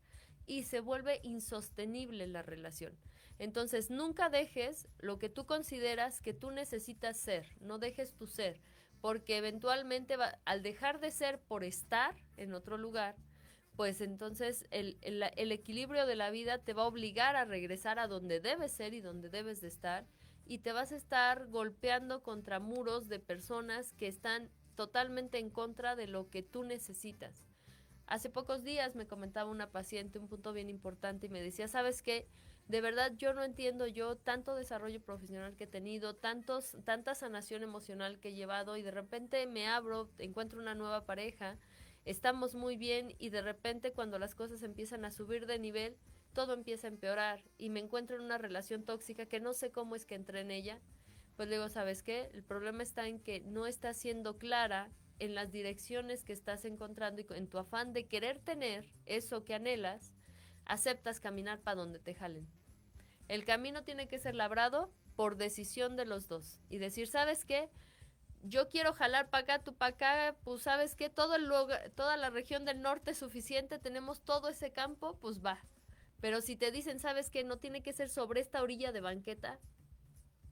y 0.46 0.64
se 0.64 0.80
vuelve 0.80 1.20
insostenible 1.22 2.26
la 2.26 2.42
relación. 2.42 2.96
Entonces, 3.38 3.90
nunca 3.90 4.30
dejes 4.30 4.88
lo 4.98 5.18
que 5.18 5.28
tú 5.28 5.44
consideras 5.46 6.20
que 6.20 6.32
tú 6.32 6.50
necesitas 6.50 7.18
ser, 7.18 7.46
no 7.60 7.78
dejes 7.78 8.14
tu 8.14 8.26
ser, 8.26 8.60
porque 9.00 9.36
eventualmente 9.36 10.16
va- 10.16 10.38
al 10.44 10.62
dejar 10.62 11.00
de 11.00 11.10
ser 11.10 11.40
por 11.40 11.62
estar 11.64 12.14
en 12.36 12.54
otro 12.54 12.78
lugar, 12.78 13.16
pues 13.76 14.00
entonces 14.00 14.66
el, 14.70 14.98
el- 15.02 15.52
equilibrio 15.52 16.06
de 16.06 16.16
la 16.16 16.30
vida 16.30 16.58
te 16.58 16.72
va 16.72 16.82
a 16.82 16.86
obligar 16.86 17.36
a 17.36 17.44
regresar 17.44 17.98
a 17.98 18.08
donde 18.08 18.40
debes 18.40 18.72
ser 18.72 18.94
y 18.94 19.00
donde 19.00 19.28
debes 19.28 19.60
de 19.60 19.68
estar 19.68 20.06
y 20.46 20.58
te 20.58 20.72
vas 20.72 20.92
a 20.92 20.96
estar 20.96 21.46
golpeando 21.48 22.22
contra 22.22 22.60
muros 22.60 23.08
de 23.08 23.18
personas 23.20 23.92
que 23.92 24.06
están 24.08 24.50
totalmente 24.76 25.38
en 25.38 25.50
contra 25.50 25.96
de 25.96 26.06
lo 26.06 26.30
que 26.30 26.42
tú 26.42 26.64
necesitas. 26.64 27.44
Hace 28.06 28.30
pocos 28.30 28.62
días 28.64 28.94
me 28.94 29.06
comentaba 29.06 29.50
una 29.50 29.70
paciente 29.70 30.18
un 30.18 30.28
punto 30.28 30.52
bien 30.52 30.70
importante 30.70 31.26
y 31.26 31.28
me 31.28 31.42
decía, 31.42 31.68
¿sabes 31.68 32.02
qué? 32.02 32.28
De 32.68 32.80
verdad 32.80 33.12
yo 33.16 33.32
no 33.34 33.44
entiendo 33.44 33.86
yo 33.86 34.16
tanto 34.16 34.54
desarrollo 34.54 35.00
profesional 35.02 35.56
que 35.56 35.64
he 35.64 35.68
tenido, 35.68 36.14
tantos, 36.14 36.76
tanta 36.84 37.14
sanación 37.14 37.62
emocional 37.62 38.18
que 38.20 38.30
he 38.30 38.34
llevado 38.34 38.76
y 38.76 38.82
de 38.82 38.90
repente 38.92 39.46
me 39.46 39.66
abro, 39.68 40.10
encuentro 40.18 40.60
una 40.60 40.74
nueva 40.74 41.04
pareja, 41.04 41.58
estamos 42.06 42.54
muy 42.54 42.76
bien 42.76 43.14
y 43.18 43.28
de 43.30 43.42
repente 43.42 43.92
cuando 43.92 44.18
las 44.18 44.34
cosas 44.34 44.62
empiezan 44.62 45.04
a 45.04 45.10
subir 45.10 45.46
de 45.46 45.58
nivel, 45.58 45.98
todo 46.32 46.54
empieza 46.54 46.86
a 46.86 46.90
empeorar 46.90 47.42
y 47.58 47.68
me 47.68 47.80
encuentro 47.80 48.16
en 48.16 48.22
una 48.22 48.38
relación 48.38 48.84
tóxica 48.84 49.26
que 49.26 49.40
no 49.40 49.52
sé 49.52 49.70
cómo 49.70 49.96
es 49.96 50.06
que 50.06 50.14
entré 50.14 50.40
en 50.40 50.50
ella. 50.50 50.80
Pues 51.36 51.48
le 51.48 51.56
digo, 51.56 51.68
¿sabes 51.68 52.02
qué? 52.02 52.30
El 52.32 52.44
problema 52.44 52.82
está 52.82 53.08
en 53.08 53.20
que 53.20 53.40
no 53.40 53.66
estás 53.66 53.98
siendo 53.98 54.38
clara 54.38 54.90
en 55.18 55.34
las 55.34 55.50
direcciones 55.50 56.24
que 56.24 56.32
estás 56.32 56.64
encontrando 56.64 57.20
y 57.20 57.26
en 57.30 57.48
tu 57.48 57.58
afán 57.58 57.92
de 57.92 58.06
querer 58.06 58.38
tener 58.38 58.90
eso 59.06 59.44
que 59.44 59.54
anhelas, 59.54 60.14
aceptas 60.64 61.20
caminar 61.20 61.60
para 61.60 61.76
donde 61.76 61.98
te 61.98 62.14
jalen. 62.14 62.46
El 63.28 63.44
camino 63.44 63.82
tiene 63.82 64.06
que 64.06 64.18
ser 64.18 64.34
labrado 64.34 64.92
por 65.16 65.36
decisión 65.36 65.96
de 65.96 66.04
los 66.04 66.28
dos 66.28 66.60
y 66.68 66.78
decir, 66.78 67.08
¿sabes 67.08 67.44
qué? 67.44 67.70
Yo 68.42 68.68
quiero 68.68 68.92
jalar 68.92 69.28
para 69.28 69.42
acá, 69.42 69.58
tú 69.62 69.74
para 69.74 69.94
acá, 69.94 70.36
pues 70.44 70.62
sabes 70.62 70.94
qué, 70.94 71.10
todo 71.10 71.34
el 71.34 71.46
lugar- 71.46 71.90
toda 71.96 72.16
la 72.16 72.30
región 72.30 72.64
del 72.64 72.80
norte 72.80 73.10
es 73.10 73.18
suficiente, 73.18 73.78
tenemos 73.78 74.20
todo 74.20 74.48
ese 74.48 74.70
campo, 74.70 75.16
pues 75.20 75.44
va. 75.44 75.60
Pero 76.20 76.40
si 76.40 76.56
te 76.56 76.70
dicen, 76.70 77.00
¿sabes 77.00 77.28
qué? 77.30 77.44
No 77.44 77.58
tiene 77.58 77.82
que 77.82 77.92
ser 77.92 78.08
sobre 78.08 78.40
esta 78.40 78.62
orilla 78.62 78.92
de 78.92 79.00
banqueta, 79.00 79.58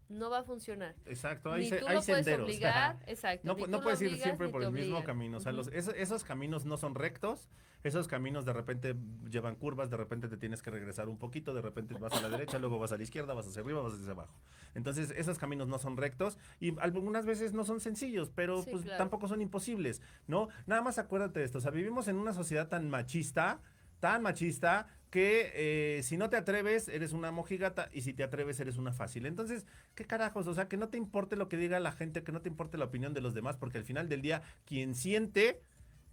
no 0.09 0.31
va 0.31 0.41
a 0.41 0.45
funcionar. 0.45 0.95
Exacto, 1.07 1.53
hay, 1.53 1.63
Ni 1.65 1.69
se- 1.71 1.79
tú 1.79 1.87
hay 1.89 1.95
lo 1.97 2.03
puedes 2.03 2.25
senderos. 2.25 2.45
obligar, 2.47 2.99
exacto, 3.07 3.47
No, 3.57 3.67
no 3.67 3.81
puedes 3.83 4.01
ir 4.03 4.17
siempre 4.19 4.49
por 4.49 4.63
el 4.63 4.71
mismo 4.73 5.03
camino. 5.05 5.39
O 5.39 5.41
sea, 5.41 5.53
los- 5.53 5.69
esos, 5.69 5.95
esos 5.97 6.25
caminos 6.25 6.65
no 6.65 6.77
son 6.77 6.95
rectos. 6.95 7.49
Esos 7.83 8.09
caminos 8.09 8.47
de 8.47 8.55
repente 8.55 8.97
llevan 9.31 9.57
curvas, 9.57 9.91
de 9.91 9.99
repente 9.99 10.27
te 10.29 10.39
tienes 10.39 10.63
que 10.63 10.71
regresar 10.71 11.07
un 11.07 11.19
poquito, 11.19 11.53
de 11.53 11.61
repente 11.61 11.93
vas 11.99 12.15
a 12.15 12.21
la 12.23 12.31
derecha, 12.31 12.59
luego 12.59 12.79
vas 12.79 12.93
a 12.93 12.97
la 12.97 13.03
izquierda, 13.03 13.35
vas 13.35 13.47
hacia 13.47 13.61
arriba, 13.61 13.83
vas 13.83 13.93
hacia 13.93 14.11
abajo. 14.13 14.35
Entonces, 14.75 15.11
esos 15.15 15.39
caminos 15.39 15.69
no 15.69 15.79
son 15.79 15.99
rectos 15.99 16.39
y 16.61 16.75
algunas 16.81 17.27
veces 17.27 17.53
no 17.53 17.63
son 17.63 17.81
sencillos, 17.81 18.31
pero 18.35 18.63
Sí, 18.63 18.71
pues 18.71 18.85
claro. 18.85 18.97
tampoco 18.97 19.29
son 19.29 19.43
imposibles, 19.43 20.01
¿no? 20.27 20.49
Nada 20.67 20.81
más 20.81 20.99
acuérdate 20.99 21.41
de 21.41 21.45
esto, 21.45 21.59
o 21.59 21.61
sea, 21.61 21.73
vivimos 21.73 22.09
en 22.09 22.17
una 22.17 22.33
sociedad 22.33 22.69
tan 22.69 22.89
machista, 22.89 23.61
tan 24.01 24.23
machista, 24.23 24.87
que 25.15 25.53
eh, 25.55 26.03
si 26.03 26.17
no 26.17 26.29
te 26.29 26.37
atreves, 26.37 26.89
eres 26.89 27.13
una 27.13 27.31
mojigata 27.31 27.89
y 27.93 28.01
si 28.01 28.15
te 28.15 28.25
atreves, 28.25 28.59
eres 28.59 28.79
una 28.79 28.93
fácil. 28.93 29.27
Entonces, 29.27 29.65
¿qué 29.95 30.05
carajos? 30.05 30.49
O 30.49 30.55
sea, 30.55 30.67
que 30.67 30.77
no 30.77 30.89
te 30.89 30.99
importe 30.99 31.37
lo 31.37 31.49
que 31.49 31.57
diga 31.57 31.79
la 31.79 31.93
gente, 31.93 32.25
que 32.25 32.33
no 32.33 32.43
te 32.43 32.49
importe 32.49 32.79
la 32.79 32.87
opinión 32.87 33.15
de 33.15 33.21
los 33.21 33.33
demás, 33.33 33.57
porque 33.57 33.79
al 33.79 33.85
final 33.85 34.09
del 34.09 34.23
día, 34.23 34.43
quien 34.65 34.97
siente, 34.97 35.63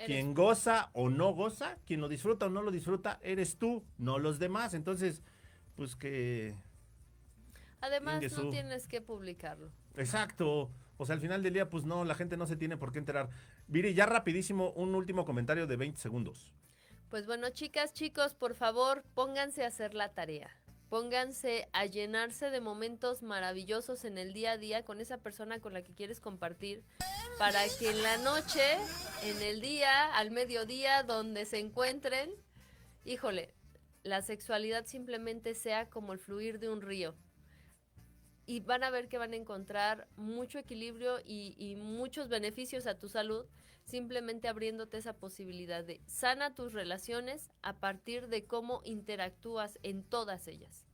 quien 0.05 0.35
goza 0.35 0.91
o 0.93 1.09
no 1.09 1.33
goza, 1.33 1.79
quien 1.87 1.99
lo 1.99 2.09
disfruta 2.09 2.45
o 2.45 2.49
no 2.49 2.61
lo 2.61 2.69
disfruta, 2.69 3.19
eres 3.23 3.57
tú, 3.57 3.83
no 3.97 4.19
los 4.19 4.37
demás. 4.37 4.75
Entonces, 4.75 5.23
pues 5.75 5.95
que... 5.95 6.53
Además, 7.79 8.21
no 8.37 8.51
tienes 8.51 8.87
que 8.87 9.01
publicarlo. 9.01 9.71
Exacto. 9.95 10.69
O 10.97 11.07
sea, 11.07 11.15
al 11.15 11.21
final 11.21 11.41
del 11.41 11.53
día, 11.53 11.69
pues 11.69 11.85
no, 11.85 12.05
la 12.05 12.13
gente 12.13 12.37
no 12.37 12.45
se 12.45 12.55
tiene 12.55 12.77
por 12.77 12.91
qué 12.91 12.99
enterar. 12.99 13.31
Viri, 13.65 13.95
ya 13.95 14.05
rapidísimo, 14.05 14.69
un 14.73 14.93
último 14.93 15.25
comentario 15.25 15.65
de 15.65 15.75
20 15.75 15.99
segundos. 15.99 16.53
Pues 17.11 17.25
bueno, 17.25 17.49
chicas, 17.49 17.91
chicos, 17.91 18.33
por 18.33 18.55
favor, 18.55 19.03
pónganse 19.13 19.65
a 19.65 19.67
hacer 19.67 19.93
la 19.93 20.13
tarea. 20.13 20.49
Pónganse 20.87 21.67
a 21.73 21.85
llenarse 21.85 22.49
de 22.49 22.61
momentos 22.61 23.21
maravillosos 23.21 24.05
en 24.05 24.17
el 24.17 24.31
día 24.31 24.53
a 24.53 24.57
día 24.57 24.85
con 24.85 25.01
esa 25.01 25.17
persona 25.17 25.59
con 25.59 25.73
la 25.73 25.83
que 25.83 25.93
quieres 25.93 26.21
compartir 26.21 26.85
para 27.37 27.63
que 27.77 27.89
en 27.89 28.01
la 28.01 28.17
noche, 28.19 28.63
en 29.23 29.41
el 29.41 29.59
día, 29.59 30.15
al 30.15 30.31
mediodía, 30.31 31.03
donde 31.03 31.43
se 31.43 31.59
encuentren, 31.59 32.31
híjole, 33.03 33.53
la 34.03 34.21
sexualidad 34.21 34.85
simplemente 34.85 35.53
sea 35.53 35.89
como 35.89 36.13
el 36.13 36.19
fluir 36.19 36.59
de 36.59 36.69
un 36.69 36.81
río. 36.81 37.13
Y 38.45 38.61
van 38.61 38.85
a 38.85 38.89
ver 38.89 39.09
que 39.09 39.17
van 39.17 39.33
a 39.33 39.35
encontrar 39.35 40.07
mucho 40.15 40.59
equilibrio 40.59 41.19
y, 41.25 41.55
y 41.57 41.75
muchos 41.75 42.29
beneficios 42.29 42.87
a 42.87 42.97
tu 42.97 43.09
salud 43.09 43.45
simplemente 43.85 44.47
abriéndote 44.47 44.97
esa 44.97 45.13
posibilidad 45.13 45.83
de 45.83 46.01
sana 46.05 46.53
tus 46.53 46.73
relaciones 46.73 47.49
a 47.61 47.79
partir 47.79 48.27
de 48.27 48.45
cómo 48.45 48.81
interactúas 48.83 49.79
en 49.83 50.03
todas 50.03 50.47
ellas. 50.47 50.85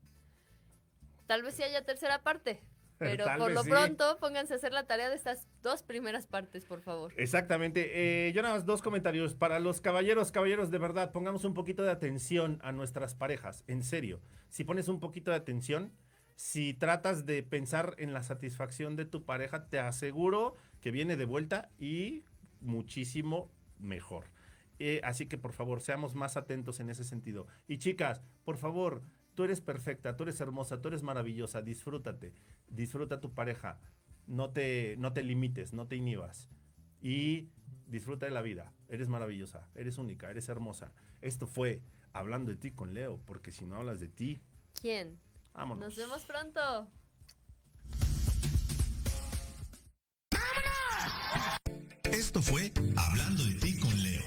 Tal 1.28 1.44
vez 1.44 1.56
sí 1.56 1.64
haya 1.64 1.84
tercera 1.84 2.24
parte, 2.24 2.64
pero 2.98 3.26
Tal 3.26 3.40
por 3.40 3.52
lo 3.52 3.64
sí. 3.64 3.70
pronto 3.70 4.18
pónganse 4.20 4.54
a 4.54 4.58
hacer 4.58 4.74
la 4.74 4.88
tarea 4.88 5.10
de 5.10 5.16
estas 5.16 5.48
dos 5.62 5.84
primeras 5.84 6.26
partes, 6.26 6.66
por 6.66 6.82
favor. 6.82 7.14
Exactamente. 7.18 8.28
Eh, 8.28 8.34
yo 8.34 8.42
nada 8.42 8.56
más 8.56 8.66
dos 8.66 8.82
comentarios. 8.82 9.36
Para 9.36 9.60
los 9.60 9.82
caballeros, 9.82 10.32
caballeros, 10.32 10.72
de 10.72 10.78
verdad, 10.80 11.12
pongamos 11.12 11.44
un 11.44 11.54
poquito 11.54 11.84
de 11.84 11.92
atención 11.92 12.60
a 12.64 12.72
nuestras 12.72 13.14
parejas. 13.14 13.64
En 13.68 13.84
serio. 13.84 14.22
Si 14.50 14.64
pones 14.64 14.88
un 14.88 15.00
poquito 15.00 15.30
de 15.32 15.38
atención, 15.38 15.94
si 16.36 16.74
tratas 16.74 17.26
de 17.26 17.44
pensar 17.44 17.96
en 17.98 18.14
la 18.14 18.24
satisfacción 18.24 18.96
de 18.96 19.06
tu 19.06 19.26
pareja, 19.26 19.68
te 19.70 19.80
aseguro 19.80 20.56
que 20.80 20.92
viene 20.92 21.18
de 21.18 21.26
vuelta 21.26 21.70
y 21.80 22.24
muchísimo 22.62 23.51
mejor. 23.80 24.26
Eh, 24.80 25.01
así 25.03 25.26
que 25.26 25.38
por 25.38 25.53
favor, 25.53 25.82
seamos 25.82 26.16
más 26.16 26.38
atentos 26.38 26.80
en 26.80 26.89
ese 26.89 27.03
sentido. 27.03 27.47
Y 27.68 27.78
chicas, 27.78 28.22
por 28.43 28.58
favor, 28.58 29.01
tú 29.36 29.43
eres 29.43 29.62
perfecta, 29.62 30.16
tú 30.16 30.24
eres 30.24 30.39
hermosa, 30.39 30.82
tú 30.82 30.89
eres 30.89 31.03
maravillosa, 31.03 31.62
disfrútate, 31.62 32.34
disfruta 32.70 33.16
a 33.16 33.20
tu 33.20 33.34
pareja, 33.34 33.80
no 34.28 34.51
te, 34.51 34.95
no 34.97 35.14
te 35.14 35.24
limites, 35.24 35.74
no 35.74 35.88
te 35.88 35.95
inhibas 35.95 36.49
y 37.01 37.49
disfruta 37.88 38.26
de 38.26 38.32
la 38.32 38.41
vida. 38.41 38.74
Eres 38.89 39.08
maravillosa, 39.10 39.68
eres 39.76 39.97
única, 39.97 40.30
eres 40.30 40.49
hermosa. 40.49 40.91
Esto 41.22 41.47
fue 41.47 41.82
Hablando 42.18 42.49
de 42.49 42.58
ti 42.58 42.72
con 42.72 42.95
Leo, 42.95 43.20
porque 43.26 43.51
si 43.51 43.68
no 43.68 43.76
hablas 43.76 43.99
de 43.99 44.08
ti, 44.08 44.41
¿Quién? 44.82 45.20
vámonos. 45.53 45.86
Nos 45.86 45.97
vemos 45.97 46.26
pronto. 46.26 46.88
Esto 52.28 52.41
fue 52.41 52.73
Hablando 52.97 53.45
de 53.45 53.53
ti 53.53 53.78
con 53.78 54.03
Leo. 54.03 54.21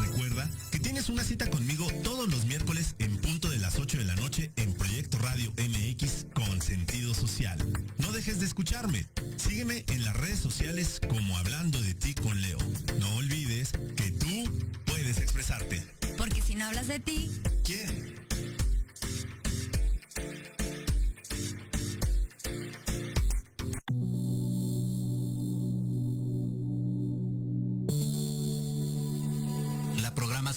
Recuerda 0.00 0.50
que 0.72 0.80
tienes 0.80 1.08
una 1.08 1.22
cita 1.22 1.48
conmigo 1.48 1.86
todos 2.02 2.28
los 2.28 2.46
miércoles 2.46 2.96
en 2.98 3.16
punto 3.18 3.48
de 3.48 3.58
las 3.58 3.78
8 3.78 3.98
de 3.98 4.04
la 4.04 4.16
noche 4.16 4.50
en 4.56 4.74
Proyecto 4.74 5.18
Radio 5.18 5.52
MX 5.52 6.26
con 6.34 6.60
sentido 6.60 7.14
social. 7.14 7.56
No 7.98 8.10
dejes 8.10 8.40
de 8.40 8.46
escucharme. 8.46 9.06
Sígueme 9.36 9.84
en 9.86 10.02
las 10.02 10.16
redes 10.16 10.40
sociales 10.40 11.00
como 11.08 11.38
Hablando 11.38 11.80
de 11.80 11.94
ti 11.94 12.14
con 12.14 12.42
Leo. 12.42 12.58
No 12.98 13.14
olvides 13.14 13.70
que 13.70 14.10
tú 14.10 14.50
puedes 14.84 15.18
expresarte. 15.18 15.80
Porque 16.18 16.42
si 16.42 16.56
no 16.56 16.64
hablas 16.64 16.88
de 16.88 16.98
ti, 16.98 17.30
¿Quién? 17.62 18.23